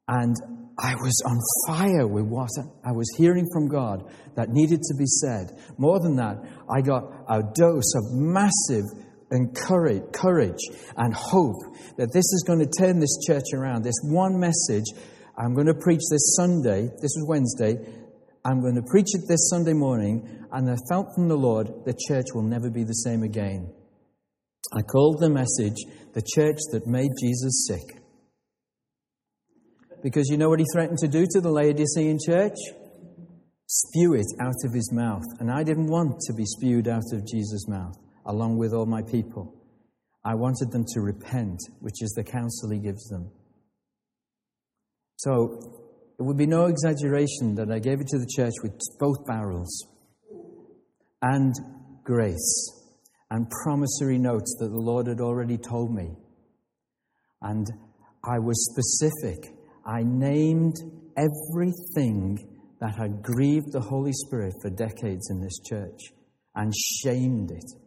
And 0.07 0.35
I 0.79 0.95
was 0.95 1.21
on 1.27 1.37
fire 1.67 2.07
with 2.07 2.25
what 2.25 2.49
I 2.83 2.91
was 2.91 3.07
hearing 3.17 3.45
from 3.53 3.67
God 3.67 4.11
that 4.35 4.49
needed 4.49 4.81
to 4.81 4.95
be 4.97 5.05
said. 5.05 5.59
More 5.77 5.99
than 5.99 6.15
that, 6.15 6.37
I 6.73 6.81
got 6.81 7.03
a 7.29 7.43
dose 7.53 7.93
of 7.95 8.13
massive 8.13 8.85
encourage, 9.31 10.03
courage 10.11 10.61
and 10.97 11.13
hope 11.13 11.61
that 11.97 12.11
this 12.13 12.25
is 12.25 12.43
going 12.47 12.59
to 12.59 12.71
turn 12.79 12.99
this 12.99 13.17
church 13.27 13.53
around. 13.53 13.83
This 13.83 13.99
one 14.03 14.39
message 14.39 14.85
I'm 15.37 15.53
going 15.53 15.67
to 15.67 15.73
preach 15.73 16.01
this 16.11 16.35
Sunday, 16.35 16.89
this 17.01 17.15
was 17.15 17.25
Wednesday, 17.27 17.77
I'm 18.43 18.61
going 18.61 18.75
to 18.75 18.83
preach 18.89 19.07
it 19.13 19.21
this 19.27 19.49
Sunday 19.49 19.73
morning, 19.73 20.45
and 20.51 20.69
I 20.69 20.75
felt 20.89 21.07
from 21.15 21.27
the 21.27 21.37
Lord 21.37 21.67
the 21.85 21.97
church 22.07 22.27
will 22.33 22.43
never 22.43 22.69
be 22.69 22.83
the 22.83 22.93
same 22.93 23.23
again. 23.23 23.73
I 24.73 24.81
called 24.81 25.19
the 25.19 25.29
message 25.29 25.77
the 26.13 26.23
church 26.35 26.57
that 26.71 26.87
made 26.87 27.11
Jesus 27.21 27.67
sick. 27.67 28.01
Because 30.03 30.27
you 30.29 30.37
know 30.37 30.49
what 30.49 30.59
he 30.59 30.65
threatened 30.73 30.99
to 30.99 31.07
do 31.07 31.25
to 31.29 31.41
the 31.41 31.51
Laodicean 31.51 32.17
church? 32.25 32.57
Spew 33.67 34.15
it 34.15 34.27
out 34.41 34.55
of 34.65 34.73
his 34.73 34.91
mouth. 34.91 35.23
And 35.39 35.51
I 35.51 35.63
didn't 35.63 35.87
want 35.87 36.19
to 36.21 36.33
be 36.33 36.45
spewed 36.45 36.87
out 36.87 37.13
of 37.13 37.27
Jesus' 37.27 37.67
mouth, 37.67 37.95
along 38.25 38.57
with 38.57 38.73
all 38.73 38.85
my 38.85 39.01
people. 39.01 39.55
I 40.23 40.35
wanted 40.35 40.71
them 40.71 40.85
to 40.93 41.01
repent, 41.01 41.59
which 41.79 42.01
is 42.01 42.11
the 42.11 42.23
counsel 42.23 42.71
he 42.71 42.79
gives 42.79 43.07
them. 43.09 43.31
So 45.17 45.59
it 46.19 46.23
would 46.23 46.37
be 46.37 46.45
no 46.45 46.65
exaggeration 46.65 47.55
that 47.55 47.71
I 47.71 47.79
gave 47.79 48.01
it 48.01 48.07
to 48.07 48.19
the 48.19 48.29
church 48.35 48.53
with 48.61 48.77
both 48.99 49.25
barrels 49.25 49.87
and 51.21 51.53
grace 52.03 52.79
and 53.31 53.49
promissory 53.63 54.17
notes 54.17 54.55
that 54.59 54.69
the 54.69 54.79
Lord 54.79 55.07
had 55.07 55.21
already 55.21 55.57
told 55.57 55.93
me. 55.93 56.15
And 57.41 57.67
I 58.23 58.39
was 58.39 58.69
specific. 58.73 59.53
I 59.85 60.03
named 60.03 60.75
everything 61.17 62.37
that 62.81 62.95
had 62.95 63.21
grieved 63.21 63.71
the 63.71 63.81
Holy 63.81 64.13
Spirit 64.13 64.53
for 64.61 64.69
decades 64.69 65.29
in 65.29 65.41
this 65.41 65.59
church 65.59 65.99
and 66.55 66.73
shamed 66.75 67.51
it 67.51 67.78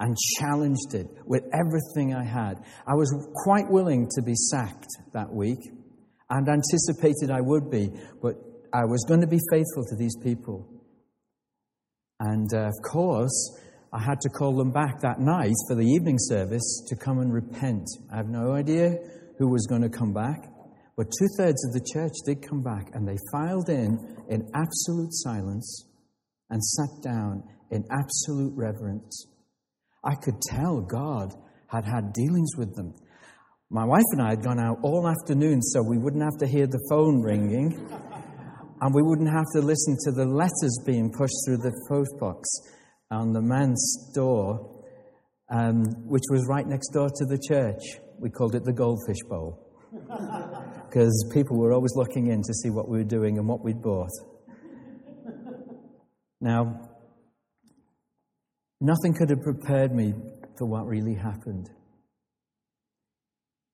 and 0.00 0.16
challenged 0.38 0.94
it 0.94 1.06
with 1.24 1.42
everything 1.52 2.14
I 2.14 2.24
had. 2.24 2.54
I 2.86 2.94
was 2.94 3.12
quite 3.44 3.70
willing 3.70 4.08
to 4.16 4.22
be 4.22 4.34
sacked 4.34 4.88
that 5.12 5.32
week 5.32 5.58
and 6.30 6.48
anticipated 6.48 7.30
I 7.30 7.40
would 7.40 7.70
be, 7.70 7.90
but 8.22 8.34
I 8.72 8.84
was 8.84 9.04
going 9.08 9.20
to 9.22 9.26
be 9.26 9.40
faithful 9.50 9.84
to 9.88 9.96
these 9.96 10.16
people. 10.22 10.68
And 12.20 12.52
uh, 12.52 12.66
of 12.66 12.74
course, 12.90 13.58
I 13.92 14.02
had 14.02 14.20
to 14.20 14.28
call 14.28 14.56
them 14.56 14.70
back 14.70 15.00
that 15.00 15.20
night 15.20 15.54
for 15.68 15.74
the 15.74 15.86
evening 15.86 16.16
service 16.18 16.84
to 16.88 16.96
come 16.96 17.20
and 17.20 17.32
repent. 17.32 17.88
I 18.12 18.16
have 18.16 18.28
no 18.28 18.52
idea 18.52 18.96
who 19.38 19.48
was 19.48 19.66
going 19.66 19.82
to 19.82 19.88
come 19.88 20.12
back, 20.12 20.50
but 20.96 21.06
two 21.18 21.28
thirds 21.38 21.64
of 21.64 21.72
the 21.72 21.86
church 21.94 22.12
did 22.26 22.46
come 22.46 22.62
back, 22.62 22.90
and 22.92 23.08
they 23.08 23.16
filed 23.32 23.68
in 23.68 23.98
in 24.28 24.50
absolute 24.54 25.12
silence 25.12 25.86
and 26.50 26.62
sat 26.62 27.02
down 27.02 27.42
in 27.70 27.84
absolute 27.90 28.52
reverence. 28.56 29.26
I 30.04 30.14
could 30.14 30.40
tell 30.40 30.80
God 30.80 31.32
had 31.66 31.84
had 31.84 32.12
dealings 32.12 32.56
with 32.56 32.74
them. 32.74 32.94
My 33.70 33.84
wife 33.84 34.04
and 34.12 34.22
I 34.22 34.30
had 34.30 34.42
gone 34.42 34.58
out 34.58 34.78
all 34.82 35.06
afternoon 35.06 35.60
so 35.60 35.82
we 35.82 35.98
wouldn't 35.98 36.22
have 36.22 36.38
to 36.38 36.46
hear 36.46 36.66
the 36.66 36.80
phone 36.88 37.20
ringing 37.20 37.74
and 38.80 38.94
we 38.94 39.02
wouldn't 39.02 39.28
have 39.28 39.44
to 39.54 39.60
listen 39.60 39.96
to 40.04 40.12
the 40.12 40.24
letters 40.24 40.78
being 40.86 41.12
pushed 41.12 41.34
through 41.44 41.58
the 41.58 41.72
post 41.88 42.18
box 42.18 42.48
on 43.10 43.32
the 43.32 43.42
man's 43.42 44.12
door, 44.14 44.84
um, 45.50 45.84
which 46.06 46.22
was 46.30 46.46
right 46.48 46.66
next 46.66 46.90
door 46.90 47.08
to 47.08 47.24
the 47.26 47.38
church. 47.48 47.82
We 48.18 48.30
called 48.30 48.54
it 48.54 48.64
the 48.64 48.72
Goldfish 48.72 49.22
Bowl 49.28 49.58
because 50.88 51.30
people 51.32 51.58
were 51.58 51.72
always 51.72 51.92
looking 51.94 52.28
in 52.28 52.42
to 52.42 52.54
see 52.54 52.70
what 52.70 52.88
we 52.88 52.98
were 52.98 53.04
doing 53.04 53.38
and 53.38 53.48
what 53.48 53.64
we'd 53.64 53.82
bought. 53.82 54.10
Now, 56.40 56.87
nothing 58.80 59.14
could 59.14 59.30
have 59.30 59.42
prepared 59.42 59.94
me 59.94 60.14
for 60.56 60.66
what 60.66 60.86
really 60.86 61.14
happened. 61.14 61.70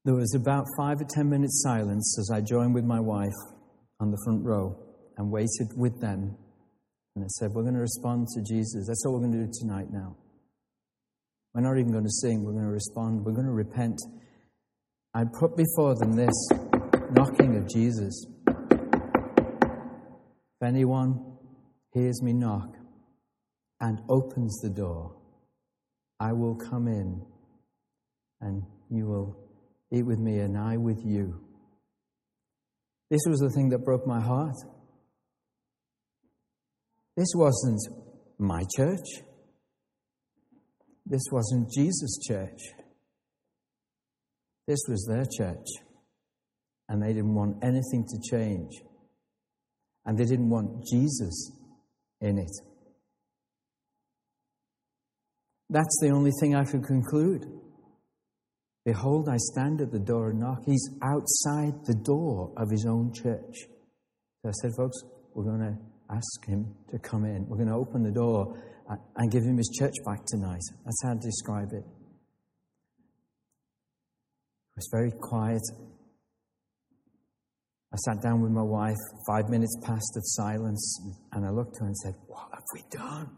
There 0.04 0.14
was 0.14 0.34
about 0.34 0.66
five 0.76 1.00
or 1.00 1.06
ten 1.08 1.30
minutes 1.30 1.62
silence 1.62 2.18
as 2.18 2.30
I 2.30 2.40
joined 2.42 2.74
with 2.74 2.84
my 2.84 3.00
wife 3.00 3.32
on 4.00 4.10
the 4.10 4.18
front 4.24 4.44
row 4.44 4.76
and 5.16 5.30
waited 5.30 5.68
with 5.76 5.98
them. 6.00 6.36
And 7.16 7.24
I 7.24 7.28
said, 7.28 7.52
We're 7.52 7.62
going 7.62 7.74
to 7.74 7.80
respond 7.80 8.28
to 8.34 8.42
Jesus. 8.42 8.86
That's 8.86 9.04
what 9.06 9.14
we're 9.14 9.26
going 9.26 9.32
to 9.32 9.46
do 9.46 9.52
tonight 9.60 9.86
now. 9.90 10.16
We're 11.54 11.62
not 11.62 11.78
even 11.78 11.92
going 11.92 12.04
to 12.04 12.10
sing, 12.10 12.44
we're 12.44 12.52
going 12.52 12.64
to 12.64 12.70
respond, 12.72 13.24
we're 13.24 13.32
going 13.32 13.46
to 13.46 13.52
repent. 13.52 13.98
I 15.14 15.22
put 15.38 15.56
before 15.56 15.94
them 15.94 16.16
this 16.16 16.48
knocking 17.12 17.56
of 17.56 17.68
Jesus. 17.68 18.26
If 20.56 20.62
anyone 20.62 21.36
hears 21.92 22.20
me 22.22 22.32
knock 22.32 22.74
and 23.80 24.00
opens 24.08 24.60
the 24.60 24.70
door, 24.70 25.16
I 26.20 26.32
will 26.32 26.54
come 26.54 26.88
in 26.88 27.22
and 28.40 28.62
you 28.90 29.06
will 29.06 29.36
eat 29.92 30.04
with 30.04 30.18
me 30.18 30.38
and 30.38 30.56
I 30.56 30.76
with 30.76 31.04
you. 31.04 31.40
This 33.10 33.22
was 33.26 33.40
the 33.40 33.50
thing 33.50 33.68
that 33.70 33.84
broke 33.84 34.06
my 34.06 34.20
heart. 34.20 34.56
This 37.16 37.28
wasn't 37.34 37.80
my 38.38 38.64
church. 38.76 39.22
This 41.06 41.22
wasn't 41.30 41.70
Jesus' 41.70 42.18
church. 42.26 42.60
This 44.66 44.80
was 44.88 45.06
their 45.08 45.24
church. 45.24 45.66
And 46.88 47.02
they 47.02 47.12
didn't 47.12 47.34
want 47.34 47.62
anything 47.62 48.06
to 48.08 48.36
change. 48.36 48.72
And 50.06 50.18
they 50.18 50.24
didn't 50.24 50.50
want 50.50 50.84
Jesus 50.90 51.52
in 52.20 52.38
it. 52.38 52.50
That's 55.70 55.98
the 56.02 56.10
only 56.10 56.30
thing 56.40 56.54
I 56.54 56.64
could 56.64 56.84
conclude. 56.84 57.46
Behold, 58.84 59.28
I 59.28 59.36
stand 59.38 59.80
at 59.80 59.90
the 59.90 59.98
door 59.98 60.30
and 60.30 60.40
knock. 60.40 60.62
He's 60.66 60.90
outside 61.02 61.84
the 61.86 61.94
door 61.94 62.52
of 62.56 62.70
his 62.70 62.84
own 62.86 63.12
church. 63.14 63.56
So 64.42 64.50
I 64.50 64.52
said, 64.60 64.72
folks, 64.76 64.98
we're 65.34 65.44
going 65.44 65.60
to 65.60 65.76
ask 66.14 66.46
him 66.46 66.74
to 66.90 66.98
come 66.98 67.24
in. 67.24 67.46
We're 67.48 67.56
going 67.56 67.68
to 67.68 67.74
open 67.74 68.02
the 68.02 68.10
door 68.10 68.62
and 69.16 69.32
give 69.32 69.42
him 69.42 69.56
his 69.56 69.74
church 69.78 69.94
back 70.04 70.20
tonight. 70.26 70.60
That's 70.84 71.02
how 71.02 71.14
to 71.14 71.20
describe 71.20 71.72
it. 71.72 71.84
It 74.76 74.76
was 74.76 74.88
very 74.92 75.12
quiet. 75.12 75.62
I 77.92 77.96
sat 77.96 78.20
down 78.22 78.42
with 78.42 78.50
my 78.50 78.62
wife, 78.62 78.96
five 79.26 79.48
minutes 79.48 79.78
passed 79.82 80.16
of 80.16 80.22
silence, 80.24 81.00
and 81.32 81.46
I 81.46 81.50
looked 81.50 81.76
at 81.76 81.80
her 81.80 81.86
and 81.86 81.96
said, 81.96 82.14
What 82.26 82.48
have 82.52 82.64
we 82.74 82.82
done? 82.90 83.30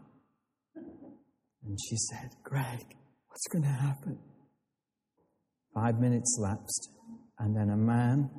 And 1.67 1.77
she 1.89 1.97
said, 1.97 2.29
Greg, 2.43 2.95
what's 3.27 3.47
going 3.51 3.63
to 3.63 3.69
happen? 3.69 4.17
Five 5.75 5.99
minutes 5.99 6.37
lapsed, 6.41 6.89
and 7.39 7.55
then 7.55 7.69
a 7.69 7.77
man 7.77 8.29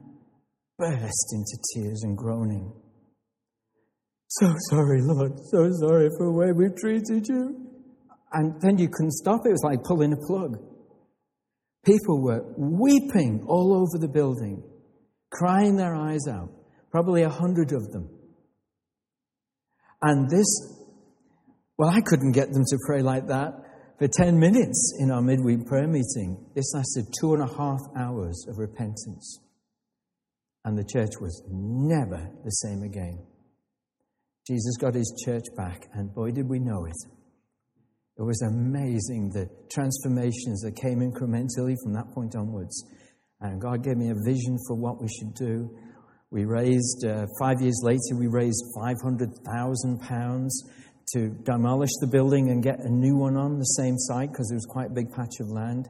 burst 0.79 1.35
into 1.35 1.59
tears 1.75 2.03
and 2.05 2.17
groaning. 2.17 2.73
So 4.29 4.55
sorry, 4.71 5.03
Lord, 5.03 5.33
so 5.51 5.71
sorry 5.73 6.09
for 6.17 6.27
the 6.27 6.33
way 6.33 6.53
we've 6.53 6.77
treated 6.77 7.27
you. 7.29 7.67
And 8.33 8.61
then 8.63 8.79
you 8.79 8.89
couldn't 8.89 9.13
stop 9.13 9.41
it. 9.45 9.51
It 9.51 9.53
was 9.53 9.63
like 9.63 9.85
pulling 9.85 10.13
a 10.13 10.17
plug. 10.17 10.59
People 11.85 12.23
were 12.23 12.45
weeping 12.57 13.45
all 13.47 13.75
over 13.75 13.99
the 14.01 14.13
building, 14.13 14.63
crying 15.31 15.77
their 15.77 15.95
eyes 15.95 16.27
out, 16.31 16.51
probably 16.91 17.23
a 17.23 17.29
hundred 17.29 17.73
of 17.73 17.91
them. 17.91 18.09
And 20.03 20.31
this, 20.31 20.78
well, 21.79 21.91
I 21.91 22.01
couldn't 22.01 22.33
get 22.33 22.53
them 22.53 22.65
to 22.65 22.79
pray 22.87 23.03
like 23.03 23.29
that 23.29 23.53
for 23.99 24.09
10 24.09 24.39
minutes 24.39 24.97
in 24.99 25.13
our 25.13 25.23
midweek 25.23 25.65
prayer 25.67 25.87
meeting. 25.87 26.45
This 26.55 26.73
lasted 26.75 27.07
two 27.21 27.35
and 27.35 27.43
a 27.43 27.47
half 27.47 27.79
hours 27.97 28.47
of 28.49 28.59
repentance. 28.59 29.41
And 30.65 30.77
the 30.77 30.85
church 30.85 31.13
was 31.21 31.43
never 31.49 32.31
the 32.45 32.51
same 32.51 32.83
again. 32.83 33.25
Jesus 34.47 34.77
got 34.77 34.95
his 34.95 35.23
church 35.25 35.45
back, 35.57 35.89
and 35.93 36.13
boy, 36.13 36.33
did 36.33 36.49
we 36.49 36.59
know 36.59 36.85
it. 36.85 36.97
It 38.19 38.23
was 38.23 38.43
amazing 38.43 39.31
the 39.31 39.49
transformations 39.71 40.63
that 40.63 40.75
came 40.75 40.99
incrementally 40.99 41.77
from 41.85 41.93
that 41.93 42.11
point 42.13 42.35
onwards. 42.35 42.85
And 43.41 43.61
God 43.61 43.85
gave 43.85 43.97
me 43.97 44.11
a 44.11 44.15
vision 44.27 44.59
for 44.67 44.75
what 44.75 45.01
we 45.01 45.09
should 45.09 45.35
do. 45.35 45.71
We 46.31 46.45
raised, 46.45 47.05
uh, 47.07 47.27
five 47.39 47.61
years 47.61 47.81
later, 47.85 48.19
we 48.19 48.27
raised 48.27 48.65
£500,000 48.77 50.49
to 51.15 51.31
demolish 51.45 51.91
the 52.01 52.07
building 52.07 52.51
and 52.51 52.63
get 52.63 52.79
a 52.81 52.91
new 52.91 53.17
one 53.17 53.37
on 53.37 53.59
the 53.59 53.65
same 53.65 53.97
site 53.97 54.31
because 54.31 54.51
it 54.51 54.55
was 54.55 54.67
quite 54.67 54.91
a 54.91 54.95
big 54.95 55.11
patch 55.13 55.41
of 55.41 55.49
land. 55.49 55.89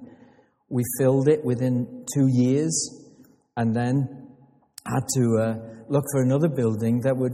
We 0.68 0.82
filled 0.98 1.28
it 1.28 1.44
within 1.44 2.04
two 2.14 2.28
years 2.30 2.74
and 3.56 3.74
then 3.74 4.28
had 4.86 5.06
to 5.14 5.38
uh, 5.40 5.54
look 5.88 6.04
for 6.12 6.22
another 6.22 6.48
building 6.48 7.00
that 7.00 7.16
would 7.16 7.32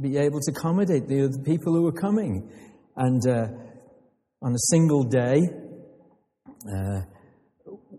be 0.00 0.18
able 0.18 0.40
to 0.40 0.52
accommodate 0.52 1.08
the, 1.08 1.28
the 1.28 1.42
people 1.44 1.74
who 1.74 1.82
were 1.82 1.92
coming. 1.92 2.50
And 2.96 3.22
uh, 3.26 3.46
on 4.42 4.52
a 4.52 4.58
single 4.70 5.04
day, 5.04 5.40
uh, 6.68 7.00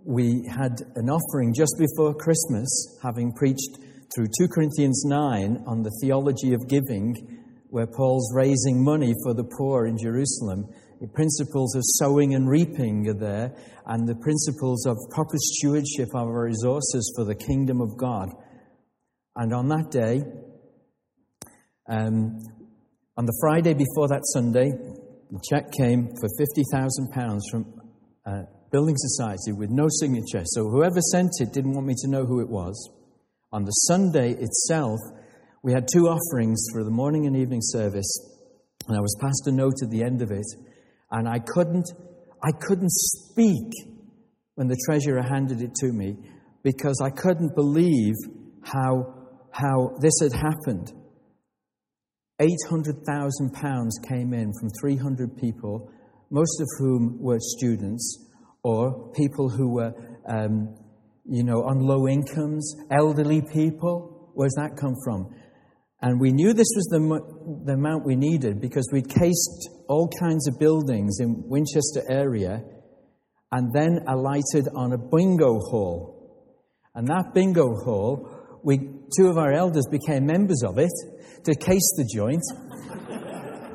we 0.05 0.45
had 0.49 0.73
an 0.95 1.09
offering 1.09 1.53
just 1.53 1.75
before 1.79 2.13
Christmas, 2.13 2.99
having 3.01 3.33
preached 3.33 3.79
through 4.13 4.27
2 4.37 4.47
Corinthians 4.49 5.03
9 5.05 5.63
on 5.65 5.81
the 5.81 5.91
theology 6.01 6.53
of 6.53 6.67
giving, 6.67 7.42
where 7.73 7.87
Paul's 7.87 8.31
raising 8.35 8.83
money 8.83 9.15
for 9.23 9.33
the 9.33 9.43
poor 9.43 9.87
in 9.87 9.97
Jerusalem. 9.97 10.69
The 11.01 11.07
principles 11.07 11.75
of 11.75 11.81
sowing 11.83 12.35
and 12.35 12.47
reaping 12.47 13.09
are 13.09 13.15
there, 13.15 13.51
and 13.87 14.07
the 14.07 14.13
principles 14.13 14.85
of 14.85 14.95
proper 15.09 15.37
stewardship 15.37 16.09
of 16.13 16.27
our 16.27 16.43
resources 16.45 17.11
for 17.15 17.25
the 17.25 17.33
kingdom 17.33 17.81
of 17.81 17.97
God. 17.97 18.29
And 19.35 19.55
on 19.55 19.69
that 19.69 19.89
day, 19.89 20.21
um, 21.89 22.37
on 23.17 23.25
the 23.25 23.35
Friday 23.41 23.73
before 23.73 24.07
that 24.09 24.21
Sunday, 24.33 24.69
the 25.31 25.41
check 25.49 25.71
came 25.71 26.09
for 26.21 26.29
£50,000 26.29 27.39
from 27.49 27.73
a 28.27 28.43
building 28.71 28.95
society 28.97 29.51
with 29.51 29.71
no 29.71 29.87
signature. 29.89 30.43
So 30.45 30.69
whoever 30.69 31.01
sent 31.11 31.31
it 31.39 31.51
didn't 31.51 31.73
want 31.73 31.87
me 31.87 31.95
to 32.03 32.07
know 32.07 32.27
who 32.27 32.39
it 32.39 32.49
was. 32.49 32.91
On 33.51 33.65
the 33.65 33.71
Sunday 33.71 34.33
itself, 34.33 34.99
we 35.63 35.71
had 35.71 35.87
two 35.91 36.07
offerings 36.09 36.61
for 36.73 36.83
the 36.83 36.91
morning 36.91 37.25
and 37.25 37.37
evening 37.37 37.61
service, 37.61 38.19
and 38.85 38.97
I 38.97 38.99
was 38.99 39.15
passed 39.21 39.47
a 39.47 39.51
note 39.51 39.81
at 39.81 39.89
the 39.89 40.03
end 40.03 40.21
of 40.21 40.29
it, 40.29 40.45
and 41.09 41.27
I 41.27 41.39
couldn't, 41.39 41.89
I 42.43 42.51
couldn't 42.51 42.91
speak 42.91 43.71
when 44.55 44.67
the 44.67 44.77
treasurer 44.85 45.21
handed 45.21 45.61
it 45.61 45.73
to 45.75 45.93
me 45.93 46.17
because 46.63 47.01
I 47.01 47.09
couldn't 47.09 47.55
believe 47.55 48.13
how, 48.61 49.29
how 49.51 49.95
this 50.01 50.19
had 50.21 50.33
happened. 50.33 50.91
£800,000 52.41 53.89
came 54.05 54.33
in 54.33 54.51
from 54.59 54.69
300 54.81 55.37
people, 55.37 55.89
most 56.29 56.59
of 56.59 56.67
whom 56.77 57.17
were 57.21 57.39
students 57.39 58.29
or 58.63 59.13
people 59.13 59.47
who 59.47 59.75
were, 59.75 59.93
um, 60.27 60.75
you 61.23 61.45
know, 61.45 61.63
on 61.63 61.79
low 61.79 62.05
incomes, 62.09 62.75
elderly 62.91 63.41
people. 63.41 64.31
Where's 64.33 64.55
that 64.57 64.75
come 64.75 64.95
from? 65.05 65.33
And 66.03 66.19
we 66.19 66.33
knew 66.33 66.51
this 66.51 66.67
was 66.75 66.87
the, 66.91 67.63
the 67.65 67.73
amount 67.75 68.05
we 68.05 68.17
needed 68.17 68.59
because 68.59 68.85
we'd 68.91 69.07
cased 69.07 69.69
all 69.87 70.09
kinds 70.19 70.49
of 70.49 70.59
buildings 70.59 71.19
in 71.21 71.43
Winchester 71.47 72.03
area 72.09 72.61
and 73.53 73.71
then 73.73 73.99
alighted 74.09 74.67
on 74.75 74.91
a 74.91 74.97
bingo 74.97 75.59
hall. 75.59 76.59
And 76.93 77.07
that 77.07 77.33
bingo 77.33 77.73
hall, 77.85 78.29
we, 78.65 78.79
two 79.17 79.27
of 79.27 79.37
our 79.37 79.53
elders 79.53 79.87
became 79.89 80.25
members 80.25 80.61
of 80.67 80.77
it 80.77 80.91
to 81.45 81.55
case 81.55 81.89
the 81.95 82.09
joint. 82.13 82.43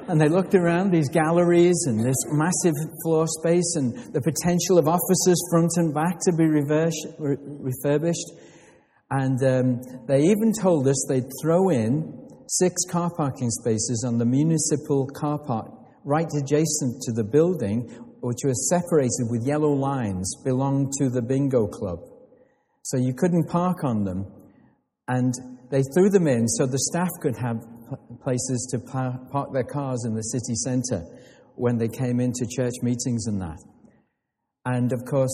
and 0.08 0.20
they 0.20 0.28
looked 0.28 0.54
around 0.54 0.92
these 0.92 1.08
galleries 1.08 1.86
and 1.86 1.98
this 1.98 2.16
massive 2.32 2.74
floor 3.02 3.26
space 3.26 3.74
and 3.76 4.12
the 4.12 4.20
potential 4.20 4.76
of 4.76 4.86
offices 4.86 5.48
front 5.50 5.70
and 5.76 5.94
back 5.94 6.18
to 6.20 6.32
be 6.36 6.44
refurbished. 6.44 8.28
And 9.10 9.42
um, 9.42 9.80
they 10.06 10.20
even 10.20 10.52
told 10.60 10.86
us 10.86 11.06
they'd 11.08 11.30
throw 11.42 11.70
in 11.70 12.28
six 12.48 12.84
car 12.90 13.10
parking 13.16 13.50
spaces 13.50 14.04
on 14.06 14.18
the 14.18 14.26
municipal 14.26 15.06
car 15.06 15.38
park 15.38 15.72
right 16.04 16.28
adjacent 16.34 17.02
to 17.02 17.12
the 17.12 17.24
building, 17.24 17.88
which 18.20 18.38
was 18.44 18.68
separated 18.68 19.28
with 19.30 19.46
yellow 19.46 19.72
lines, 19.72 20.34
belonged 20.44 20.92
to 20.98 21.08
the 21.10 21.22
bingo 21.22 21.66
club. 21.66 21.98
So 22.82 22.96
you 22.96 23.14
couldn't 23.14 23.48
park 23.48 23.84
on 23.84 24.04
them. 24.04 24.26
And 25.08 25.34
they 25.70 25.82
threw 25.94 26.10
them 26.10 26.26
in 26.26 26.48
so 26.48 26.66
the 26.66 26.78
staff 26.78 27.10
could 27.20 27.36
have 27.36 27.56
places 28.22 28.68
to 28.72 28.78
park 28.78 29.52
their 29.52 29.64
cars 29.64 30.04
in 30.06 30.14
the 30.14 30.22
city 30.22 30.54
centre 30.54 31.02
when 31.54 31.78
they 31.78 31.88
came 31.88 32.20
into 32.20 32.46
church 32.50 32.74
meetings 32.82 33.26
and 33.26 33.40
that. 33.40 33.58
And 34.64 34.92
of 34.92 35.04
course, 35.04 35.32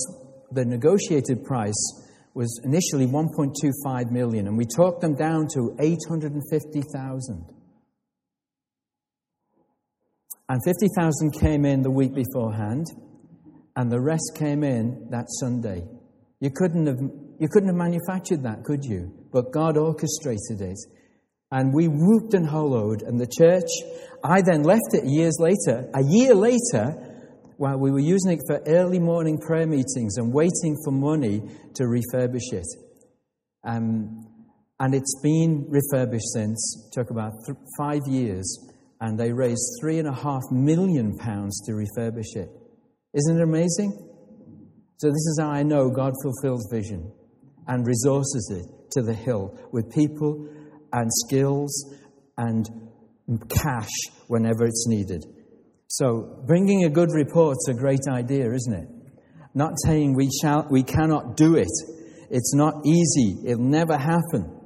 the 0.53 0.64
negotiated 0.64 1.45
price 1.45 2.03
was 2.35 2.61
initially 2.64 3.07
1.25 3.07 4.11
million, 4.11 4.49
and 4.49 4.59
we 4.59 4.66
talked 4.66 5.01
them 5.01 5.14
down 5.14 5.47
to 5.55 5.76
850,000. 5.80 7.47
And 10.49 10.61
50,000 10.64 11.41
came 11.41 11.64
in 11.64 11.82
the 11.82 11.91
week 11.91 12.12
beforehand, 12.12 12.87
and 13.76 13.91
the 13.91 14.01
rest 14.01 14.32
came 14.37 14.64
in 14.64 15.09
that 15.11 15.26
Sunday. 15.28 15.85
You 16.41 16.51
couldn't 16.51 16.87
have, 16.87 16.99
you 17.39 17.49
couldn't 17.49 17.68
have 17.68 17.76
manufactured 17.76 18.43
that, 18.43 18.64
could 18.64 18.85
you? 18.85 19.12
But 19.32 19.53
God 19.53 19.76
orchestrated 19.76 20.61
it. 20.61 20.78
And 21.51 21.72
we 21.72 21.87
whooped 21.87 22.35
and 22.35 22.47
hollowed, 22.47 23.03
and 23.03 23.18
the 23.18 23.28
church, 23.28 23.70
I 24.24 24.43
then 24.43 24.64
left 24.64 24.93
it 24.93 25.05
years 25.07 25.37
later. 25.39 25.89
A 25.95 26.03
year 26.03 26.35
later, 26.35 27.13
while 27.64 27.78
we 27.78 27.90
were 27.90 27.98
using 27.98 28.32
it 28.32 28.40
for 28.46 28.60
early 28.66 28.98
morning 28.98 29.38
prayer 29.38 29.66
meetings 29.66 30.18
and 30.18 30.34
waiting 30.34 30.76
for 30.84 30.90
money 30.90 31.40
to 31.74 31.84
refurbish 31.84 32.52
it. 32.52 32.66
Um, 33.66 34.28
and 34.78 34.94
it's 34.94 35.18
been 35.22 35.64
refurbished 35.70 36.30
since. 36.34 36.90
Took 36.92 37.08
about 37.08 37.32
th- 37.46 37.56
five 37.78 38.02
years, 38.06 38.68
and 39.00 39.18
they 39.18 39.32
raised 39.32 39.64
three 39.80 39.98
and 39.98 40.06
a 40.06 40.12
half 40.12 40.42
million 40.50 41.16
pounds 41.16 41.58
to 41.64 41.72
refurbish 41.72 42.36
it. 42.36 42.50
Isn't 43.14 43.38
it 43.38 43.42
amazing? 43.42 43.92
So, 44.98 45.08
this 45.08 45.14
is 45.14 45.38
how 45.40 45.48
I 45.48 45.62
know 45.62 45.88
God 45.88 46.12
fulfills 46.22 46.68
vision 46.70 47.10
and 47.66 47.86
resources 47.86 48.52
it 48.60 48.90
to 48.90 49.00
the 49.00 49.14
hill 49.14 49.58
with 49.72 49.90
people 49.90 50.50
and 50.92 51.10
skills 51.10 51.94
and 52.36 52.68
cash 53.48 53.88
whenever 54.28 54.66
it's 54.66 54.86
needed. 54.86 55.24
So, 55.89 56.43
bringing 56.47 56.85
a 56.85 56.91
good 56.91 57.11
report's 57.12 57.68
a 57.68 57.74
great 57.74 58.09
idea, 58.09 58.53
isn't 58.53 58.72
it? 58.72 58.89
Not 59.55 59.74
saying 59.85 60.14
we, 60.14 60.28
shall, 60.43 60.66
we 60.70 60.82
cannot 60.82 61.37
do 61.37 61.57
it. 61.57 61.68
It's 62.30 62.55
not 62.55 62.74
easy. 62.85 63.37
It'll 63.47 63.62
never 63.62 63.97
happen. 63.97 64.61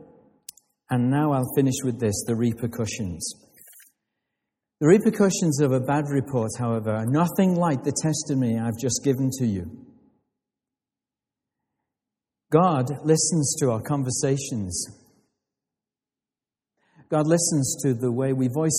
And 0.90 1.10
now 1.10 1.32
I'll 1.32 1.52
finish 1.54 1.74
with 1.84 2.00
this 2.00 2.24
the 2.26 2.34
repercussions. 2.34 3.34
The 4.80 4.86
repercussions 4.86 5.60
of 5.60 5.72
a 5.72 5.80
bad 5.80 6.04
report, 6.08 6.50
however, 6.58 6.94
are 6.94 7.06
nothing 7.06 7.56
like 7.56 7.82
the 7.82 7.92
testimony 8.00 8.58
I've 8.58 8.78
just 8.80 9.02
given 9.04 9.28
to 9.38 9.46
you. 9.46 9.88
God 12.50 12.86
listens 13.04 13.56
to 13.60 13.72
our 13.72 13.82
conversations. 13.82 14.86
God 17.10 17.26
listens 17.26 17.76
to 17.82 17.94
the 17.94 18.12
way 18.12 18.32
we 18.32 18.48
voice 18.48 18.78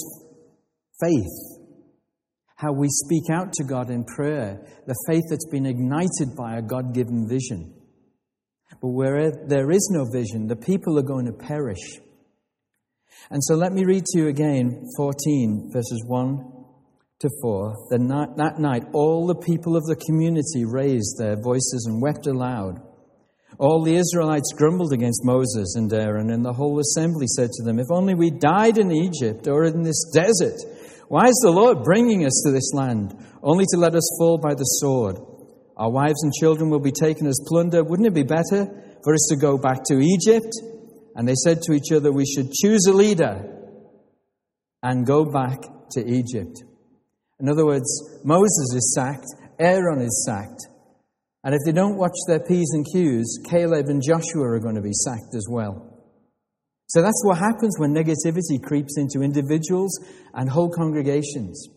faith, 1.02 1.59
how 2.60 2.74
we 2.74 2.89
speak 2.89 3.24
out 3.32 3.53
to 3.53 3.64
God 3.64 3.89
in 3.89 4.03
prayer, 4.03 4.60
the 4.86 4.95
faith 5.07 5.24
that's 5.30 5.47
been 5.47 5.66
ignited 5.66 6.36
by 6.36 6.57
a 6.57 6.62
God 6.62 6.93
given 6.93 7.26
vision. 7.26 7.74
But 8.82 8.89
where 8.89 9.32
there 9.47 9.72
is 9.72 9.89
no 9.93 10.03
vision, 10.12 10.45
the 10.45 10.57
people 10.57 10.99
are 10.99 11.03
going 11.03 11.26
to 11.28 11.32
perish. 11.32 11.99
And 13.32 13.41
so 13.45 13.55
let 13.55 13.72
me 13.72 13.86
read 13.86 14.03
to 14.03 14.20
you 14.20 14.28
again 14.28 14.84
14, 14.97 15.70
verses 15.72 16.03
1 16.05 16.38
to 17.22 17.30
4. 17.41 17.76
Night, 17.91 18.36
that 18.36 18.60
night, 18.60 18.84
all 18.91 19.26
the 19.26 19.39
people 19.39 19.78
of 19.78 19.84
the 19.86 19.95
community 19.95 20.66
raised 20.66 21.18
their 21.18 21.41
voices 21.41 21.88
and 21.89 22.01
wept 22.01 22.28
aloud. 22.28 22.82
All 23.57 23.86
the 23.86 23.95
Israelites 23.95 24.51
grumbled 24.57 24.91
against 24.91 25.24
Moses 25.24 25.76
and 25.78 25.91
Aaron, 25.93 26.30
and 26.30 26.43
the 26.43 26.53
whole 26.53 26.78
assembly 26.78 27.28
said 27.28 27.51
to 27.51 27.64
them, 27.64 27.80
If 27.80 27.88
only 27.89 28.16
we 28.16 28.32
died 28.32 28.78
in 28.78 28.91
Egypt 28.91 29.47
or 29.47 29.64
in 29.64 29.82
this 29.82 30.12
desert. 30.14 30.60
Why 31.10 31.26
is 31.26 31.41
the 31.43 31.51
Lord 31.51 31.84
bringing 31.84 32.24
us 32.24 32.43
to 32.45 32.51
this 32.51 32.72
land, 32.72 33.18
only 33.41 33.66
to 33.70 33.78
let 33.78 33.95
us 33.95 34.07
fall 34.20 34.38
by 34.38 34.53
the 34.53 34.64
sword? 34.64 35.18
Our 35.76 35.91
wives 35.91 36.22
and 36.22 36.32
children 36.39 36.70
will 36.70 36.80
be 36.80 36.91
taken 36.91 37.26
as 37.26 37.43
plunder. 37.47 37.84
Wouldn't 37.84 38.07
it 38.07 38.14
be 38.14 38.22
better 38.22 38.68
for 39.03 39.16
us 39.16 39.28
to 39.32 39.36
go 39.36 39.57
back 39.57 39.80
to 39.86 39.99
Egypt? 39.99 40.53
And 41.16 41.28
they 41.28 41.34
said 41.34 41.64
to 41.64 41.74
each 41.74 41.91
other, 41.91 42.12
We 42.12 42.28
should 42.28 42.51
choose 42.51 42.86
a 42.88 42.93
leader 42.93 43.43
and 44.84 45.03
go 45.03 45.26
back 45.26 45.57
to 45.93 46.07
Egypt. 46.07 46.62
In 47.39 47.49
other 47.49 47.66
words, 47.66 48.22
Moses 48.24 48.76
is 48.76 48.93
sacked, 48.95 49.26
Aaron 49.57 50.01
is 50.01 50.24
sacked. 50.28 50.68
And 51.43 51.55
if 51.55 51.62
they 51.66 51.72
don't 51.72 51.97
watch 51.97 52.18
their 52.28 52.41
P's 52.41 52.70
and 52.74 52.86
Q's, 52.93 53.39
Caleb 53.49 53.88
and 53.88 54.03
Joshua 54.05 54.43
are 54.43 54.60
going 54.60 54.76
to 54.76 54.82
be 54.82 54.93
sacked 54.93 55.34
as 55.34 55.47
well. 55.49 55.89
So 56.90 57.04
that's 57.04 57.24
what 57.24 57.38
happens 57.38 57.78
when 57.78 57.94
negativity 57.94 58.62
creeps 58.62 58.98
into 58.98 59.22
individuals 59.22 59.92
and 60.34 60.50
whole 60.50 60.72
congregations. 60.72 61.70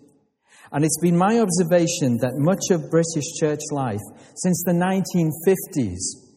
And 0.73 0.87
it's 0.87 0.99
been 1.03 1.19
my 1.19 1.39
observation 1.39 2.17
that 2.23 2.33
much 2.39 2.71
of 2.71 2.91
British 2.91 3.25
church 3.39 3.61
life 3.71 4.01
since 4.37 4.63
the 4.65 4.73
1950s 4.73 6.33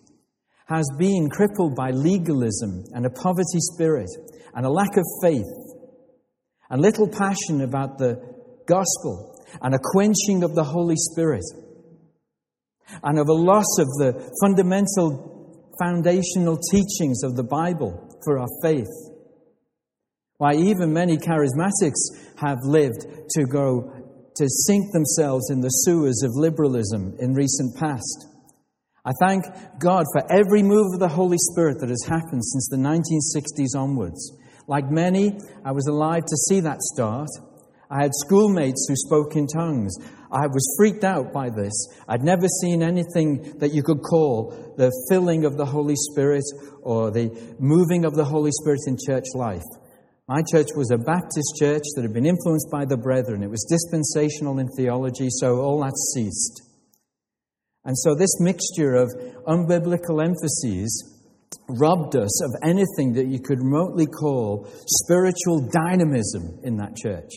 has 0.67 0.85
been 0.99 1.29
crippled 1.29 1.73
by 1.73 1.91
legalism 1.91 2.83
and 2.93 3.05
a 3.05 3.09
poverty 3.09 3.59
spirit 3.59 4.09
and 4.53 4.65
a 4.65 4.69
lack 4.69 4.97
of 4.97 5.05
faith 5.21 5.45
and 6.69 6.81
little 6.81 7.07
passion 7.07 7.61
about 7.61 7.97
the 7.97 8.19
gospel 8.67 9.41
and 9.61 9.73
a 9.73 9.79
quenching 9.81 10.43
of 10.43 10.53
the 10.53 10.65
Holy 10.65 10.97
Spirit 10.97 11.45
and 13.03 13.19
of 13.19 13.29
a 13.29 13.33
loss 13.33 13.79
of 13.79 13.87
the 13.99 14.35
fundamental 14.41 15.63
foundational 15.79 16.57
teachings 16.71 17.23
of 17.23 17.37
the 17.37 17.43
Bible 17.43 18.04
for 18.25 18.39
our 18.39 18.47
faith. 18.61 18.91
Why, 20.37 20.55
even 20.55 20.91
many 20.91 21.17
charismatics 21.17 22.35
have 22.37 22.57
lived 22.63 23.05
to 23.29 23.45
go 23.45 23.93
to 24.35 24.49
sink 24.49 24.91
themselves 24.91 25.49
in 25.49 25.61
the 25.61 25.69
sewers 25.69 26.21
of 26.23 26.31
liberalism 26.35 27.15
in 27.19 27.33
recent 27.33 27.77
past. 27.77 28.27
I 29.05 29.11
thank 29.21 29.45
God 29.79 30.05
for 30.11 30.29
every 30.31 30.61
move 30.61 30.93
of 30.93 30.99
the 30.99 31.07
Holy 31.07 31.37
Spirit 31.51 31.79
that 31.79 31.89
has 31.89 32.03
happened 32.05 32.43
since 32.43 32.67
the 32.69 32.77
1960s 32.77 33.79
onwards. 33.79 34.33
Like 34.67 34.89
many, 34.89 35.39
I 35.63 35.71
was 35.71 35.87
alive 35.87 36.25
to 36.25 36.35
see 36.49 36.59
that 36.61 36.81
start. 36.81 37.29
I 37.89 38.01
had 38.01 38.11
schoolmates 38.13 38.85
who 38.87 38.95
spoke 38.95 39.35
in 39.35 39.47
tongues. 39.47 39.95
I 40.31 40.47
was 40.47 40.75
freaked 40.77 41.03
out 41.03 41.31
by 41.31 41.49
this. 41.49 41.73
I'd 42.07 42.23
never 42.23 42.47
seen 42.61 42.81
anything 42.81 43.57
that 43.59 43.73
you 43.73 43.83
could 43.83 44.01
call 44.01 44.73
the 44.77 44.91
filling 45.09 45.45
of 45.45 45.57
the 45.57 45.65
Holy 45.65 45.95
Spirit 45.95 46.43
or 46.81 47.11
the 47.11 47.29
moving 47.59 48.05
of 48.05 48.15
the 48.15 48.25
Holy 48.25 48.51
Spirit 48.51 48.81
in 48.87 48.97
church 48.97 49.25
life. 49.33 49.63
My 50.27 50.41
church 50.51 50.69
was 50.75 50.89
a 50.89 50.97
Baptist 50.97 51.53
church 51.59 51.83
that 51.95 52.01
had 52.01 52.13
been 52.13 52.25
influenced 52.25 52.71
by 52.71 52.85
the 52.85 52.97
brethren. 52.97 53.43
It 53.43 53.49
was 53.51 53.63
dispensational 53.69 54.57
in 54.57 54.67
theology, 54.75 55.27
so 55.29 55.59
all 55.59 55.81
that 55.81 55.95
ceased. 56.13 56.63
And 57.85 57.95
so, 57.95 58.15
this 58.15 58.39
mixture 58.39 58.95
of 58.95 59.11
unbiblical 59.47 60.25
emphases 60.25 61.15
robbed 61.69 62.15
us 62.15 62.43
of 62.43 62.49
anything 62.63 63.13
that 63.13 63.27
you 63.27 63.39
could 63.39 63.59
remotely 63.59 64.07
call 64.07 64.67
spiritual 64.87 65.69
dynamism 65.71 66.59
in 66.63 66.77
that 66.77 66.95
church. 66.95 67.29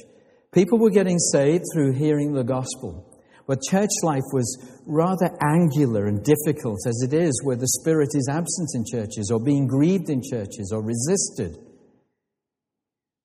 People 0.58 0.80
were 0.80 0.90
getting 0.90 1.20
saved 1.20 1.62
through 1.72 1.92
hearing 1.92 2.32
the 2.32 2.42
gospel. 2.42 3.16
But 3.46 3.62
church 3.62 3.92
life 4.02 4.24
was 4.32 4.58
rather 4.86 5.30
angular 5.40 6.06
and 6.06 6.20
difficult, 6.24 6.80
as 6.84 7.00
it 7.06 7.14
is 7.14 7.40
where 7.44 7.54
the 7.54 7.68
Spirit 7.80 8.08
is 8.14 8.28
absent 8.28 8.70
in 8.74 8.84
churches, 8.84 9.30
or 9.32 9.38
being 9.38 9.68
grieved 9.68 10.10
in 10.10 10.20
churches, 10.20 10.72
or 10.74 10.82
resisted. 10.82 11.56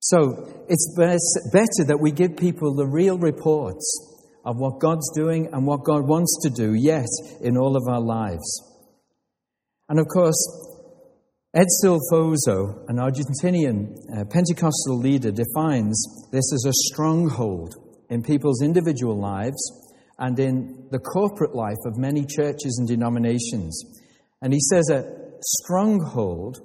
So 0.01 0.65
it's 0.69 0.95
better 0.95 1.87
that 1.87 1.99
we 1.99 2.11
give 2.11 2.37
people 2.37 2.75
the 2.75 2.85
real 2.85 3.17
reports 3.17 3.83
of 4.45 4.57
what 4.57 4.79
God's 4.79 5.09
doing 5.15 5.49
and 5.53 5.65
what 5.65 5.83
God 5.83 6.07
wants 6.07 6.37
to 6.43 6.51
do 6.51 6.75
yet 6.75 7.09
in 7.41 7.57
all 7.57 7.75
of 7.75 7.87
our 7.87 8.01
lives. 8.01 8.61
And 9.89 9.99
of 9.99 10.05
course, 10.07 10.37
Ed 11.55 11.67
Silvoso, 11.83 12.83
an 12.89 12.97
Argentinian 12.97 13.95
uh, 14.11 14.25
Pentecostal 14.25 14.97
leader, 14.97 15.29
defines 15.29 16.03
this 16.31 16.51
as 16.51 16.65
a 16.65 16.73
stronghold 16.91 17.75
in 18.09 18.23
people's 18.23 18.63
individual 18.63 19.15
lives 19.21 19.61
and 20.17 20.39
in 20.39 20.87
the 20.89 20.97
corporate 20.97 21.53
life 21.53 21.77
of 21.85 21.95
many 21.95 22.25
churches 22.25 22.77
and 22.79 22.87
denominations. 22.87 24.01
And 24.41 24.51
he 24.51 24.59
says 24.59 24.89
a 24.89 25.03
stronghold, 25.41 26.57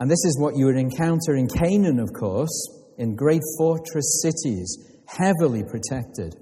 and 0.00 0.10
this 0.10 0.24
is 0.24 0.36
what 0.40 0.56
you 0.56 0.66
would 0.66 0.78
encounter 0.78 1.36
in 1.36 1.46
Canaan, 1.46 2.00
of 2.00 2.12
course, 2.12 2.96
in 2.98 3.14
great 3.14 3.42
fortress 3.56 4.20
cities, 4.20 5.00
heavily 5.06 5.62
protected, 5.62 6.34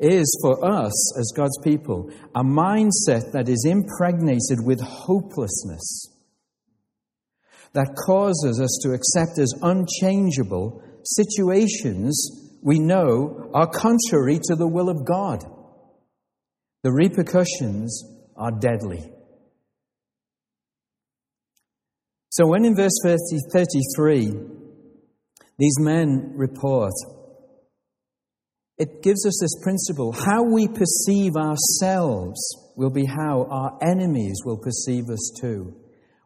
is 0.00 0.36
for 0.42 0.64
us 0.64 1.16
as 1.16 1.32
God's 1.36 1.58
people 1.62 2.10
a 2.34 2.42
mindset 2.42 3.30
that 3.30 3.48
is 3.48 3.64
impregnated 3.64 4.66
with 4.66 4.80
hopelessness 4.80 6.09
that 7.72 7.94
causes 8.06 8.60
us 8.60 8.80
to 8.82 8.92
accept 8.92 9.38
as 9.38 9.52
unchangeable 9.62 10.82
situations 11.04 12.58
we 12.62 12.78
know 12.78 13.50
are 13.54 13.68
contrary 13.68 14.38
to 14.42 14.54
the 14.54 14.66
will 14.66 14.88
of 14.88 15.06
God. 15.06 15.44
The 16.82 16.92
repercussions 16.92 18.04
are 18.36 18.50
deadly. 18.50 19.12
So, 22.30 22.46
when 22.46 22.64
in 22.64 22.76
verse 22.76 22.98
30, 23.02 23.18
33 23.52 24.32
these 25.58 25.76
men 25.78 26.32
report, 26.36 26.92
it 28.78 29.02
gives 29.02 29.26
us 29.26 29.38
this 29.42 29.62
principle 29.62 30.12
how 30.12 30.42
we 30.42 30.66
perceive 30.68 31.32
ourselves 31.36 32.38
will 32.76 32.90
be 32.90 33.04
how 33.04 33.46
our 33.50 33.78
enemies 33.82 34.40
will 34.44 34.56
perceive 34.56 35.10
us 35.10 35.32
too. 35.40 35.79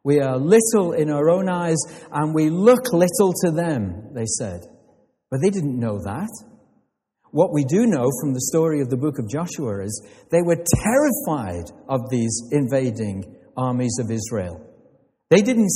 We 0.04 0.20
are 0.20 0.38
little 0.38 0.92
in 0.92 1.10
our 1.10 1.30
own 1.30 1.48
eyes 1.48 1.78
and 2.12 2.34
we 2.34 2.50
look 2.50 2.92
little 2.92 3.32
to 3.44 3.50
them, 3.50 4.10
they 4.14 4.26
said. 4.26 4.60
But 5.30 5.40
they 5.42 5.48
didn't 5.48 5.80
know 5.80 5.98
that. 6.04 6.28
What 7.30 7.52
we 7.52 7.64
do 7.64 7.86
know 7.86 8.10
from 8.20 8.34
the 8.34 8.48
story 8.52 8.80
of 8.80 8.90
the 8.90 8.98
book 8.98 9.18
of 9.18 9.28
Joshua 9.28 9.82
is 9.82 10.06
they 10.30 10.42
were 10.42 10.62
terrified 10.82 11.72
of 11.88 12.10
these 12.10 12.48
invading 12.52 13.34
armies 13.56 13.98
of 13.98 14.10
Israel. 14.10 14.60
They 15.30 15.40
didn't 15.40 15.70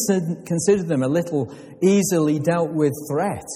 consider 0.47 0.85
them 0.85 1.03
a 1.03 1.09
little 1.09 1.53
easily 1.83 2.39
dealt 2.39 2.73
with 2.73 2.93
threat. 3.11 3.47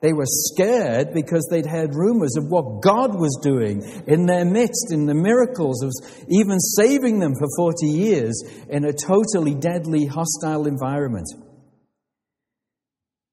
They 0.00 0.12
were 0.12 0.26
scared 0.26 1.12
because 1.12 1.46
they'd 1.50 1.66
heard 1.66 1.94
rumors 1.94 2.36
of 2.36 2.44
what 2.48 2.82
God 2.82 3.18
was 3.18 3.36
doing 3.42 3.82
in 4.06 4.26
their 4.26 4.44
midst, 4.44 4.92
in 4.92 5.06
the 5.06 5.14
miracles 5.14 5.82
of 5.82 5.90
even 6.28 6.60
saving 6.60 7.18
them 7.18 7.32
for 7.34 7.48
40 7.56 7.86
years 7.86 8.40
in 8.68 8.84
a 8.84 8.92
totally 8.92 9.54
deadly, 9.54 10.06
hostile 10.06 10.66
environment. 10.66 11.26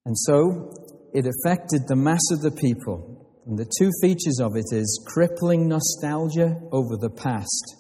And 0.05 0.18
so 0.18 0.72
it 1.13 1.26
affected 1.28 1.82
the 1.88 1.95
mass 1.95 2.32
of 2.32 2.41
the 2.41 2.51
people. 2.51 3.43
And 3.45 3.59
the 3.59 3.72
two 3.80 3.91
features 4.01 4.39
of 4.41 4.55
it 4.55 4.76
is 4.76 5.05
crippling 5.07 5.68
nostalgia 5.68 6.59
over 6.72 6.97
the 6.97 7.11
past, 7.11 7.76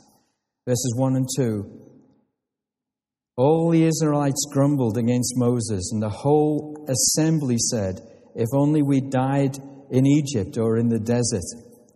verses 0.67 0.93
1 0.95 1.15
and 1.15 1.27
2. 1.35 1.81
All 3.37 3.71
the 3.71 3.83
Israelites 3.83 4.45
grumbled 4.51 4.97
against 4.97 5.33
Moses, 5.37 5.89
and 5.91 6.01
the 6.01 6.09
whole 6.09 6.87
assembly 6.87 7.57
said, 7.57 7.99
If 8.35 8.49
only 8.53 8.81
we 8.81 9.01
died 9.01 9.57
in 9.89 10.05
Egypt 10.05 10.57
or 10.57 10.77
in 10.77 10.89
the 10.89 10.99
desert. 10.99 11.43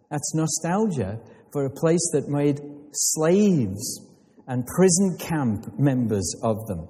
That's 0.10 0.34
nostalgia 0.34 1.20
for 1.52 1.66
a 1.66 1.70
place 1.70 2.10
that 2.14 2.28
made 2.28 2.60
slaves 2.94 4.06
and 4.48 4.66
prison 4.66 5.18
camp 5.20 5.80
members 5.80 6.34
of 6.44 6.66
them. 6.68 6.88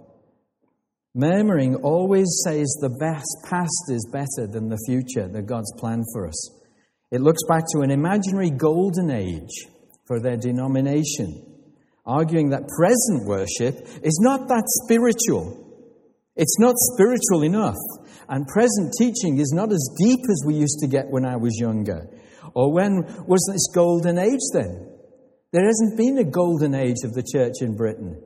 Murmuring 1.15 1.75
always 1.75 2.27
says 2.45 2.77
the 2.79 2.95
best 2.99 3.37
past 3.49 3.89
is 3.89 4.07
better 4.11 4.47
than 4.47 4.69
the 4.69 4.79
future 4.85 5.27
that 5.27 5.47
God's 5.47 5.73
planned 5.77 6.05
for 6.13 6.27
us. 6.27 6.51
It 7.11 7.21
looks 7.21 7.41
back 7.47 7.63
to 7.73 7.81
an 7.81 7.91
imaginary 7.91 8.51
golden 8.51 9.09
age 9.09 9.67
for 10.05 10.19
their 10.19 10.37
denomination, 10.37 11.65
arguing 12.05 12.49
that 12.49 12.67
present 12.67 13.25
worship 13.25 13.75
is 14.03 14.19
not 14.21 14.47
that 14.47 14.63
spiritual. 14.85 15.68
It's 16.39 16.57
not 16.59 16.73
spiritual 16.77 17.43
enough. 17.43 17.77
And 18.29 18.47
present 18.47 18.93
teaching 18.97 19.39
is 19.39 19.51
not 19.53 19.71
as 19.71 19.89
deep 20.01 20.19
as 20.21 20.43
we 20.45 20.55
used 20.55 20.79
to 20.79 20.87
get 20.87 21.09
when 21.09 21.25
I 21.25 21.35
was 21.35 21.59
younger. 21.59 22.07
Or 22.55 22.73
when 22.73 23.03
was 23.27 23.45
this 23.51 23.67
golden 23.75 24.17
age 24.17 24.39
then? 24.53 24.89
There 25.51 25.65
hasn't 25.65 25.97
been 25.97 26.17
a 26.17 26.23
golden 26.23 26.73
age 26.73 27.03
of 27.03 27.13
the 27.13 27.23
church 27.23 27.61
in 27.61 27.75
Britain. 27.75 28.23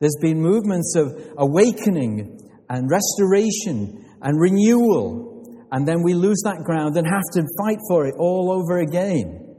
There's 0.00 0.16
been 0.20 0.40
movements 0.40 0.96
of 0.96 1.16
awakening 1.38 2.50
and 2.68 2.90
restoration 2.90 4.04
and 4.20 4.40
renewal 4.40 5.32
and 5.72 5.88
then 5.88 6.02
we 6.02 6.12
lose 6.12 6.42
that 6.44 6.64
ground 6.64 6.98
and 6.98 7.06
have 7.06 7.24
to 7.32 7.42
fight 7.58 7.78
for 7.88 8.06
it 8.06 8.14
all 8.18 8.52
over 8.52 8.78
again. 8.80 9.56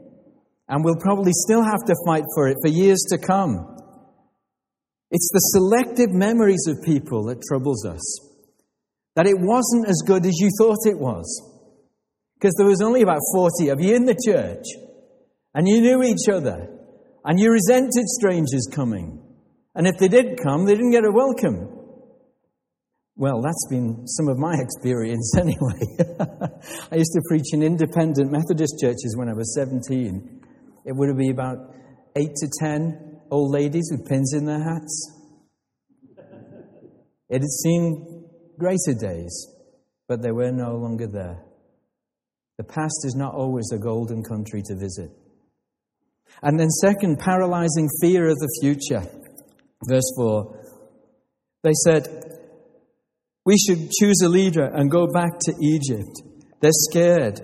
And 0.68 0.84
we'll 0.84 1.00
probably 1.00 1.32
still 1.34 1.62
have 1.62 1.84
to 1.86 1.94
fight 2.06 2.22
for 2.36 2.46
it 2.48 2.56
for 2.62 2.68
years 2.68 3.04
to 3.10 3.18
come. 3.18 3.73
It's 5.14 5.30
the 5.32 5.38
selective 5.38 6.10
memories 6.10 6.66
of 6.66 6.82
people 6.82 7.26
that 7.26 7.40
troubles 7.46 7.86
us. 7.86 8.02
That 9.14 9.28
it 9.28 9.38
wasn't 9.38 9.88
as 9.88 10.02
good 10.04 10.26
as 10.26 10.34
you 10.40 10.50
thought 10.58 10.90
it 10.90 10.98
was. 10.98 11.24
Because 12.34 12.52
there 12.58 12.66
was 12.66 12.82
only 12.82 13.02
about 13.02 13.20
40 13.32 13.68
of 13.68 13.80
you 13.80 13.94
in 13.94 14.06
the 14.06 14.18
church. 14.26 14.64
And 15.54 15.68
you 15.68 15.82
knew 15.82 16.02
each 16.02 16.28
other. 16.28 16.68
And 17.24 17.38
you 17.38 17.52
resented 17.52 18.08
strangers 18.08 18.66
coming. 18.74 19.22
And 19.76 19.86
if 19.86 19.98
they 19.98 20.08
did 20.08 20.36
come, 20.42 20.64
they 20.64 20.74
didn't 20.74 20.90
get 20.90 21.04
a 21.04 21.12
welcome. 21.12 21.68
Well, 23.14 23.40
that's 23.40 23.68
been 23.70 24.08
some 24.08 24.26
of 24.26 24.36
my 24.36 24.56
experience 24.58 25.32
anyway. 25.38 26.10
I 26.90 26.96
used 26.96 27.12
to 27.12 27.22
preach 27.28 27.52
in 27.52 27.62
independent 27.62 28.32
Methodist 28.32 28.80
churches 28.80 29.14
when 29.16 29.28
I 29.28 29.34
was 29.34 29.54
17. 29.54 30.42
It 30.84 30.92
would 30.92 31.16
be 31.16 31.30
about 31.30 31.72
eight 32.16 32.34
to 32.34 32.48
ten 32.58 33.13
old 33.34 33.50
ladies 33.50 33.90
with 33.90 34.08
pins 34.08 34.32
in 34.32 34.44
their 34.46 34.62
hats. 34.62 35.12
It 37.28 37.40
had 37.40 37.50
seen 37.64 38.28
greater 38.56 38.94
days, 38.96 39.48
but 40.06 40.22
they 40.22 40.30
were 40.30 40.52
no 40.52 40.76
longer 40.76 41.08
there. 41.08 41.42
The 42.58 42.64
past 42.64 43.00
is 43.04 43.16
not 43.16 43.34
always 43.34 43.72
a 43.72 43.78
golden 43.78 44.22
country 44.22 44.62
to 44.66 44.76
visit. 44.76 45.10
And 46.42 46.60
then, 46.60 46.70
second, 46.70 47.18
paralyzing 47.18 47.88
fear 48.00 48.28
of 48.28 48.36
the 48.36 48.58
future. 48.60 49.02
Verse 49.88 50.12
4. 50.16 50.60
They 51.64 51.72
said, 51.84 52.06
we 53.44 53.56
should 53.58 53.90
choose 53.90 54.20
a 54.22 54.28
leader 54.28 54.64
and 54.64 54.88
go 54.88 55.08
back 55.12 55.32
to 55.46 55.54
Egypt. 55.60 56.22
They're 56.60 56.70
scared. 56.72 57.40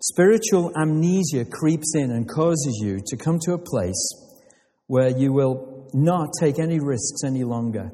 Spiritual 0.00 0.72
amnesia 0.80 1.44
creeps 1.44 1.94
in 1.94 2.12
and 2.12 2.26
causes 2.26 2.80
you 2.82 3.00
to 3.08 3.16
come 3.18 3.38
to 3.44 3.52
a 3.52 3.58
place 3.58 4.27
where 4.88 5.16
you 5.16 5.32
will 5.32 5.88
not 5.94 6.30
take 6.40 6.58
any 6.58 6.80
risks 6.80 7.22
any 7.24 7.44
longer. 7.44 7.90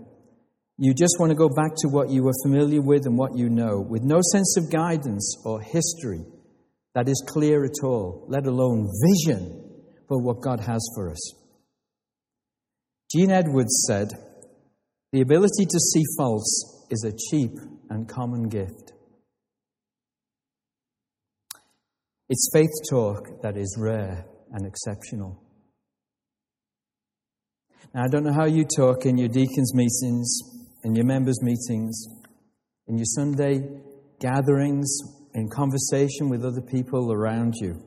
You 0.79 0.95
just 0.95 1.17
want 1.21 1.31
to 1.31 1.37
go 1.37 1.49
back 1.49 1.73
to 1.79 1.89
what 1.89 2.11
you 2.11 2.25
were 2.25 2.33
familiar 2.43 2.81
with 2.81 3.07
and 3.07 3.17
what 3.17 3.37
you 3.37 3.49
know, 3.49 3.81
with 3.81 4.03
no 4.03 4.21
sense 4.33 4.57
of 4.57 4.73
guidance 4.73 5.37
or 5.45 5.61
history 5.61 6.25
that 6.95 7.09
is 7.09 7.23
clear 7.29 7.65
at 7.65 7.85
all, 7.85 8.25
let 8.29 8.47
alone 8.47 8.89
vision 9.07 9.61
for 10.09 10.21
what 10.21 10.41
God 10.41 10.61
has 10.61 10.85
for 10.95 11.11
us. 11.11 11.35
Gene 13.13 13.31
Edwards 13.31 13.85
said, 13.87 14.09
The 15.13 15.21
ability 15.21 15.67
to 15.67 15.79
see 15.79 16.03
false 16.17 16.87
is 16.91 17.05
a 17.05 17.13
cheap 17.31 17.53
and 17.91 18.09
common 18.09 18.49
gift. 18.49 18.93
It's 22.29 22.51
faith 22.53 22.71
talk 22.91 23.43
that 23.43 23.57
is 23.57 23.77
rare 23.79 24.27
and 24.53 24.67
exceptional. 24.67 25.44
Now, 27.93 28.05
I 28.05 28.09
don't 28.09 28.25
know 28.25 28.33
how 28.33 28.47
you 28.47 28.65
talk 28.65 29.05
in 29.07 29.19
your 29.19 29.29
deacons' 29.29 29.75
meetings, 29.75 30.39
in 30.85 30.95
your 30.95 31.05
members' 31.05 31.43
meetings, 31.43 32.07
in 32.87 32.97
your 32.97 33.07
Sunday 33.07 33.61
gatherings, 34.21 34.97
in 35.35 35.49
conversation 35.51 36.29
with 36.29 36.45
other 36.45 36.63
people 36.63 37.13
around 37.13 37.55
you. 37.61 37.83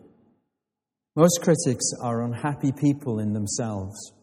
Most 1.16 1.41
critics 1.41 1.86
are 2.04 2.24
unhappy 2.24 2.72
people 2.72 3.20
in 3.20 3.34
themselves. 3.34 4.14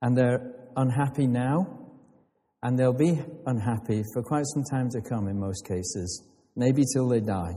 And 0.00 0.16
they're 0.16 0.54
unhappy 0.76 1.26
now 1.26 1.82
and 2.62 2.78
they'll 2.78 2.92
be 2.92 3.20
unhappy 3.46 4.02
for 4.14 4.22
quite 4.22 4.44
some 4.46 4.62
time 4.62 4.88
to 4.90 5.00
come 5.00 5.28
in 5.28 5.38
most 5.38 5.66
cases, 5.66 6.22
maybe 6.56 6.84
till 6.94 7.08
they 7.08 7.20
die. 7.20 7.54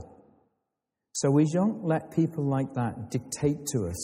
So 1.12 1.30
we 1.30 1.46
don't 1.52 1.84
let 1.84 2.10
people 2.10 2.44
like 2.44 2.74
that 2.74 3.10
dictate 3.10 3.64
to 3.72 3.86
us 3.86 3.96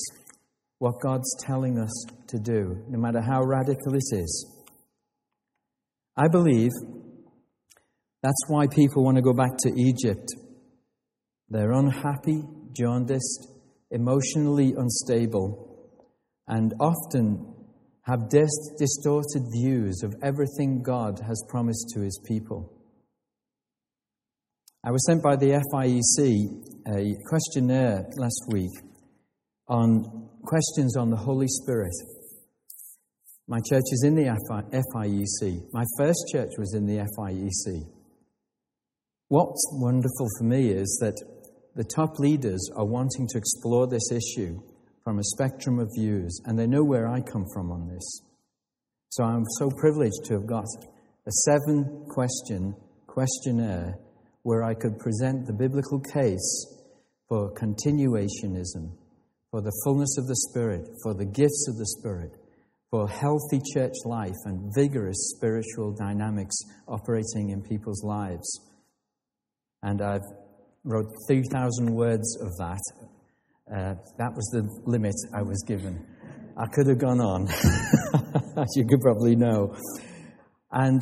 what 0.82 0.98
God's 1.00 1.32
telling 1.38 1.78
us 1.78 1.92
to 2.26 2.40
do, 2.40 2.76
no 2.88 2.98
matter 2.98 3.20
how 3.20 3.40
radical 3.44 3.94
it 3.94 4.02
is. 4.10 4.64
I 6.16 6.26
believe 6.26 6.72
that's 8.20 8.44
why 8.48 8.66
people 8.66 9.04
want 9.04 9.16
to 9.16 9.22
go 9.22 9.32
back 9.32 9.52
to 9.58 9.70
Egypt. 9.80 10.26
They're 11.48 11.70
unhappy, 11.70 12.42
jaundiced, 12.72 13.46
emotionally 13.92 14.74
unstable, 14.76 15.88
and 16.48 16.74
often 16.80 17.54
have 18.02 18.28
dis- 18.28 18.70
distorted 18.76 19.44
views 19.52 20.02
of 20.02 20.12
everything 20.20 20.82
God 20.82 21.20
has 21.24 21.44
promised 21.48 21.92
to 21.94 22.00
his 22.00 22.20
people. 22.26 22.72
I 24.84 24.90
was 24.90 25.06
sent 25.06 25.22
by 25.22 25.36
the 25.36 25.62
FIEC 25.72 26.92
a 26.92 27.14
questionnaire 27.28 28.04
last 28.18 28.46
week 28.48 28.72
on 29.72 30.28
questions 30.44 30.98
on 30.98 31.08
the 31.08 31.16
Holy 31.16 31.48
Spirit. 31.48 31.94
My 33.48 33.58
church 33.70 33.84
is 33.90 34.04
in 34.04 34.14
the 34.14 34.24
FIEC. 34.24 35.62
My 35.72 35.84
first 35.96 36.20
church 36.30 36.50
was 36.58 36.74
in 36.74 36.84
the 36.84 36.98
FIEC. 37.16 37.86
What's 39.28 39.66
wonderful 39.72 40.28
for 40.38 40.44
me 40.44 40.68
is 40.68 40.98
that 41.00 41.16
the 41.74 41.84
top 41.84 42.18
leaders 42.18 42.60
are 42.76 42.84
wanting 42.84 43.26
to 43.28 43.38
explore 43.38 43.86
this 43.86 44.12
issue 44.12 44.60
from 45.04 45.18
a 45.18 45.24
spectrum 45.24 45.78
of 45.78 45.88
views, 45.98 46.38
and 46.44 46.58
they 46.58 46.66
know 46.66 46.84
where 46.84 47.08
I 47.08 47.22
come 47.22 47.46
from 47.54 47.72
on 47.72 47.88
this. 47.88 48.20
So 49.08 49.24
I'm 49.24 49.46
so 49.58 49.70
privileged 49.70 50.24
to 50.26 50.34
have 50.34 50.46
got 50.46 50.66
a 51.26 51.32
seven 51.46 52.04
question 52.10 52.76
questionnaire 53.06 53.94
where 54.42 54.64
I 54.64 54.74
could 54.74 54.98
present 54.98 55.46
the 55.46 55.54
biblical 55.54 56.00
case 56.00 56.66
for 57.26 57.54
continuationism, 57.54 58.92
for 59.52 59.62
the 59.62 59.70
fullness 59.84 60.18
of 60.18 60.26
the 60.26 60.34
Spirit, 60.50 60.88
for 61.04 61.14
the 61.14 61.24
gifts 61.24 61.68
of 61.68 61.76
the 61.76 61.86
Spirit, 61.86 62.32
for 62.90 63.08
healthy 63.08 63.60
church 63.72 63.94
life 64.04 64.40
and 64.46 64.72
vigorous 64.74 65.34
spiritual 65.36 65.94
dynamics 65.94 66.56
operating 66.88 67.50
in 67.50 67.62
people's 67.62 68.02
lives. 68.02 68.60
And 69.84 70.02
I've 70.02 70.26
wrote 70.82 71.06
3,000 71.28 71.94
words 71.94 72.36
of 72.40 72.48
that 72.56 72.80
uh, 73.70 73.94
that 74.18 74.34
was 74.34 74.46
the 74.52 74.68
limit 74.84 75.14
I 75.34 75.42
was 75.42 75.62
given. 75.66 76.04
I 76.58 76.66
could 76.66 76.86
have 76.88 76.98
gone 76.98 77.20
on, 77.20 77.48
as 78.58 78.68
you 78.76 78.84
could 78.86 79.00
probably 79.00 79.34
know. 79.34 79.74
And 80.70 81.00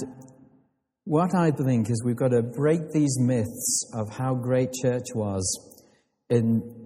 what 1.05 1.35
I 1.35 1.51
think 1.51 1.91
is 1.91 2.03
we've 2.05 2.17
got 2.17 2.29
to 2.29 2.43
break 2.43 2.93
these 2.93 3.19
myths 3.19 3.91
of 3.95 4.09
how 4.11 4.35
great 4.35 4.73
church 4.73 5.07
was 5.15 5.83
in 6.29 6.80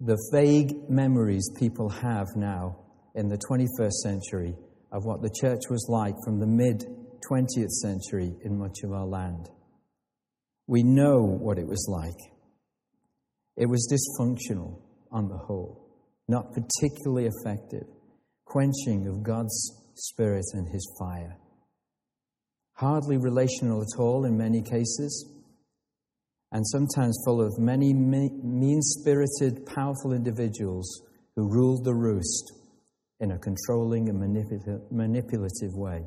the 0.00 0.16
vague 0.32 0.88
memories 0.88 1.50
people 1.58 1.90
have 1.90 2.26
now 2.34 2.74
in 3.14 3.28
the 3.28 3.36
21st 3.36 3.92
century 4.02 4.54
of 4.92 5.04
what 5.04 5.20
the 5.20 5.30
church 5.40 5.60
was 5.68 5.86
like 5.90 6.14
from 6.24 6.40
the 6.40 6.46
mid 6.46 6.82
20th 7.30 7.68
century 7.82 8.34
in 8.44 8.58
much 8.58 8.78
of 8.82 8.92
our 8.92 9.04
land. 9.04 9.50
We 10.66 10.82
know 10.82 11.20
what 11.20 11.58
it 11.58 11.66
was 11.66 11.86
like. 11.88 12.16
It 13.58 13.66
was 13.66 13.86
dysfunctional 13.92 14.80
on 15.12 15.28
the 15.28 15.36
whole, 15.36 15.86
not 16.28 16.54
particularly 16.54 17.26
effective, 17.26 17.86
quenching 18.46 19.06
of 19.06 19.22
God's 19.22 19.52
Spirit 19.96 20.46
and 20.54 20.66
His 20.72 20.90
fire. 20.98 21.36
Hardly 22.72 23.18
relational 23.18 23.82
at 23.82 24.00
all 24.00 24.24
in 24.24 24.38
many 24.38 24.62
cases, 24.62 25.39
and 26.52 26.66
sometimes 26.66 27.20
full 27.24 27.40
of 27.40 27.58
many 27.58 27.94
mean 27.94 28.80
spirited, 28.82 29.66
powerful 29.66 30.12
individuals 30.12 31.02
who 31.36 31.48
ruled 31.48 31.84
the 31.84 31.94
roost 31.94 32.52
in 33.20 33.32
a 33.32 33.38
controlling 33.38 34.08
and 34.08 34.18
manipulative 34.90 35.74
way. 35.74 36.02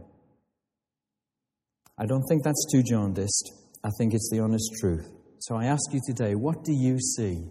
I 1.97 2.05
don't 2.05 2.23
think 2.27 2.43
that's 2.43 2.65
too 2.71 2.83
jaundiced. 2.83 3.53
I 3.83 3.89
think 3.97 4.13
it's 4.13 4.29
the 4.31 4.39
honest 4.39 4.71
truth. 4.79 5.09
So 5.39 5.55
I 5.55 5.65
ask 5.65 5.93
you 5.93 5.99
today, 6.05 6.35
what 6.35 6.63
do 6.63 6.73
you 6.73 6.99
see? 6.99 7.43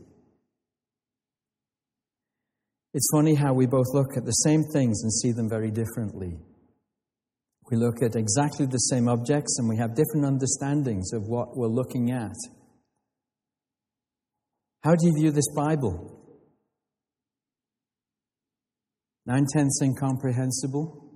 It's 2.95 3.09
funny 3.12 3.34
how 3.34 3.55
we 3.55 3.66
both 3.66 3.86
look 3.95 4.16
at 4.16 4.24
the 4.24 4.32
same 4.32 4.64
things 4.72 5.03
and 5.03 5.12
see 5.12 5.32
them 5.32 5.49
very 5.49 5.70
differently. 5.70 6.36
We 7.70 7.76
look 7.78 8.03
at 8.03 8.16
exactly 8.16 8.66
the 8.66 8.76
same 8.76 9.09
objects 9.09 9.59
and 9.59 9.68
we 9.68 9.78
have 9.78 9.95
different 9.95 10.26
understandings 10.26 11.12
of 11.12 11.22
what 11.22 11.57
we're 11.57 11.68
looking 11.68 12.11
at. 12.11 12.36
How 14.82 14.96
do 14.96 15.06
you 15.06 15.12
view 15.14 15.30
this 15.30 15.48
Bible? 15.54 16.18
Nine 19.24 19.46
tenths 19.52 19.80
incomprehensible, 19.80 21.08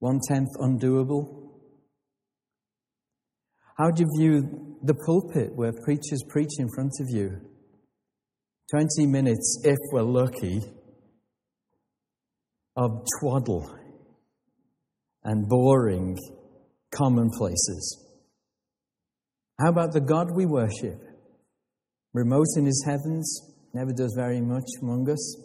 one 0.00 0.20
tenth 0.28 0.50
undoable. 0.60 1.52
How 3.78 3.90
do 3.90 4.02
you 4.02 4.08
view 4.18 4.76
the 4.82 4.94
pulpit 4.94 5.54
where 5.54 5.72
preachers 5.84 6.22
preach 6.28 6.58
in 6.58 6.68
front 6.74 6.92
of 7.00 7.06
you? 7.08 7.40
20 8.70 9.06
minutes, 9.06 9.62
if 9.64 9.78
we're 9.92 10.02
lucky, 10.02 10.60
of 12.76 12.90
twaddle 13.18 13.74
and 15.24 15.48
boring 15.48 16.18
commonplaces. 16.90 18.04
How 19.58 19.70
about 19.70 19.92
the 19.92 20.00
God 20.00 20.28
we 20.34 20.44
worship? 20.44 21.05
Remote 22.16 22.46
in 22.56 22.64
his 22.64 22.82
heavens, 22.86 23.42
never 23.74 23.92
does 23.92 24.14
very 24.16 24.40
much 24.40 24.64
among 24.80 25.10
us. 25.10 25.36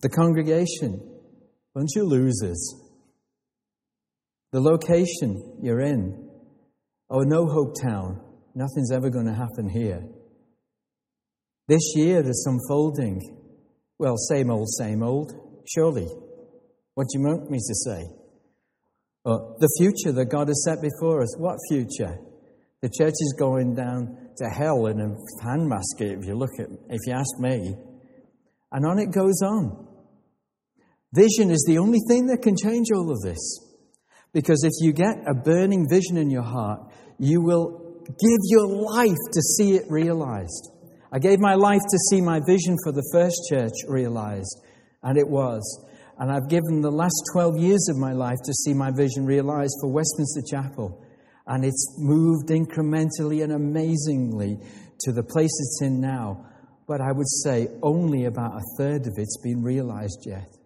The 0.00 0.10
congregation, 0.10 1.00
bunch 1.74 1.96
of 1.96 2.08
losers. 2.08 2.74
The 4.52 4.60
location 4.60 5.58
you're 5.62 5.80
in, 5.80 6.28
oh, 7.08 7.20
no 7.20 7.46
hope 7.46 7.76
town, 7.82 8.20
nothing's 8.54 8.92
ever 8.92 9.08
going 9.08 9.24
to 9.24 9.32
happen 9.32 9.70
here. 9.70 10.02
This 11.66 11.94
year 11.94 12.20
is 12.20 12.46
unfolding. 12.46 13.18
Well, 13.98 14.18
same 14.18 14.50
old, 14.50 14.68
same 14.68 15.02
old, 15.02 15.32
surely. 15.66 16.08
What 16.92 17.06
do 17.10 17.18
you 17.18 17.24
want 17.24 17.50
me 17.50 17.56
to 17.56 17.74
say? 17.74 18.04
Uh, 19.24 19.38
the 19.60 19.74
future 19.78 20.12
that 20.12 20.26
God 20.26 20.48
has 20.48 20.62
set 20.62 20.82
before 20.82 21.22
us. 21.22 21.38
What 21.38 21.56
future? 21.70 22.18
The 22.82 22.90
church 22.90 23.14
is 23.20 23.34
going 23.38 23.74
down 23.74 24.16
to 24.36 24.44
hell 24.48 24.86
in 24.86 25.00
a 25.00 25.08
handbasket, 25.44 26.18
if 26.18 26.26
you 26.26 26.34
look 26.34 26.50
at, 26.58 26.66
if 26.90 27.00
you 27.06 27.12
ask 27.12 27.38
me. 27.38 27.74
And 28.72 28.86
on 28.86 28.98
it 28.98 29.12
goes 29.12 29.40
on. 29.42 29.86
Vision 31.14 31.50
is 31.50 31.64
the 31.66 31.78
only 31.78 31.98
thing 32.08 32.26
that 32.26 32.42
can 32.42 32.56
change 32.56 32.88
all 32.94 33.10
of 33.10 33.20
this. 33.22 33.60
Because 34.32 34.64
if 34.64 34.72
you 34.80 34.92
get 34.92 35.16
a 35.26 35.34
burning 35.34 35.86
vision 35.88 36.18
in 36.18 36.30
your 36.30 36.42
heart, 36.42 36.80
you 37.18 37.40
will 37.40 38.02
give 38.06 38.40
your 38.50 38.66
life 38.66 39.16
to 39.32 39.40
see 39.40 39.76
it 39.76 39.84
realized. 39.88 40.70
I 41.10 41.18
gave 41.18 41.38
my 41.38 41.54
life 41.54 41.80
to 41.80 41.98
see 42.10 42.20
my 42.20 42.40
vision 42.46 42.76
for 42.84 42.92
the 42.92 43.08
first 43.12 43.36
church 43.48 43.72
realized, 43.88 44.60
and 45.02 45.16
it 45.16 45.26
was. 45.26 45.62
And 46.18 46.30
I've 46.30 46.48
given 46.48 46.80
the 46.80 46.90
last 46.90 47.22
12 47.32 47.58
years 47.58 47.88
of 47.88 47.96
my 47.96 48.12
life 48.12 48.38
to 48.44 48.52
see 48.52 48.74
my 48.74 48.90
vision 48.90 49.24
realized 49.24 49.74
for 49.80 49.90
Westminster 49.90 50.42
Chapel. 50.50 51.02
And 51.46 51.64
it's 51.64 51.96
moved 51.98 52.48
incrementally 52.48 53.42
and 53.42 53.52
amazingly 53.52 54.58
to 55.00 55.12
the 55.12 55.22
place 55.22 55.50
it's 55.60 55.80
in 55.82 56.00
now. 56.00 56.46
But 56.86 57.00
I 57.00 57.12
would 57.12 57.28
say 57.44 57.68
only 57.82 58.24
about 58.24 58.56
a 58.56 58.62
third 58.78 59.06
of 59.06 59.14
it's 59.16 59.38
been 59.42 59.62
realized 59.62 60.24
yet. 60.26 60.56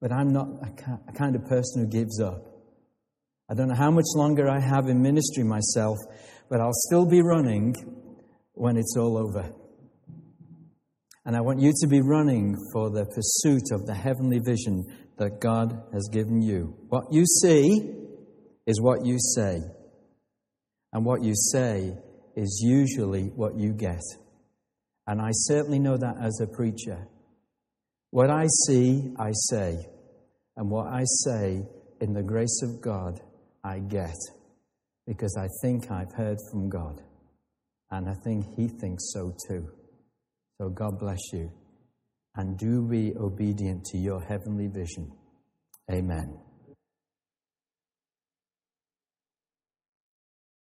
But 0.00 0.12
I'm 0.12 0.32
not 0.32 0.48
a 1.08 1.12
kind 1.12 1.36
of 1.36 1.46
person 1.46 1.82
who 1.82 1.88
gives 1.88 2.20
up. 2.20 2.44
I 3.48 3.54
don't 3.54 3.68
know 3.68 3.76
how 3.76 3.90
much 3.90 4.06
longer 4.14 4.48
I 4.48 4.60
have 4.60 4.88
in 4.88 5.02
ministry 5.02 5.44
myself, 5.44 5.98
but 6.48 6.60
I'll 6.60 6.72
still 6.88 7.06
be 7.06 7.22
running 7.22 7.74
when 8.54 8.76
it's 8.76 8.96
all 8.96 9.16
over. 9.18 9.52
And 11.24 11.36
I 11.36 11.40
want 11.40 11.60
you 11.60 11.72
to 11.82 11.86
be 11.86 12.00
running 12.00 12.56
for 12.72 12.90
the 12.90 13.04
pursuit 13.04 13.70
of 13.72 13.86
the 13.86 13.94
heavenly 13.94 14.40
vision 14.40 14.84
that 15.18 15.40
God 15.40 15.72
has 15.92 16.08
given 16.10 16.42
you. 16.42 16.76
What 16.88 17.12
you 17.12 17.24
see 17.26 17.94
is 18.66 18.80
what 18.80 19.04
you 19.04 19.18
say. 19.36 19.60
And 20.92 21.04
what 21.04 21.22
you 21.22 21.34
say 21.34 21.96
is 22.36 22.60
usually 22.62 23.24
what 23.34 23.58
you 23.58 23.72
get. 23.72 24.02
And 25.06 25.20
I 25.20 25.30
certainly 25.32 25.78
know 25.78 25.96
that 25.96 26.16
as 26.20 26.40
a 26.40 26.46
preacher. 26.46 27.08
What 28.10 28.30
I 28.30 28.46
see, 28.66 29.12
I 29.18 29.30
say. 29.32 29.86
And 30.56 30.70
what 30.70 30.86
I 30.86 31.04
say, 31.24 31.66
in 32.00 32.12
the 32.12 32.22
grace 32.22 32.60
of 32.62 32.80
God, 32.80 33.20
I 33.64 33.78
get. 33.78 34.16
Because 35.06 35.36
I 35.38 35.48
think 35.62 35.90
I've 35.90 36.12
heard 36.12 36.38
from 36.50 36.68
God. 36.68 37.00
And 37.90 38.08
I 38.08 38.14
think 38.24 38.44
He 38.56 38.68
thinks 38.68 39.12
so 39.12 39.34
too. 39.48 39.68
So 40.60 40.68
God 40.68 40.98
bless 40.98 41.32
you. 41.32 41.50
And 42.36 42.58
do 42.58 42.82
be 42.82 43.12
obedient 43.16 43.84
to 43.86 43.98
your 43.98 44.20
heavenly 44.20 44.68
vision. 44.68 45.12
Amen. 45.90 46.41